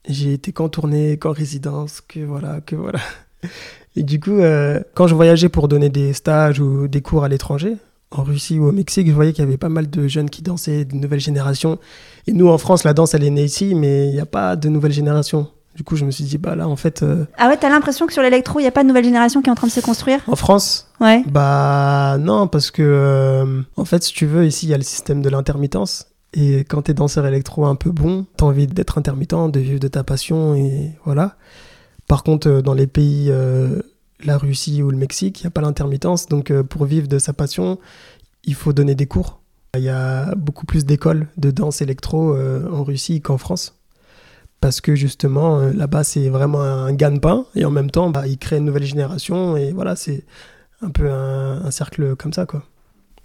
j'ai 0.09 0.33
été 0.33 0.53
qu'en 0.53 0.69
tournée, 0.69 1.17
qu'en 1.19 1.33
résidence, 1.33 2.01
que 2.01 2.21
voilà, 2.21 2.61
que 2.61 2.77
voilà. 2.77 2.99
Et 3.97 4.03
du 4.03 4.19
coup, 4.21 4.39
euh, 4.39 4.81
quand 4.95 5.07
je 5.07 5.15
voyageais 5.15 5.49
pour 5.49 5.69
donner 5.69 5.89
des 5.91 6.13
stages 6.13 6.61
ou 6.61 6.89
des 6.89 7.03
cours 7.03 7.25
à 7.25 7.29
l'étranger, 7.29 7.77
en 8.11 8.23
Russie 8.23 8.59
ou 8.59 8.67
au 8.69 8.73
Mexique, 8.73 9.07
je 9.07 9.13
voyais 9.13 9.33
qu'il 9.33 9.45
y 9.45 9.47
avait 9.47 9.57
pas 9.59 9.69
mal 9.69 9.89
de 9.91 10.07
jeunes 10.09 10.31
qui 10.31 10.43
dansaient, 10.43 10.85
de 10.85 10.95
nouvelles 10.95 11.21
générations. 11.21 11.79
Et 12.27 12.33
nous, 12.33 12.49
en 12.49 12.59
France, 12.59 12.85
la 12.85 12.95
danse, 12.95 13.15
elle 13.15 13.25
est 13.25 13.31
née 13.31 13.45
ici, 13.45 13.75
mais 13.75 14.09
il 14.09 14.13
n'y 14.15 14.21
a 14.21 14.27
pas 14.27 14.57
de 14.57 14.69
nouvelle 14.69 14.93
génération. 14.93 15.49
Du 15.75 15.85
coup, 15.85 15.97
je 15.97 16.05
me 16.05 16.11
suis 16.11 16.25
dit, 16.25 16.37
bah 16.37 16.55
là, 16.55 16.69
en 16.69 16.77
fait. 16.77 17.03
euh, 17.03 17.25
Ah 17.39 17.49
ouais, 17.49 17.57
t'as 17.57 17.71
l'impression 17.71 18.07
que 18.07 18.13
sur 18.13 18.21
l'électro, 18.23 18.59
il 18.61 18.63
n'y 18.63 18.69
a 18.69 18.73
pas 18.73 18.83
de 18.83 18.89
nouvelle 18.89 19.05
génération 19.05 19.41
qui 19.41 19.49
est 19.49 19.53
en 19.53 19.55
train 19.55 19.67
de 19.67 19.73
se 19.73 19.81
construire? 19.81 20.21
En 20.27 20.37
France, 20.37 20.91
Ouais. 21.01 21.23
bah 21.27 22.17
non, 22.21 22.47
parce 22.49 22.71
que, 22.71 22.83
euh, 22.83 23.63
en 23.77 23.85
fait, 23.87 24.03
si 24.03 24.13
tu 24.13 24.27
veux, 24.27 24.45
ici, 24.47 24.67
il 24.67 24.69
y 24.69 24.75
a 24.75 24.79
le 24.79 24.85
système 24.85 25.23
de 25.23 25.31
l'intermittence. 25.31 26.07
Et 26.35 26.61
quand 26.61 26.83
t'es 26.83 26.95
danseur 26.95 27.27
électro 27.27 27.67
un 27.67 27.75
peu 27.75 27.91
bon, 27.91 28.27
t'as 28.37 28.47
envie 28.47 28.67
d'être 28.67 28.97
intermittent, 28.99 29.51
de 29.51 29.61
vivre 29.61 29.81
de 29.81 29.89
ta 29.89 30.03
passion, 30.03 30.55
et 30.55 30.93
voilà. 31.05 31.37
Par 32.09 32.23
contre, 32.23 32.49
euh, 32.49 32.63
dans 32.63 32.75
les 32.75 32.87
pays, 32.87 33.29
euh, 33.31 33.83
la 34.25 34.39
Russie 34.39 34.83
ou 34.83 34.91
le 34.91 34.97
Mexique, 34.97 35.41
il 35.41 35.45
n'y 35.45 35.49
a 35.49 35.51
pas 35.51 35.61
l'intermittence. 35.61 36.27
Donc, 36.29 36.51
euh, 36.51 36.63
pour 36.63 36.85
vivre 36.87 37.09
de 37.09 37.19
sa 37.19 37.33
passion, 37.33 37.79
il 38.45 38.55
faut 38.55 38.73
donner 38.73 38.95
des 38.95 39.07
cours. 39.07 39.41
Il 39.75 39.83
y 39.83 39.89
a 39.89 40.35
beaucoup 40.35 40.67
plus 40.67 40.85
d'écoles 40.85 41.29
de 41.37 41.51
danse 41.51 41.81
électro 41.81 42.35
euh, 42.35 42.69
en 42.71 42.83
Russie 42.85 43.21
qu'en 43.21 43.39
France. 43.39 43.79
Parce 44.61 44.81
que 44.81 44.95
justement, 44.95 45.59
là-bas, 45.59 46.05
c'est 46.05 46.29
vraiment 46.29 46.63
un 46.63 46.93
gagne-pain. 46.93 47.47
Et 47.57 47.65
en 47.65 47.71
même 47.71 47.91
temps, 47.91 48.11
bah, 48.11 48.29
ils 48.29 48.39
créent 48.39 48.59
une 48.59 48.65
nouvelle 48.65 48.85
génération. 48.85 49.57
Et 49.57 49.73
voilà, 49.73 49.97
c'est 49.97 50.25
un 50.83 50.91
peu 50.91 51.11
un, 51.11 51.65
un 51.65 51.71
cercle 51.73 52.15
comme 52.15 52.33
ça, 52.33 52.47
quoi. 52.47 52.63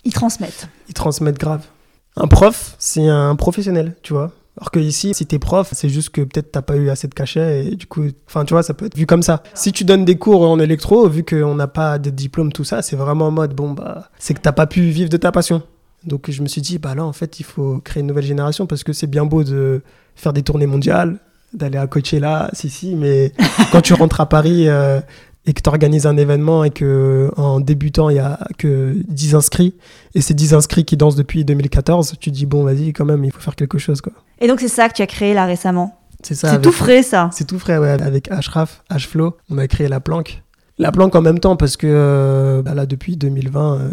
Ils 0.04 0.13
transmettent. 0.13 0.67
Ils 0.88 0.96
transmettent 0.96 1.38
grave. 1.38 1.67
Un 2.20 2.28
prof, 2.28 2.76
c'est 2.80 3.08
un 3.08 3.36
professionnel, 3.36 3.96
tu 4.02 4.14
vois. 4.14 4.32
Alors 4.58 4.72
que 4.72 4.80
ici, 4.80 5.14
si 5.14 5.26
t'es 5.28 5.38
prof, 5.38 5.70
c'est 5.72 5.88
juste 5.88 6.10
que 6.10 6.22
peut-être 6.22 6.52
t'as 6.52 6.64
pas 6.64 6.76
eu 6.78 6.90
assez 6.90 7.08
de 7.08 7.14
cachet 7.14 7.68
et 7.68 7.76
du 7.76 7.86
coup, 7.86 8.06
enfin, 8.26 8.44
tu 8.44 8.56
vois, 8.56 8.64
ça 8.64 8.74
peut 8.74 8.88
être 8.88 8.98
vu 8.98 9.06
comme 9.06 9.22
ça. 9.22 9.44
Si 9.54 9.72
tu 9.72 9.84
donnes 9.84 10.04
des 10.04 10.18
cours 10.18 10.50
en 10.50 10.60
électro, 10.60 11.08
vu 11.08 11.24
qu'on 11.24 11.54
n'a 11.54 11.68
pas 11.68 12.00
de 12.00 12.10
diplôme, 12.10 12.52
tout 12.52 12.64
ça, 12.64 12.82
c'est 12.82 12.96
vraiment 12.96 13.28
en 13.28 13.32
mode, 13.32 13.54
bon, 13.54 13.72
bah, 13.72 14.10
c'est 14.18 14.34
que 14.34 14.42
t'as 14.42 14.52
pas 14.52 14.66
pu 14.66 14.82
vivre 14.82 15.12
de 15.12 15.18
ta 15.18 15.32
passion. 15.32 15.62
Donc 16.06 16.32
je 16.32 16.42
me 16.42 16.48
suis 16.48 16.62
dit, 16.62 16.80
bah 16.80 16.96
là, 16.96 17.06
en 17.06 17.14
fait, 17.14 17.40
il 17.40 17.44
faut 17.44 17.80
créer 17.82 18.02
une 18.02 18.08
nouvelle 18.08 18.26
génération 18.26 18.66
parce 18.66 18.84
que 18.84 18.94
c'est 18.94 19.08
bien 19.08 19.26
beau 19.26 19.44
de 19.44 19.84
faire 20.16 20.34
des 20.34 20.42
tournées 20.42 20.66
mondiales, 20.66 21.20
d'aller 21.54 21.78
à 21.78 21.86
Coachella, 21.86 22.50
si, 22.54 22.72
si, 22.72 22.96
mais 22.96 23.34
quand 23.72 23.82
tu 23.82 23.94
rentres 23.94 24.22
à 24.22 24.28
Paris 24.28 24.68
euh, 24.70 25.00
et 25.48 25.54
que 25.54 25.62
tu 25.62 25.70
organises 25.70 26.06
un 26.06 26.18
événement 26.18 26.66
et 26.66 26.70
que 26.70 27.32
en 27.38 27.60
débutant, 27.60 28.10
il 28.10 28.18
y 28.18 28.20
a 28.20 28.38
que 28.58 28.94
10 29.08 29.34
inscrits, 29.34 29.74
et 30.14 30.22
c'est 30.22 30.34
10 30.34 30.54
inscrits 30.54 30.84
qui 30.84 30.98
dansent 30.98 31.16
depuis 31.16 31.46
2014, 31.46 32.16
tu 32.20 32.30
te 32.30 32.36
dis, 32.36 32.46
bon, 32.46 32.64
vas-y, 32.64 32.92
quand 32.94 33.06
même, 33.06 33.24
il 33.24 33.32
faut 33.32 33.40
faire 33.40 33.56
quelque 33.56 33.78
chose, 33.78 34.02
quoi. 34.02 34.14
Et 34.40 34.48
donc, 34.48 34.60
c'est 34.60 34.68
ça 34.68 34.90
que 34.90 34.94
tu 34.94 35.02
as 35.02 35.08
créé 35.08 35.34
là 35.34 35.46
récemment? 35.46 35.98
C'est 36.22 36.36
ça. 36.36 36.52
C'est 36.52 36.62
tout 36.62 36.72
frais, 36.72 37.02
ça. 37.02 37.30
C'est 37.32 37.46
tout 37.46 37.60
frais, 37.60 37.78
ouais. 37.78 37.90
Avec 37.90 38.30
Ashraf, 38.30 38.84
Hflow, 38.92 39.38
on 39.50 39.58
a 39.58 39.68
créé 39.68 39.88
la 39.88 40.00
planque. 40.00 40.44
La 40.80 40.92
planque 40.92 41.16
en 41.16 41.22
même 41.22 41.40
temps 41.40 41.56
parce 41.56 41.76
que 41.76 41.88
euh, 41.90 42.62
bah 42.62 42.76
là, 42.76 42.86
depuis 42.86 43.18
2020, 43.18 43.80
euh, 43.80 43.90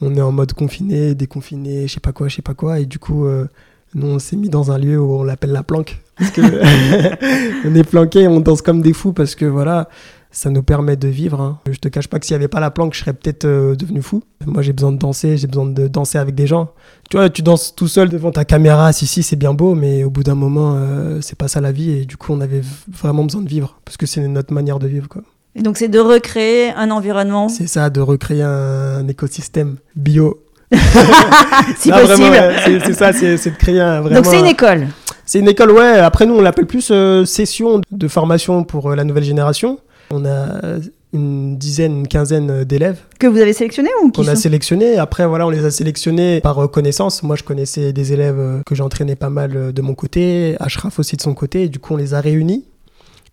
on 0.00 0.14
est 0.14 0.20
en 0.20 0.30
mode 0.30 0.52
confiné, 0.52 1.14
déconfiné, 1.14 1.88
je 1.88 1.94
sais 1.94 2.00
pas 2.00 2.12
quoi, 2.12 2.28
je 2.28 2.36
sais 2.36 2.42
pas 2.42 2.54
quoi. 2.54 2.78
Et 2.78 2.86
du 2.86 2.98
coup, 2.98 3.26
euh, 3.26 3.46
nous, 3.94 4.06
on 4.06 4.18
s'est 4.18 4.36
mis 4.36 4.48
dans 4.48 4.70
un 4.70 4.78
lieu 4.78 5.00
où 5.00 5.14
on 5.14 5.24
l'appelle 5.24 5.50
la 5.52 5.64
planque. 5.64 6.00
Parce 6.16 6.30
que 6.30 6.42
on 7.68 7.74
est 7.74 7.88
planqué, 7.88 8.28
on 8.28 8.40
danse 8.40 8.62
comme 8.62 8.82
des 8.82 8.92
fous 8.92 9.12
parce 9.12 9.34
que 9.34 9.46
voilà, 9.46 9.88
ça 10.36 10.50
nous 10.50 10.62
permet 10.62 10.96
de 10.96 11.08
vivre. 11.08 11.40
hein. 11.40 11.58
Je 11.70 11.78
te 11.78 11.88
cache 11.88 12.08
pas 12.08 12.18
que 12.18 12.26
s'il 12.26 12.34
y 12.34 12.36
avait 12.36 12.46
pas 12.46 12.60
la 12.60 12.70
planque, 12.70 12.92
je 12.92 13.00
serais 13.00 13.14
peut-être 13.14 13.46
euh, 13.46 13.74
devenu 13.74 14.02
fou. 14.02 14.22
Moi, 14.44 14.60
j'ai 14.60 14.74
besoin 14.74 14.92
de 14.92 14.98
danser, 14.98 15.38
j'ai 15.38 15.46
besoin 15.46 15.64
de 15.64 15.88
danser 15.88 16.18
avec 16.18 16.34
des 16.34 16.46
gens. 16.46 16.72
Tu 17.08 17.16
vois, 17.16 17.30
tu 17.30 17.40
danses 17.40 17.74
tout 17.74 17.88
seul 17.88 18.10
devant 18.10 18.30
ta 18.32 18.44
caméra, 18.44 18.92
si, 18.92 19.06
si, 19.06 19.22
c'est 19.22 19.36
bien 19.36 19.54
beau, 19.54 19.74
mais 19.74 20.04
au 20.04 20.10
bout 20.10 20.22
d'un 20.24 20.34
moment, 20.34 20.74
euh, 20.76 21.20
c'est 21.22 21.38
pas 21.38 21.48
ça 21.48 21.62
la 21.62 21.72
vie. 21.72 21.90
Et 21.90 22.04
du 22.04 22.18
coup, 22.18 22.34
on 22.34 22.42
avait 22.42 22.60
vraiment 22.92 23.24
besoin 23.24 23.40
de 23.40 23.48
vivre, 23.48 23.80
parce 23.86 23.96
que 23.96 24.04
c'est 24.04 24.20
notre 24.28 24.52
manière 24.52 24.78
de 24.78 24.86
vivre. 24.86 25.08
quoi. 25.08 25.22
Et 25.54 25.62
donc, 25.62 25.78
c'est 25.78 25.88
de 25.88 25.98
recréer 25.98 26.68
un 26.72 26.90
environnement, 26.90 27.48
C'est 27.48 27.66
ça, 27.66 27.88
de 27.88 28.02
recréer 28.02 28.42
un, 28.42 29.08
écosystème 29.08 29.76
bio. 29.96 30.42
si 31.78 31.88
Non, 31.90 31.96
possible. 32.00 32.22
ouais, 32.28 32.80
c'est 32.84 32.92
ça, 32.92 33.12
c'est 33.14 33.36
de 33.50 33.56
créer 33.56 33.80
un, 33.80 34.02
vraiment. 34.02 34.16
donc, 34.16 34.26
c'est 34.26 34.38
une 34.38 34.44
un- 34.44 34.48
école. 34.50 34.88
C'est 35.24 35.38
une 35.40 35.48
école, 35.48 35.72
ouais. 35.72 35.98
Après, 35.98 36.26
nous, 36.26 36.34
on 36.34 36.40
l'appelle 36.42 36.66
plus 36.66 36.88
euh, 36.92 37.24
session 37.24 37.80
de 37.90 38.06
formation 38.08 38.62
pour 38.64 38.90
euh, 38.90 38.94
la 38.96 39.02
nouvelle 39.04 39.24
génération. 39.24 39.78
On 40.10 40.24
a 40.24 40.64
euh, 40.64 40.80
une 41.12 41.56
dizaine, 41.58 42.00
une 42.00 42.08
quinzaine 42.08 42.50
euh, 42.50 42.64
d'élèves 42.64 43.00
Que 43.18 43.26
vous 43.26 43.38
avez 43.38 43.52
sélectionné 43.52 43.90
ou 44.02 44.10
qui 44.10 44.22
qu'on 44.22 44.28
a 44.28 44.36
sélectionnés. 44.36 44.98
Après, 44.98 45.26
voilà, 45.26 45.46
on 45.46 45.50
les 45.50 45.64
a 45.64 45.70
sélectionnés 45.70 46.40
par 46.40 46.58
euh, 46.58 46.68
connaissance. 46.68 47.22
Moi, 47.22 47.36
je 47.36 47.42
connaissais 47.42 47.92
des 47.92 48.12
élèves 48.12 48.62
que 48.64 48.74
j'entraînais 48.74 49.16
pas 49.16 49.30
mal 49.30 49.72
de 49.72 49.82
mon 49.82 49.94
côté, 49.94 50.56
Ashraf 50.60 50.98
aussi 50.98 51.16
de 51.16 51.22
son 51.22 51.34
côté. 51.34 51.64
Et 51.64 51.68
du 51.68 51.78
coup, 51.78 51.94
on 51.94 51.96
les 51.96 52.14
a 52.14 52.20
réunis 52.20 52.66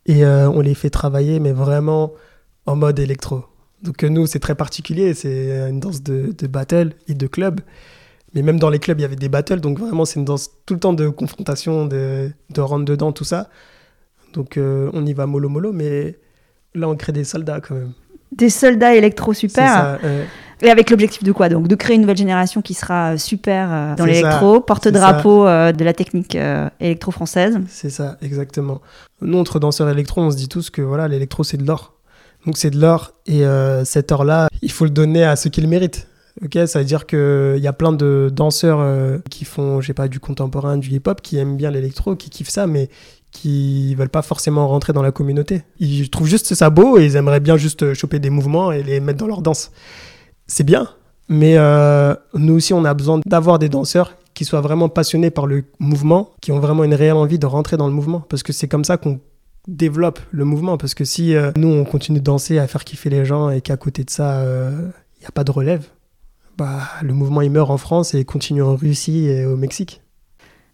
et 0.05 0.25
euh, 0.25 0.49
on 0.49 0.61
les 0.61 0.73
fait 0.73 0.89
travailler, 0.89 1.39
mais 1.39 1.51
vraiment 1.51 2.13
en 2.65 2.75
mode 2.75 2.99
électro. 2.99 3.43
Donc, 3.81 4.03
nous, 4.03 4.25
c'est 4.27 4.39
très 4.39 4.55
particulier. 4.55 5.13
C'est 5.13 5.69
une 5.69 5.79
danse 5.79 6.01
de, 6.03 6.33
de 6.37 6.47
battle 6.47 6.93
et 7.07 7.13
de 7.13 7.27
club. 7.27 7.59
Mais 8.33 8.41
même 8.41 8.57
dans 8.57 8.69
les 8.69 8.79
clubs, 8.79 8.97
il 8.99 9.03
y 9.03 9.05
avait 9.05 9.15
des 9.15 9.29
battles. 9.29 9.59
Donc, 9.59 9.79
vraiment, 9.79 10.05
c'est 10.05 10.19
une 10.19 10.25
danse 10.25 10.49
tout 10.65 10.73
le 10.73 10.79
temps 10.79 10.93
de 10.93 11.09
confrontation, 11.09 11.85
de, 11.85 12.31
de 12.49 12.61
rentre 12.61 12.85
dedans, 12.85 13.11
tout 13.11 13.25
ça. 13.25 13.49
Donc, 14.33 14.57
euh, 14.57 14.89
on 14.93 15.05
y 15.05 15.13
va 15.13 15.27
mollo 15.27 15.49
mollo. 15.49 15.71
Mais 15.71 16.17
là, 16.75 16.87
on 16.89 16.95
crée 16.95 17.11
des 17.11 17.23
soldats 17.23 17.59
quand 17.61 17.75
même. 17.75 17.91
Des 18.31 18.49
soldats 18.49 18.95
électro 18.95 19.33
C'est 19.33 19.41
super. 19.41 19.67
ça, 19.67 19.99
euh, 20.03 20.25
Et 20.61 20.69
avec 20.71 20.89
l'objectif 20.89 21.23
de 21.23 21.31
quoi 21.31 21.49
donc 21.49 21.67
De 21.67 21.75
créer 21.75 21.95
une 21.95 22.01
nouvelle 22.01 22.17
génération 22.17 22.61
qui 22.61 22.73
sera 22.73 23.13
euh, 23.13 23.17
super 23.17 23.69
euh, 23.71 23.95
dans 23.95 24.05
l'électro, 24.05 24.59
porte-drapeau 24.59 25.45
euh, 25.45 25.71
de 25.71 25.83
la 25.83 25.93
technique 25.93 26.37
électro-française. 26.79 27.59
C'est 27.67 27.89
ça, 27.89 28.17
exactement. 28.21 28.81
Nous, 29.21 29.37
entre 29.37 29.59
danseurs 29.59 29.89
électro, 29.89 30.21
on 30.21 30.31
se 30.31 30.37
dit 30.37 30.49
tous 30.49 30.69
que 30.69 30.81
voilà, 30.81 31.07
l'électro, 31.07 31.43
c'est 31.43 31.57
de 31.57 31.65
l'or. 31.65 31.93
Donc, 32.45 32.57
c'est 32.57 32.71
de 32.71 32.79
l'or. 32.79 33.13
Et 33.25 33.45
euh, 33.45 33.85
cet 33.85 34.11
or-là, 34.11 34.47
il 34.61 34.71
faut 34.71 34.83
le 34.85 34.89
donner 34.91 35.23
à 35.23 35.35
ceux 35.35 35.49
qui 35.49 35.61
le 35.61 35.67
méritent. 35.67 36.07
Ok, 36.43 36.57
ça 36.65 36.79
veut 36.79 36.85
dire 36.85 37.05
qu'il 37.05 37.59
y 37.59 37.67
a 37.67 37.73
plein 37.73 37.91
de 37.91 38.31
danseurs 38.33 38.79
euh, 38.81 39.19
qui 39.29 39.45
font, 39.45 39.79
je 39.79 39.87
sais 39.87 39.93
pas, 39.93 40.07
du 40.07 40.19
contemporain, 40.19 40.77
du 40.77 40.89
hip-hop, 40.89 41.21
qui 41.21 41.37
aiment 41.37 41.55
bien 41.55 41.69
l'électro, 41.69 42.15
qui 42.15 42.31
kiffent 42.31 42.49
ça, 42.49 42.65
mais 42.65 42.89
qui 43.33 43.95
veulent 43.95 44.09
pas 44.09 44.21
forcément 44.21 44.67
rentrer 44.67 44.93
dans 44.93 45.01
la 45.01 45.11
communauté. 45.11 45.63
Ils 45.79 46.09
trouvent 46.09 46.27
juste 46.27 46.53
ça 46.53 46.69
beau 46.69 46.97
et 46.97 47.05
ils 47.05 47.15
aimeraient 47.17 47.39
bien 47.39 47.57
juste 47.57 47.93
choper 47.93 48.19
des 48.19 48.29
mouvements 48.29 48.71
et 48.71 48.83
les 48.83 48.99
mettre 48.99 49.19
dans 49.19 49.27
leur 49.27 49.41
danse. 49.41 49.71
C'est 50.47 50.63
bien, 50.63 50.87
mais 51.27 51.57
euh, 51.57 52.15
nous 52.35 52.53
aussi, 52.53 52.73
on 52.73 52.85
a 52.85 52.93
besoin 52.93 53.19
d'avoir 53.25 53.59
des 53.59 53.69
danseurs 53.69 54.15
qui 54.33 54.45
soient 54.45 54.61
vraiment 54.61 54.89
passionnés 54.89 55.31
par 55.31 55.47
le 55.47 55.63
mouvement, 55.79 56.31
qui 56.41 56.51
ont 56.51 56.59
vraiment 56.59 56.83
une 56.83 56.93
réelle 56.93 57.15
envie 57.15 57.39
de 57.39 57.45
rentrer 57.45 57.75
dans 57.77 57.87
le 57.87 57.93
mouvement, 57.93 58.21
parce 58.21 58.43
que 58.43 58.53
c'est 58.53 58.67
comme 58.67 58.83
ça 58.83 58.97
qu'on 58.97 59.19
développe 59.67 60.19
le 60.31 60.45
mouvement, 60.45 60.77
parce 60.77 60.93
que 60.93 61.05
si 61.05 61.35
euh, 61.35 61.51
nous, 61.55 61.69
on 61.69 61.85
continue 61.85 62.19
de 62.19 62.23
danser, 62.23 62.59
à 62.59 62.67
faire 62.67 62.83
kiffer 62.83 63.09
les 63.09 63.25
gens, 63.25 63.49
et 63.49 63.61
qu'à 63.61 63.77
côté 63.77 64.03
de 64.03 64.09
ça, 64.09 64.43
il 64.43 65.21
n'y 65.21 65.27
a 65.27 65.31
pas 65.31 65.43
de 65.43 65.51
relève, 65.51 65.85
bah, 66.57 66.81
le 67.01 67.13
mouvement, 67.13 67.41
il 67.41 67.51
meurt 67.51 67.71
en 67.71 67.77
France 67.77 68.13
et 68.13 68.25
continue 68.25 68.61
en 68.61 68.75
Russie 68.75 69.25
et 69.25 69.45
au 69.45 69.55
Mexique. 69.55 70.02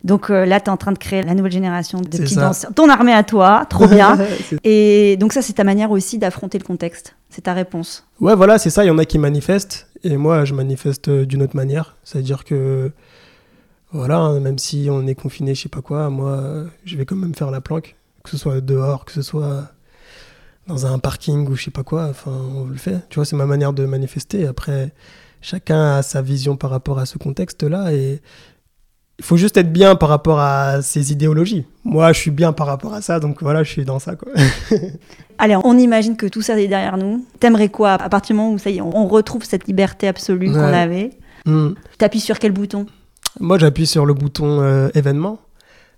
Donc 0.04 0.30
euh, 0.30 0.46
là, 0.46 0.60
tu 0.60 0.68
es 0.68 0.70
en 0.70 0.78
train 0.78 0.92
de 0.92 0.98
créer 0.98 1.24
la 1.24 1.34
nouvelle 1.34 1.52
génération 1.52 2.00
de 2.00 2.08
petits 2.08 2.36
ça. 2.36 2.42
danseurs. 2.42 2.74
Ton 2.74 2.90
armée 2.90 3.14
à 3.14 3.24
toi, 3.24 3.66
trop 3.70 3.88
bien. 3.96 4.18
Et 4.64 5.18
donc 5.18 5.34
ça, 5.34 5.42
c'est 5.42 5.54
ta 5.54 5.64
manière 5.64 5.92
aussi 5.92 6.18
d'affronter 6.18 6.58
le 6.58 6.64
contexte. 6.64 7.16
C'est 7.30 7.42
ta 7.42 7.54
réponse. 7.54 8.08
Ouais, 8.20 8.36
voilà, 8.36 8.58
c'est 8.58 8.70
ça. 8.70 8.84
Il 8.84 8.88
y 8.88 8.92
en 8.92 8.98
a 8.98 9.06
qui 9.06 9.20
manifestent 9.20 9.88
et 10.04 10.16
moi, 10.16 10.46
je 10.46 10.54
manifeste 10.54 11.10
euh, 11.10 11.26
d'une 11.26 11.44
autre 11.44 11.56
manière. 11.56 11.98
C'est-à-dire 12.04 12.46
que, 12.46 12.92
voilà, 13.92 14.18
hein, 14.20 14.40
même 14.40 14.58
si 14.58 14.88
on 14.90 15.06
est 15.06 15.16
confiné, 15.16 15.54
je 15.54 15.64
sais 15.64 15.70
pas 15.70 15.82
quoi, 15.82 16.10
moi, 16.10 16.66
je 16.86 16.96
vais 16.96 17.06
quand 17.06 17.18
même 17.18 17.36
faire 17.36 17.52
la 17.52 17.60
planque, 17.60 17.96
que 18.24 18.30
ce 18.30 18.38
soit 18.38 18.62
dehors, 18.62 19.04
que 19.04 19.12
ce 19.12 19.22
soit 19.22 19.66
dans 20.68 20.86
un 20.86 21.00
parking 21.00 21.48
ou 21.50 21.56
je 21.56 21.66
sais 21.66 21.72
pas 21.72 21.84
quoi. 21.84 22.06
Enfin, 22.10 22.32
on 22.56 22.66
le 22.66 22.76
fait. 22.78 23.04
Tu 23.10 23.16
vois, 23.16 23.26
c'est 23.26 23.36
ma 23.36 23.48
manière 23.48 23.74
de 23.74 23.86
manifester. 23.86 24.48
Après, 24.48 24.94
chacun 25.42 25.98
a 25.98 26.02
sa 26.04 26.22
vision 26.22 26.56
par 26.56 26.70
rapport 26.70 27.00
à 27.00 27.06
ce 27.06 27.18
contexte-là 27.18 27.92
et 27.94 28.22
il 29.20 29.26
faut 29.26 29.38
juste 29.38 29.58
être 29.58 29.72
bien 29.72 29.96
par 29.96 30.08
rapport 30.08 30.40
à 30.40 30.82
ses 30.82 31.12
idéologies. 31.12 31.66
Moi, 31.84 32.14
je 32.14 32.20
suis 32.20 32.32
bien 32.32 32.54
par 32.54 32.68
rapport 32.68 32.94
à 32.94 33.02
ça, 33.02 33.20
donc 33.20 33.44
voilà, 33.44 33.64
je 33.64 33.70
suis 33.70 33.84
dans 33.84 34.00
ça, 34.00 34.16
quoi. 34.16 34.32
Allez, 35.38 35.58
on 35.64 35.78
imagine 35.78 36.16
que 36.16 36.26
tout 36.26 36.42
ça 36.42 36.60
est 36.60 36.68
derrière 36.68 36.98
nous. 36.98 37.26
T'aimerais 37.40 37.70
quoi 37.70 37.92
à 37.92 38.10
partir 38.10 38.34
du 38.34 38.42
moment 38.42 38.54
où 38.54 38.58
ça 38.58 38.70
y 38.70 38.78
est, 38.78 38.82
on 38.82 39.08
retrouve 39.08 39.44
cette 39.44 39.68
liberté 39.68 40.08
absolue 40.08 40.52
qu'on 40.52 40.60
avait? 40.60 41.12
Hmm. 41.46 41.72
T'appuies 41.98 42.22
sur 42.22 42.40
quel 42.40 42.54
bouton? 42.54 42.86
Moi, 43.42 43.58
j'appuie 43.58 43.88
sur 43.88 44.06
le 44.06 44.14
bouton 44.14 44.62
euh, 44.62 44.88
événement, 44.96 45.40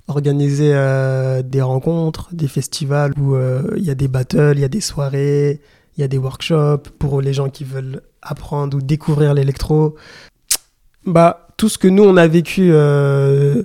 organiser 0.08 0.72
euh, 0.74 1.44
des 1.44 1.62
rencontres, 1.62 2.30
des 2.34 2.48
festivals 2.48 3.14
où 3.20 3.36
euh, 3.36 3.62
il 3.78 3.84
y 3.84 3.92
a 3.92 3.96
des 3.96 4.08
battles, 4.08 4.54
il 4.56 4.62
y 4.62 4.66
a 4.66 4.68
des 4.68 4.82
soirées, 4.82 5.62
il 5.98 6.02
y 6.02 6.04
a 6.04 6.08
des 6.08 6.18
workshops 6.18 6.90
pour 6.98 7.22
les 7.22 7.34
gens 7.34 7.50
qui 7.50 7.64
veulent 7.64 8.02
apprendre 8.22 8.78
ou 8.78 8.82
découvrir 8.82 9.34
l'électro. 9.34 9.96
Bah, 11.06 11.48
tout 11.58 11.70
ce 11.70 11.78
que 11.78 11.88
nous, 11.88 12.04
on 12.04 12.16
a 12.16 12.28
vécu 12.28 12.70
euh, 12.72 13.64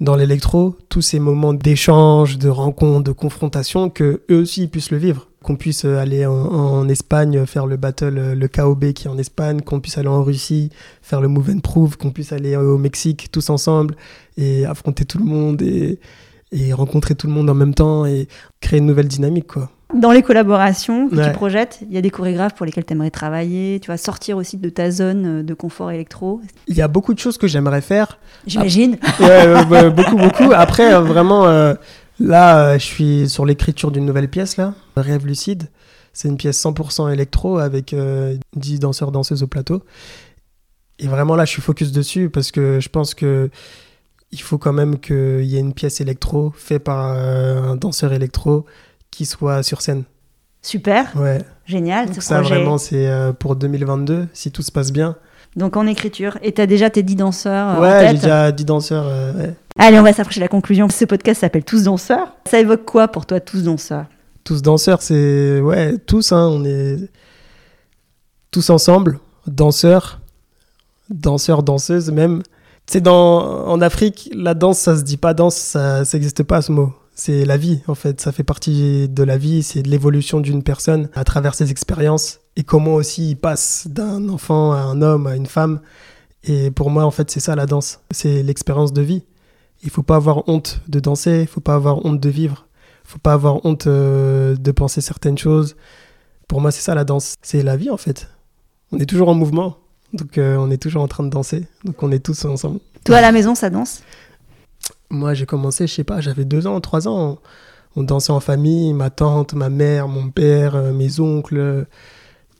dans 0.00 0.14
l'électro, 0.14 0.76
tous 0.88 1.02
ces 1.02 1.18
moments 1.18 1.54
d'échange, 1.54 2.38
de 2.38 2.48
rencontres, 2.48 3.04
de 3.04 3.12
confrontation, 3.12 3.88
que 3.88 4.22
eux 4.30 4.40
aussi 4.40 4.68
puissent 4.68 4.90
le 4.90 4.98
vivre. 4.98 5.28
Qu'on 5.42 5.56
puisse 5.56 5.84
euh, 5.84 5.98
aller 5.98 6.26
en, 6.26 6.88
Espagne 6.88 7.46
faire 7.46 7.66
le 7.66 7.76
battle, 7.76 8.18
euh, 8.18 8.34
le 8.34 8.48
KOB 8.48 8.92
qui 8.92 9.06
est 9.06 9.10
en 9.10 9.16
Espagne, 9.16 9.62
qu'on 9.62 9.80
puisse 9.80 9.96
aller 9.96 10.08
en 10.08 10.22
Russie 10.22 10.70
faire 11.00 11.20
le 11.20 11.28
Move 11.28 11.50
and 11.50 11.60
Prove, 11.60 11.96
qu'on 11.96 12.10
puisse 12.10 12.32
aller 12.32 12.56
au 12.56 12.78
Mexique 12.78 13.28
tous 13.32 13.48
ensemble 13.48 13.96
et 14.36 14.66
affronter 14.66 15.04
tout 15.04 15.18
le 15.18 15.24
monde 15.24 15.62
et, 15.62 15.98
et 16.52 16.72
rencontrer 16.72 17.14
tout 17.14 17.26
le 17.26 17.32
monde 17.32 17.48
en 17.48 17.54
même 17.54 17.74
temps 17.74 18.04
et 18.04 18.28
créer 18.60 18.80
une 18.80 18.86
nouvelle 18.86 19.08
dynamique, 19.08 19.46
quoi. 19.46 19.70
Dans 19.94 20.10
les 20.10 20.22
collaborations 20.22 21.08
que 21.08 21.14
Ouais. 21.14 21.26
tu 21.28 21.32
projettes, 21.32 21.78
il 21.88 21.94
y 21.94 21.96
a 21.98 22.00
des 22.00 22.10
chorégraphes 22.10 22.54
pour 22.54 22.66
lesquels 22.66 22.84
tu 22.84 22.92
aimerais 22.92 23.10
travailler. 23.12 23.78
Tu 23.80 23.86
vas 23.88 23.96
sortir 23.96 24.36
aussi 24.36 24.56
de 24.56 24.68
ta 24.68 24.90
zone 24.90 25.44
de 25.44 25.54
confort 25.54 25.92
électro. 25.92 26.40
Il 26.66 26.76
y 26.76 26.82
a 26.82 26.88
beaucoup 26.88 27.14
de 27.14 27.18
choses 27.20 27.38
que 27.38 27.46
j'aimerais 27.46 27.80
faire. 27.80 28.18
J'imagine. 28.48 28.98
Ouais, 29.20 29.46
euh, 29.46 29.64
bah, 29.64 29.88
beaucoup, 29.90 30.16
beaucoup. 30.16 30.50
Après, 30.52 30.92
euh, 30.92 31.00
vraiment, 31.02 31.46
euh, 31.46 31.74
là, 32.18 32.58
euh, 32.58 32.78
je 32.78 32.84
suis 32.84 33.28
sur 33.28 33.46
l'écriture 33.46 33.92
d'une 33.92 34.04
nouvelle 34.06 34.28
pièce, 34.28 34.56
là, 34.56 34.74
Rêve 34.96 35.24
lucide. 35.24 35.68
C'est 36.12 36.28
une 36.28 36.36
pièce 36.36 36.58
100% 36.60 37.08
électro 37.12 37.58
avec 37.58 37.92
euh, 37.92 38.36
10 38.56 38.80
danseurs, 38.80 39.12
danseuses 39.12 39.42
au 39.44 39.46
plateau. 39.46 39.82
Et 40.98 41.06
vraiment, 41.06 41.36
là, 41.36 41.44
je 41.44 41.50
suis 41.50 41.62
focus 41.62 41.92
dessus 41.92 42.28
parce 42.28 42.50
que 42.50 42.80
je 42.80 42.88
pense 42.88 43.14
que 43.14 43.50
il 44.32 44.40
faut 44.40 44.58
quand 44.58 44.72
même 44.72 44.98
qu'il 44.98 45.44
y 45.44 45.56
ait 45.56 45.60
une 45.60 45.74
pièce 45.74 46.00
électro 46.00 46.52
faite 46.56 46.82
par 46.82 47.12
euh, 47.16 47.62
un 47.62 47.76
danseur 47.76 48.12
électro 48.12 48.64
qui 49.16 49.26
soit 49.26 49.62
sur 49.62 49.80
scène. 49.82 50.04
Super, 50.62 51.12
Ouais. 51.16 51.38
génial 51.64 52.06
Donc 52.06 52.16
ce 52.16 52.20
ça, 52.20 52.40
projet. 52.40 52.56
vraiment, 52.56 52.76
c'est 52.78 53.06
euh, 53.08 53.32
pour 53.32 53.56
2022, 53.56 54.26
si 54.32 54.50
tout 54.50 54.62
se 54.62 54.72
passe 54.72 54.92
bien. 54.92 55.16
Donc 55.54 55.76
en 55.76 55.86
écriture. 55.86 56.38
Et 56.42 56.52
tu 56.52 56.60
as 56.60 56.66
déjà 56.66 56.90
tes 56.90 57.02
10 57.02 57.16
danseurs 57.16 57.68
euh, 57.68 57.78
en 57.78 57.80
ouais, 57.80 58.08
j'ai 58.08 58.14
déjà 58.14 58.52
10 58.52 58.64
danseurs. 58.64 59.06
euh, 59.08 59.32
ouais. 59.32 59.54
Allez, 59.78 59.98
on 59.98 60.02
va 60.02 60.12
s'approcher 60.12 60.40
de 60.40 60.44
la 60.44 60.48
conclusion. 60.48 60.88
Ce 60.88 61.04
podcast 61.04 61.40
s'appelle 61.40 61.64
Tous 61.64 61.84
danseurs. 61.84 62.34
Ça 62.50 62.58
évoque 62.60 62.84
quoi 62.84 63.08
pour 63.08 63.26
toi, 63.26 63.40
Tous 63.40 63.62
danseurs? 63.62 64.06
Tous 64.44 64.60
danseurs, 64.62 65.02
c'est 65.02 65.60
ouais, 65.60 65.96
tous, 65.98 66.32
hein, 66.32 66.46
on 66.52 66.64
est 66.64 66.98
tous 68.50 68.70
ensemble, 68.70 69.18
danseurs, 69.46 70.20
danseurs, 71.10 71.62
danseuses 71.62 72.10
même. 72.12 72.42
C'est 72.86 73.00
dans 73.00 73.66
en 73.66 73.80
Afrique, 73.80 74.30
la 74.34 74.54
danse, 74.54 74.78
ça 74.78 74.96
se 74.96 75.02
dit 75.02 75.16
pas 75.16 75.34
danse, 75.34 75.56
ça 75.56 76.02
n'existe 76.12 76.42
pas 76.44 76.62
ce 76.62 76.70
mot. 76.70 76.92
C'est 77.16 77.44
la 77.44 77.56
vie 77.56 77.80
en 77.88 77.96
fait, 77.96 78.20
ça 78.20 78.30
fait 78.30 78.44
partie 78.44 79.08
de 79.08 79.22
la 79.24 79.36
vie, 79.36 79.64
c'est 79.64 79.82
de 79.82 79.88
l'évolution 79.88 80.40
d'une 80.40 80.62
personne 80.62 81.08
à 81.14 81.24
travers 81.24 81.56
ses 81.56 81.72
expériences 81.72 82.38
et 82.54 82.62
comment 82.62 82.94
aussi 82.94 83.30
il 83.30 83.36
passe 83.36 83.88
d'un 83.90 84.28
enfant 84.28 84.72
à 84.72 84.78
un 84.78 85.02
homme, 85.02 85.26
à 85.26 85.34
une 85.34 85.46
femme. 85.46 85.80
Et 86.44 86.70
pour 86.70 86.90
moi, 86.90 87.04
en 87.04 87.10
fait, 87.10 87.28
c'est 87.30 87.40
ça 87.40 87.56
la 87.56 87.66
danse, 87.66 88.00
c'est 88.12 88.44
l'expérience 88.44 88.92
de 88.92 89.02
vie. 89.02 89.24
Il 89.82 89.90
faut 89.90 90.04
pas 90.04 90.16
avoir 90.16 90.48
honte 90.48 90.80
de 90.86 91.00
danser, 91.00 91.40
il 91.40 91.48
faut 91.48 91.60
pas 91.60 91.74
avoir 91.74 92.04
honte 92.06 92.20
de 92.20 92.28
vivre 92.28 92.66
faut 93.06 93.18
pas 93.18 93.32
avoir 93.32 93.64
honte 93.64 93.86
euh, 93.86 94.56
de 94.56 94.72
penser 94.72 95.00
certaines 95.00 95.38
choses. 95.38 95.76
Pour 96.48 96.60
moi, 96.60 96.70
c'est 96.70 96.80
ça 96.80 96.94
la 96.94 97.04
danse. 97.04 97.34
C'est 97.42 97.62
la 97.62 97.76
vie 97.76 97.90
en 97.90 97.96
fait. 97.96 98.28
On 98.92 98.98
est 98.98 99.06
toujours 99.06 99.28
en 99.28 99.34
mouvement. 99.34 99.78
Donc 100.12 100.38
euh, 100.38 100.56
on 100.56 100.70
est 100.70 100.76
toujours 100.76 101.02
en 101.02 101.08
train 101.08 101.24
de 101.24 101.30
danser. 101.30 101.66
Donc 101.84 102.02
on 102.02 102.10
est 102.10 102.18
tous 102.18 102.44
ensemble. 102.44 102.80
Toi 103.04 103.16
à 103.16 103.20
la 103.20 103.32
maison, 103.32 103.54
ça 103.54 103.70
danse? 103.70 104.02
Moi, 105.10 105.34
j'ai 105.34 105.46
commencé, 105.46 105.86
je 105.86 105.94
sais 105.94 106.04
pas, 106.04 106.20
j'avais 106.20 106.44
deux 106.44 106.66
ans, 106.66 106.80
trois 106.80 107.06
ans. 107.08 107.38
On 107.94 108.02
dansait 108.02 108.32
en 108.32 108.40
famille, 108.40 108.92
ma 108.92 109.08
tante, 109.10 109.54
ma 109.54 109.68
mère, 109.70 110.08
mon 110.08 110.28
père, 110.30 110.76
euh, 110.76 110.92
mes 110.92 111.20
oncles. 111.20 111.86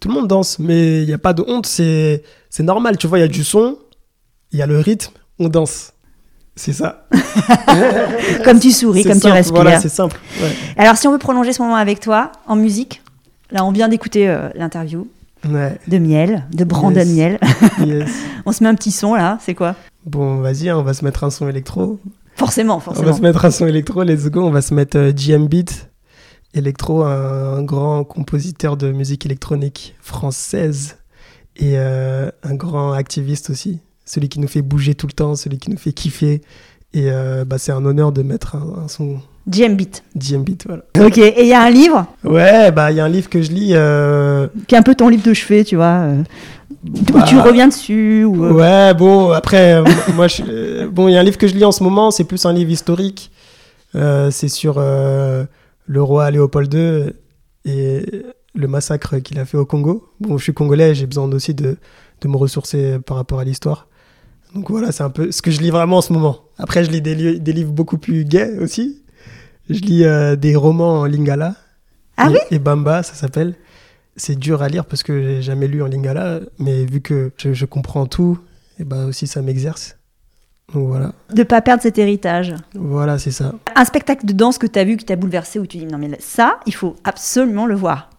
Tout 0.00 0.08
le 0.08 0.14
monde 0.14 0.28
danse, 0.28 0.58
mais 0.58 1.02
il 1.02 1.06
n'y 1.06 1.12
a 1.12 1.18
pas 1.18 1.32
de 1.32 1.42
honte, 1.46 1.66
c'est 1.66 2.22
c'est 2.50 2.62
normal. 2.62 2.96
Tu 2.96 3.06
vois, 3.06 3.18
il 3.18 3.22
y 3.22 3.24
a 3.24 3.28
du 3.28 3.44
son, 3.44 3.76
il 4.52 4.58
y 4.58 4.62
a 4.62 4.66
le 4.66 4.78
rythme, 4.78 5.12
on 5.38 5.48
danse. 5.48 5.92
C'est 6.54 6.72
ça. 6.72 7.06
Comme 8.44 8.58
tu 8.60 8.72
souris, 8.72 9.04
comme 9.04 9.20
tu 9.20 9.26
respires. 9.28 9.56
Voilà, 9.62 9.78
c'est 9.80 9.90
simple. 9.90 10.18
ouais. 10.40 10.50
Alors 10.78 10.96
si 10.96 11.06
on 11.06 11.12
veut 11.12 11.18
prolonger 11.18 11.52
ce 11.52 11.60
moment 11.60 11.76
avec 11.76 12.00
toi 12.00 12.32
en 12.46 12.56
musique, 12.56 13.02
là 13.50 13.62
on 13.64 13.72
vient 13.72 13.88
d'écouter 13.88 14.28
euh, 14.28 14.48
l'interview 14.54 15.06
Ouais, 15.46 15.78
de 15.86 15.98
Miel, 15.98 16.44
de 16.54 16.64
Brandon 16.64 16.98
Yes. 17.00 17.08
Miel. 17.08 17.38
yes. 17.86 18.10
on 18.46 18.52
se 18.52 18.62
met 18.64 18.70
un 18.70 18.74
petit 18.74 18.90
son 18.90 19.14
là, 19.14 19.38
c'est 19.42 19.54
quoi? 19.54 19.74
Bon, 20.06 20.36
vas-y, 20.36 20.70
hein, 20.70 20.78
on 20.78 20.82
va 20.82 20.94
se 20.94 21.04
mettre 21.04 21.24
un 21.24 21.30
son 21.30 21.46
électro. 21.48 22.00
Forcément, 22.36 22.76
On 22.76 22.80
forcément. 22.80 23.06
va 23.10 23.12
se 23.16 23.22
mettre 23.22 23.44
un 23.44 23.50
son 23.50 23.66
électro, 23.66 24.02
let's 24.04 24.26
go. 24.30 24.42
On 24.44 24.50
va 24.50 24.62
se 24.62 24.72
mettre 24.74 24.96
euh, 24.98 25.12
GM 25.12 25.46
Beat. 25.48 25.90
Electro, 26.54 27.02
un, 27.02 27.56
un 27.58 27.62
grand 27.62 28.04
compositeur 28.04 28.76
de 28.76 28.90
musique 28.92 29.26
électronique 29.26 29.94
française 30.00 30.96
et 31.56 31.72
euh, 31.78 32.30
un 32.42 32.54
grand 32.54 32.92
activiste 32.92 33.50
aussi. 33.50 33.80
Celui 34.06 34.28
qui 34.28 34.38
nous 34.40 34.48
fait 34.48 34.62
bouger 34.62 34.94
tout 34.94 35.06
le 35.06 35.12
temps, 35.12 35.34
celui 35.34 35.58
qui 35.58 35.70
nous 35.70 35.76
fait 35.76 35.92
kiffer. 35.92 36.40
Et 36.94 37.10
euh, 37.10 37.44
bah, 37.44 37.58
c'est 37.58 37.72
un 37.72 37.84
honneur 37.84 38.12
de 38.12 38.22
mettre 38.22 38.54
un, 38.56 38.84
un 38.84 38.88
son 38.88 39.18
GM 39.48 39.74
Beat. 39.76 40.02
GM 40.16 40.42
Beat. 40.44 40.64
Voilà. 40.66 40.84
Ok, 41.06 41.18
et 41.18 41.42
il 41.42 41.46
y 41.48 41.52
a 41.52 41.62
un 41.62 41.70
livre? 41.70 42.06
Ouais, 42.24 42.70
bah 42.72 42.90
il 42.90 42.96
y 42.96 43.00
a 43.00 43.04
un 43.04 43.08
livre 43.08 43.28
que 43.28 43.42
je 43.42 43.50
lis. 43.52 43.70
euh, 43.72 44.48
qui 44.66 44.74
est 44.74 44.78
un 44.78 44.82
peu 44.82 44.94
ton 44.94 45.08
livre 45.08 45.24
de 45.24 45.34
chevet, 45.34 45.62
tu 45.64 45.76
vois, 45.76 46.04
Bah, 47.12 47.22
tu 47.26 47.38
reviens 47.38 47.68
dessus. 47.68 48.24
Ou, 48.24 48.44
euh, 48.44 48.52
Ouais, 48.52 48.94
bon, 48.94 49.30
après, 49.30 49.74
euh, 49.74 49.84
moi, 50.14 50.28
je- 50.28 50.42
euh, 50.48 50.88
bon, 50.88 51.08
il 51.08 51.12
y 51.12 51.16
a 51.16 51.20
un 51.20 51.24
livre 51.24 51.38
que 51.38 51.46
je 51.48 51.54
lis 51.54 51.64
en 51.64 51.72
ce 51.72 51.82
moment, 51.82 52.10
c'est 52.10 52.24
plus 52.24 52.44
un 52.46 52.52
livre 52.52 52.70
historique. 52.70 53.30
Euh, 53.94 54.30
c'est 54.30 54.48
sur 54.48 54.76
euh, 54.78 55.44
le 55.86 56.02
roi 56.02 56.30
Léopold 56.30 56.72
II 56.74 57.12
et 57.64 58.24
le 58.54 58.68
massacre 58.68 59.18
qu'il 59.18 59.38
a 59.38 59.44
fait 59.44 59.56
au 59.56 59.64
Congo. 59.66 60.08
Bon, 60.20 60.38
je 60.38 60.42
suis 60.44 60.54
congolais, 60.54 60.94
j'ai 60.94 61.06
besoin 61.06 61.30
aussi 61.32 61.54
de, 61.54 61.76
de 62.20 62.28
me 62.28 62.36
ressourcer 62.36 62.98
par 63.04 63.16
rapport 63.16 63.40
à 63.40 63.44
l'histoire. 63.44 63.88
Donc 64.54 64.70
voilà, 64.70 64.92
c'est 64.92 65.02
un 65.02 65.10
peu 65.10 65.32
ce 65.32 65.42
que 65.42 65.50
je 65.50 65.60
lis 65.60 65.70
vraiment 65.70 65.98
en 65.98 66.02
ce 66.02 66.12
moment. 66.12 66.40
Après, 66.58 66.84
je 66.84 66.90
lis 66.90 67.00
des, 67.02 67.14
li- 67.14 67.40
des 67.40 67.52
livres 67.52 67.72
beaucoup 67.72 67.98
plus 67.98 68.24
gays 68.24 68.58
aussi. 68.58 69.02
Je 69.68 69.80
lis 69.80 70.04
euh, 70.04 70.36
des 70.36 70.54
romans 70.56 71.00
en 71.00 71.04
lingala. 71.06 71.54
Ah 72.16 72.28
et, 72.28 72.32
oui? 72.32 72.38
Et 72.52 72.58
Bamba, 72.58 73.02
ça 73.02 73.14
s'appelle. 73.14 73.54
C'est 74.16 74.38
dur 74.38 74.62
à 74.62 74.68
lire 74.68 74.84
parce 74.86 75.02
que 75.02 75.22
j'ai 75.22 75.42
jamais 75.42 75.68
lu 75.68 75.82
en 75.82 75.86
lingala, 75.86 76.40
mais 76.58 76.84
vu 76.86 77.00
que 77.00 77.32
je, 77.36 77.52
je 77.52 77.64
comprends 77.66 78.06
tout, 78.06 78.38
et 78.78 78.84
bah 78.84 79.04
aussi 79.06 79.26
ça 79.26 79.42
m'exerce. 79.42 79.96
Donc 80.74 80.88
voilà, 80.88 81.12
De 81.32 81.42
pas 81.44 81.60
perdre 81.62 81.82
cet 81.82 81.96
héritage. 81.98 82.54
voilà, 82.74 83.18
c'est 83.18 83.30
ça. 83.30 83.52
Un 83.76 83.84
spectacle 83.84 84.26
de 84.26 84.32
danse 84.32 84.58
que 84.58 84.66
tu 84.66 84.78
as 84.78 84.84
vu, 84.84 84.96
qui 84.96 85.04
t'a 85.04 85.14
bouleversé, 85.16 85.58
où 85.60 85.66
tu 85.66 85.76
dis 85.78 85.86
non 85.86 85.98
mais 85.98 86.10
ça, 86.18 86.58
il 86.66 86.74
faut 86.74 86.96
absolument 87.04 87.66
le 87.66 87.74
voir. 87.76 88.10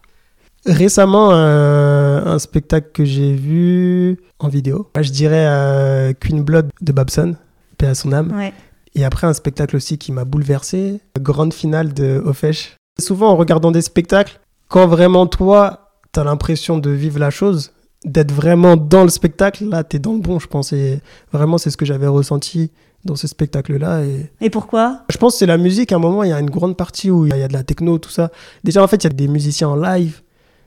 Récemment, 0.66 1.32
un 1.32 2.40
spectacle 2.40 2.90
que 2.94 3.06
j'ai 3.06 3.34
vu 3.34 4.18
en 4.40 4.50
vidéo, 4.50 4.90
Bah, 4.94 5.02
je 5.02 5.12
dirais 5.12 5.46
euh, 5.48 6.14
Queen 6.20 6.44
Blood 6.44 6.70
de 6.82 6.92
Babson, 6.92 7.36
paix 7.78 7.88
à 7.88 7.96
son 7.96 8.12
âme. 8.12 8.36
Ouais. 8.38 8.54
Et 8.96 9.06
après, 9.06 9.28
un 9.28 9.34
spectacle 9.34 9.76
aussi 9.76 9.98
qui 9.98 10.12
m'a 10.12 10.26
bouleversé, 10.26 11.00
la 11.16 11.22
grande 11.22 11.54
finale 11.54 11.94
de 11.94 12.22
Ofesh. 12.26 12.76
Souvent, 13.00 13.30
en 13.30 13.36
regardant 13.38 13.72
des 13.72 13.82
spectacles, 13.82 14.40
quand 14.68 14.88
vraiment 14.88 15.26
toi, 15.28 15.87
t'as 16.18 16.24
l'impression 16.24 16.80
de 16.80 16.90
vivre 16.90 17.20
la 17.20 17.30
chose, 17.30 17.74
d'être 18.04 18.32
vraiment 18.32 18.76
dans 18.76 19.04
le 19.04 19.10
spectacle, 19.10 19.66
là, 19.66 19.84
t'es 19.84 20.00
dans 20.00 20.14
le 20.14 20.20
bon, 20.20 20.40
je 20.40 20.48
pense. 20.48 20.74
Et 20.74 21.00
vraiment, 21.32 21.60
c'est 21.60 21.70
ce 21.70 21.78
que 21.78 21.86
j'avais 21.86 22.08
ressenti 22.08 22.72
dans 23.06 23.16
ce 23.16 23.28
spectacle-là. 23.28 24.04
Et 24.04 24.32
Et 24.42 24.50
pourquoi? 24.50 25.02
je 25.10 25.18
pense 25.18 25.34
que 25.34 25.38
c'est 25.40 25.46
la 25.46 25.60
musique. 25.60 25.92
À 25.92 25.98
un 25.98 26.00
moment, 26.00 26.24
il 26.24 26.32
y 26.32 26.34
a 26.34 26.40
une 26.40 26.50
grande 26.50 26.76
partie 26.76 27.12
où 27.12 27.28
il 27.28 27.38
y 27.38 27.44
a 27.44 27.48
de 27.48 27.54
la 27.54 27.62
techno, 27.62 28.00
tout 28.00 28.10
ça. 28.10 28.32
Déjà, 28.64 28.82
en 28.82 28.88
fait, 28.88 29.04
il 29.04 29.04
y 29.04 29.12
a 29.12 29.14
des 29.14 29.28
musiciens 29.28 29.70
en 29.70 29.76
live. 29.76 30.24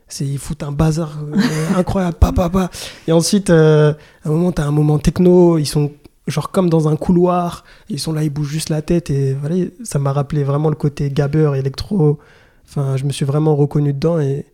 C'est, 0.06 0.24
ils 0.24 0.38
foutent 0.38 0.62
un 0.62 0.70
bazar 0.70 1.18
euh, 1.20 1.36
incroyable. 1.76 2.16
Et 3.08 3.12
ensuite, 3.12 3.50
euh, 3.50 3.92
à 4.24 4.28
un 4.28 4.30
moment, 4.30 4.52
t'as 4.52 4.66
un 4.66 4.70
moment 4.70 5.00
techno. 5.00 5.58
Ils 5.58 5.66
sont 5.66 5.90
genre 6.28 6.52
comme 6.52 6.70
dans 6.70 6.86
un 6.86 6.94
couloir. 6.94 7.64
Ils 7.88 7.98
sont 7.98 8.12
là, 8.12 8.22
ils 8.22 8.30
bougent 8.30 8.50
juste 8.52 8.68
la 8.68 8.82
tête. 8.82 9.10
Et 9.10 9.34
voilà, 9.34 9.56
ça 9.82 9.98
m'a 9.98 10.12
rappelé 10.12 10.44
vraiment 10.44 10.68
le 10.68 10.76
côté 10.76 11.10
gabber, 11.10 11.54
électro. 11.56 12.20
Enfin, 12.68 12.96
je 12.96 13.04
me 13.04 13.10
suis 13.10 13.24
vraiment 13.24 13.56
reconnu 13.56 13.92
dedans. 13.92 14.20
Et, 14.20 14.46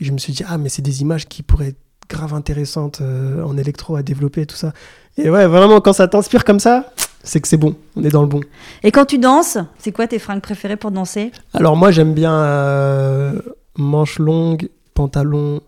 et 0.00 0.04
je 0.04 0.12
me 0.12 0.18
suis 0.18 0.32
dit, 0.32 0.44
ah, 0.48 0.58
mais 0.58 0.68
c'est 0.68 0.82
des 0.82 1.02
images 1.02 1.26
qui 1.26 1.42
pourraient 1.42 1.68
être 1.68 1.80
grave 2.08 2.34
intéressantes 2.34 3.00
euh, 3.00 3.42
en 3.42 3.56
électro 3.56 3.96
à 3.96 4.02
développer 4.02 4.42
et 4.42 4.46
tout 4.46 4.56
ça. 4.56 4.72
Et 5.18 5.30
ouais, 5.30 5.46
vraiment, 5.46 5.80
quand 5.80 5.92
ça 5.92 6.08
t'inspire 6.08 6.44
comme 6.44 6.60
ça, 6.60 6.92
c'est 7.26 7.40
que 7.40 7.48
c'est 7.48 7.56
bon. 7.56 7.74
On 7.96 8.04
est 8.04 8.10
dans 8.10 8.22
le 8.22 8.28
bon. 8.28 8.40
Et 8.82 8.92
quand 8.92 9.04
tu 9.04 9.18
danses, 9.18 9.58
c'est 9.78 9.92
quoi 9.92 10.06
tes 10.06 10.18
fringues 10.18 10.40
préférées 10.40 10.76
pour 10.76 10.90
danser? 10.90 11.32
Alors 11.54 11.76
moi 11.76 11.90
j'aime 11.90 12.14
bien 12.14 12.32
euh, 12.32 13.40
manches 13.76 14.18
longues, 14.18 14.68
pantalon 14.94 15.60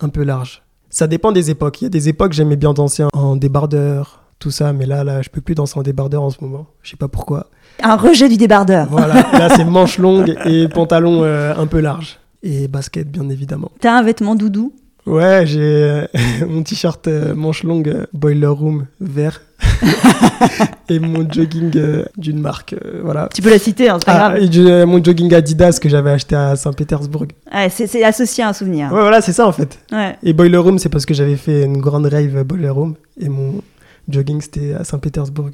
un 0.00 0.08
peu 0.08 0.24
large. 0.24 0.62
Ça 0.90 1.06
dépend 1.06 1.32
des 1.32 1.50
époques. 1.50 1.80
Il 1.82 1.84
y 1.84 1.86
a 1.86 1.90
des 1.90 2.08
époques 2.08 2.32
j'aimais 2.32 2.56
bien 2.56 2.72
danser 2.72 3.04
en 3.12 3.36
débardeur, 3.36 4.24
tout 4.38 4.50
ça, 4.50 4.72
mais 4.72 4.86
là 4.86 5.04
là 5.04 5.22
je 5.22 5.28
peux 5.28 5.40
plus 5.40 5.54
danser 5.54 5.78
en 5.78 5.82
débardeur 5.82 6.22
en 6.22 6.30
ce 6.30 6.38
moment. 6.40 6.66
Je 6.82 6.90
sais 6.90 6.96
pas 6.96 7.08
pourquoi. 7.08 7.46
Un 7.82 7.96
rejet 7.96 8.28
du 8.28 8.36
débardeur. 8.36 8.88
Voilà, 8.90 9.14
là 9.38 9.48
c'est 9.54 9.64
manches 9.64 9.98
longues 9.98 10.36
et 10.46 10.68
pantalon 10.68 11.22
euh, 11.22 11.54
un 11.56 11.66
peu 11.66 11.78
large 11.80 12.18
et 12.44 12.68
basket 12.68 13.10
bien 13.10 13.28
évidemment. 13.30 13.72
T'as 13.80 13.92
un 13.98 14.02
vêtement 14.04 14.36
doudou? 14.36 14.72
Ouais, 15.06 15.42
j'ai 15.44 15.60
euh, 15.60 16.06
mon 16.48 16.62
t-shirt 16.62 17.06
euh, 17.08 17.34
manches 17.34 17.62
longues 17.62 17.88
euh, 17.88 18.06
Boiler 18.14 18.46
Room 18.46 18.86
vert 19.00 19.42
et 20.88 20.98
mon 20.98 21.30
jogging 21.30 21.72
d'une 22.16 22.40
marque 22.40 22.74
voilà. 23.02 23.28
Tu 23.34 23.42
peux 23.42 23.50
la 23.50 23.58
citer, 23.58 23.88
hein, 23.90 23.96
c'est 23.98 24.06
pas 24.06 24.12
Ah, 24.14 24.30
grave. 24.30 24.42
et 24.42 24.48
du- 24.48 24.62
mon 24.86 25.02
jogging 25.04 25.32
Adidas 25.34 25.78
que 25.80 25.88
j'avais 25.90 26.10
acheté 26.10 26.36
à 26.36 26.56
Saint-Pétersbourg. 26.56 27.26
Ouais, 27.52 27.68
c'est 27.70 27.86
c'est 27.86 28.02
associé 28.02 28.44
à 28.44 28.48
un 28.48 28.52
souvenir. 28.54 28.86
Ouais, 28.92 29.00
voilà, 29.00 29.20
c'est 29.20 29.32
ça 29.34 29.46
en 29.46 29.52
fait. 29.52 29.78
Ouais. 29.92 30.16
Et 30.22 30.32
Boiler 30.32 30.56
Room, 30.56 30.78
c'est 30.78 30.88
parce 30.88 31.04
que 31.04 31.12
j'avais 31.14 31.36
fait 31.36 31.64
une 31.64 31.78
grande 31.82 32.06
rave 32.06 32.42
Boiler 32.44 32.70
Room 32.70 32.94
et 33.20 33.28
mon 33.28 33.60
jogging 34.08 34.40
c'était 34.40 34.72
à 34.74 34.84
Saint-Pétersbourg. 34.84 35.50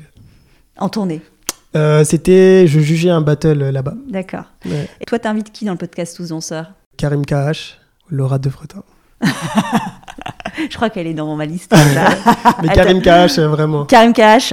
En 0.78 0.88
tournée. 0.88 1.20
C'était, 2.04 2.66
je 2.66 2.80
jugeais 2.80 3.10
un 3.10 3.20
battle 3.20 3.70
là-bas. 3.70 3.94
D'accord. 4.08 4.44
Ouais. 4.66 4.88
Et 5.00 5.04
toi, 5.04 5.18
t'invites 5.20 5.52
qui 5.52 5.64
dans 5.64 5.72
le 5.72 5.78
podcast 5.78 6.16
Tous 6.16 6.28
danseurs 6.30 6.72
Karim 7.00 7.24
KH, 7.24 7.78
Laura 8.10 8.38
De 8.38 8.50
Fretin. 8.50 8.82
Je 10.70 10.76
crois 10.76 10.90
qu'elle 10.90 11.06
est 11.06 11.14
dans 11.14 11.34
ma 11.34 11.46
liste. 11.46 11.72
là. 11.72 11.78
Mais 12.62 12.68
Attends. 12.68 12.74
Karim 12.74 13.00
KH, 13.00 13.38
euh, 13.38 13.48
vraiment. 13.48 13.86
Karim 13.86 14.12
KH. 14.12 14.52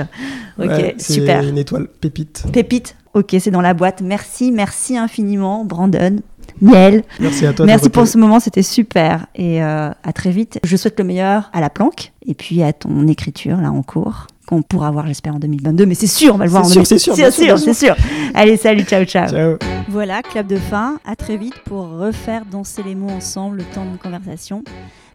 Ok, 0.57 0.65
Ouais, 0.69 0.95
super. 0.97 1.43
une 1.43 1.57
étoile 1.57 1.87
pépite. 1.89 2.45
Pépite. 2.53 2.95
Ok, 3.13 3.35
c'est 3.37 3.51
dans 3.51 3.59
la 3.59 3.73
boîte. 3.73 3.99
Merci, 4.01 4.53
merci 4.53 4.97
infiniment, 4.97 5.65
Brandon. 5.65 6.21
miel. 6.61 7.03
Merci 7.19 7.45
à 7.45 7.51
toi. 7.51 7.65
Merci 7.65 7.89
pour 7.89 8.07
ce 8.07 8.17
moment, 8.17 8.39
c'était 8.39 8.63
super. 8.63 9.25
Et 9.35 9.61
euh, 9.61 9.89
à 10.03 10.13
très 10.13 10.31
vite. 10.31 10.57
Je 10.63 10.77
souhaite 10.77 10.97
le 10.99 11.03
meilleur 11.03 11.49
à 11.51 11.59
la 11.59 11.69
planque 11.69 12.13
et 12.25 12.33
puis 12.33 12.63
à 12.63 12.71
ton 12.71 13.07
écriture 13.07 13.57
là 13.57 13.71
en 13.71 13.81
cours 13.83 14.27
qu'on 14.47 14.63
pourra 14.63 14.89
voir, 14.89 15.05
j'espère, 15.05 15.35
en 15.35 15.39
2022. 15.39 15.85
Mais 15.85 15.93
c'est 15.93 16.07
sûr, 16.07 16.33
on 16.33 16.37
va 16.37 16.45
le 16.45 16.51
voir 16.51 16.63
en 16.63 16.67
2022. 16.67 16.85
C'est 16.85 16.97
sûr, 16.97 17.15
c'est 17.15 17.31
sûr, 17.31 17.59
c'est 17.59 17.73
sûr. 17.73 17.95
Allez, 18.33 18.57
salut, 18.57 18.83
ciao, 18.83 19.03
ciao. 19.03 19.27
Ciao. 19.29 19.57
Voilà, 19.89 20.23
clap 20.23 20.47
de 20.47 20.57
fin. 20.57 20.99
À 21.05 21.15
très 21.15 21.37
vite 21.37 21.59
pour 21.65 21.87
refaire 21.89 22.45
danser 22.45 22.81
les 22.83 22.95
mots 22.95 23.09
ensemble 23.09 23.57
le 23.57 23.63
temps 23.65 23.85
d'une 23.85 23.97
conversation. 23.97 24.63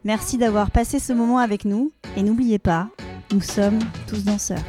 Merci 0.05 0.39
d'avoir 0.39 0.71
passé 0.71 0.99
ce 0.99 1.13
moment 1.13 1.39
avec 1.39 1.65
nous. 1.65 1.93
Et 2.17 2.23
n'oubliez 2.23 2.59
pas, 2.59 2.89
nous 3.33 3.41
sommes 3.41 3.79
tous 4.07 4.25
danseurs. 4.25 4.63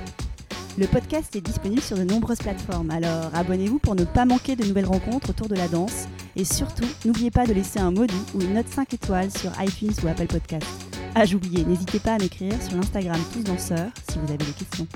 Le 0.78 0.88
podcast 0.88 1.36
est 1.36 1.42
disponible 1.42 1.82
sur 1.82 1.98
de 1.98 2.04
nombreuses 2.04 2.40
plateformes, 2.40 2.90
alors 2.90 3.30
abonnez-vous 3.36 3.78
pour 3.78 3.94
ne 3.94 4.06
pas 4.06 4.26
manquer 4.26 4.56
de 4.56 4.66
nouvelles 4.66 4.88
rencontres 4.88 5.30
autour 5.30 5.48
de 5.48 5.56
la 5.56 5.68
danse. 5.68 6.08
Et 6.36 6.46
surtout, 6.46 6.88
n'oubliez 7.06 7.30
pas 7.30 7.46
de 7.46 7.54
laisser 7.54 7.80
un 7.80 7.92
mot 7.92 8.08
doux 8.08 8.26
ou 8.34 8.42
une 8.42 8.56
note 8.56 8.70
5 8.70 8.92
étoiles 8.92 9.30
sur 9.30 9.52
iTunes 9.62 9.94
ou 10.04 10.08
Apple 10.08 10.26
Podcast. 10.26 10.93
Ah, 11.16 11.26
j'oubliais, 11.26 11.64
n'hésitez 11.64 12.00
pas 12.00 12.16
à 12.16 12.18
m'écrire 12.18 12.60
sur 12.62 12.76
l'Instagram 12.76 13.20
Tous 13.32 13.44
Danseurs 13.44 13.92
si 14.10 14.18
vous 14.18 14.26
avez 14.26 14.38
des 14.38 14.46
questions. 14.46 14.88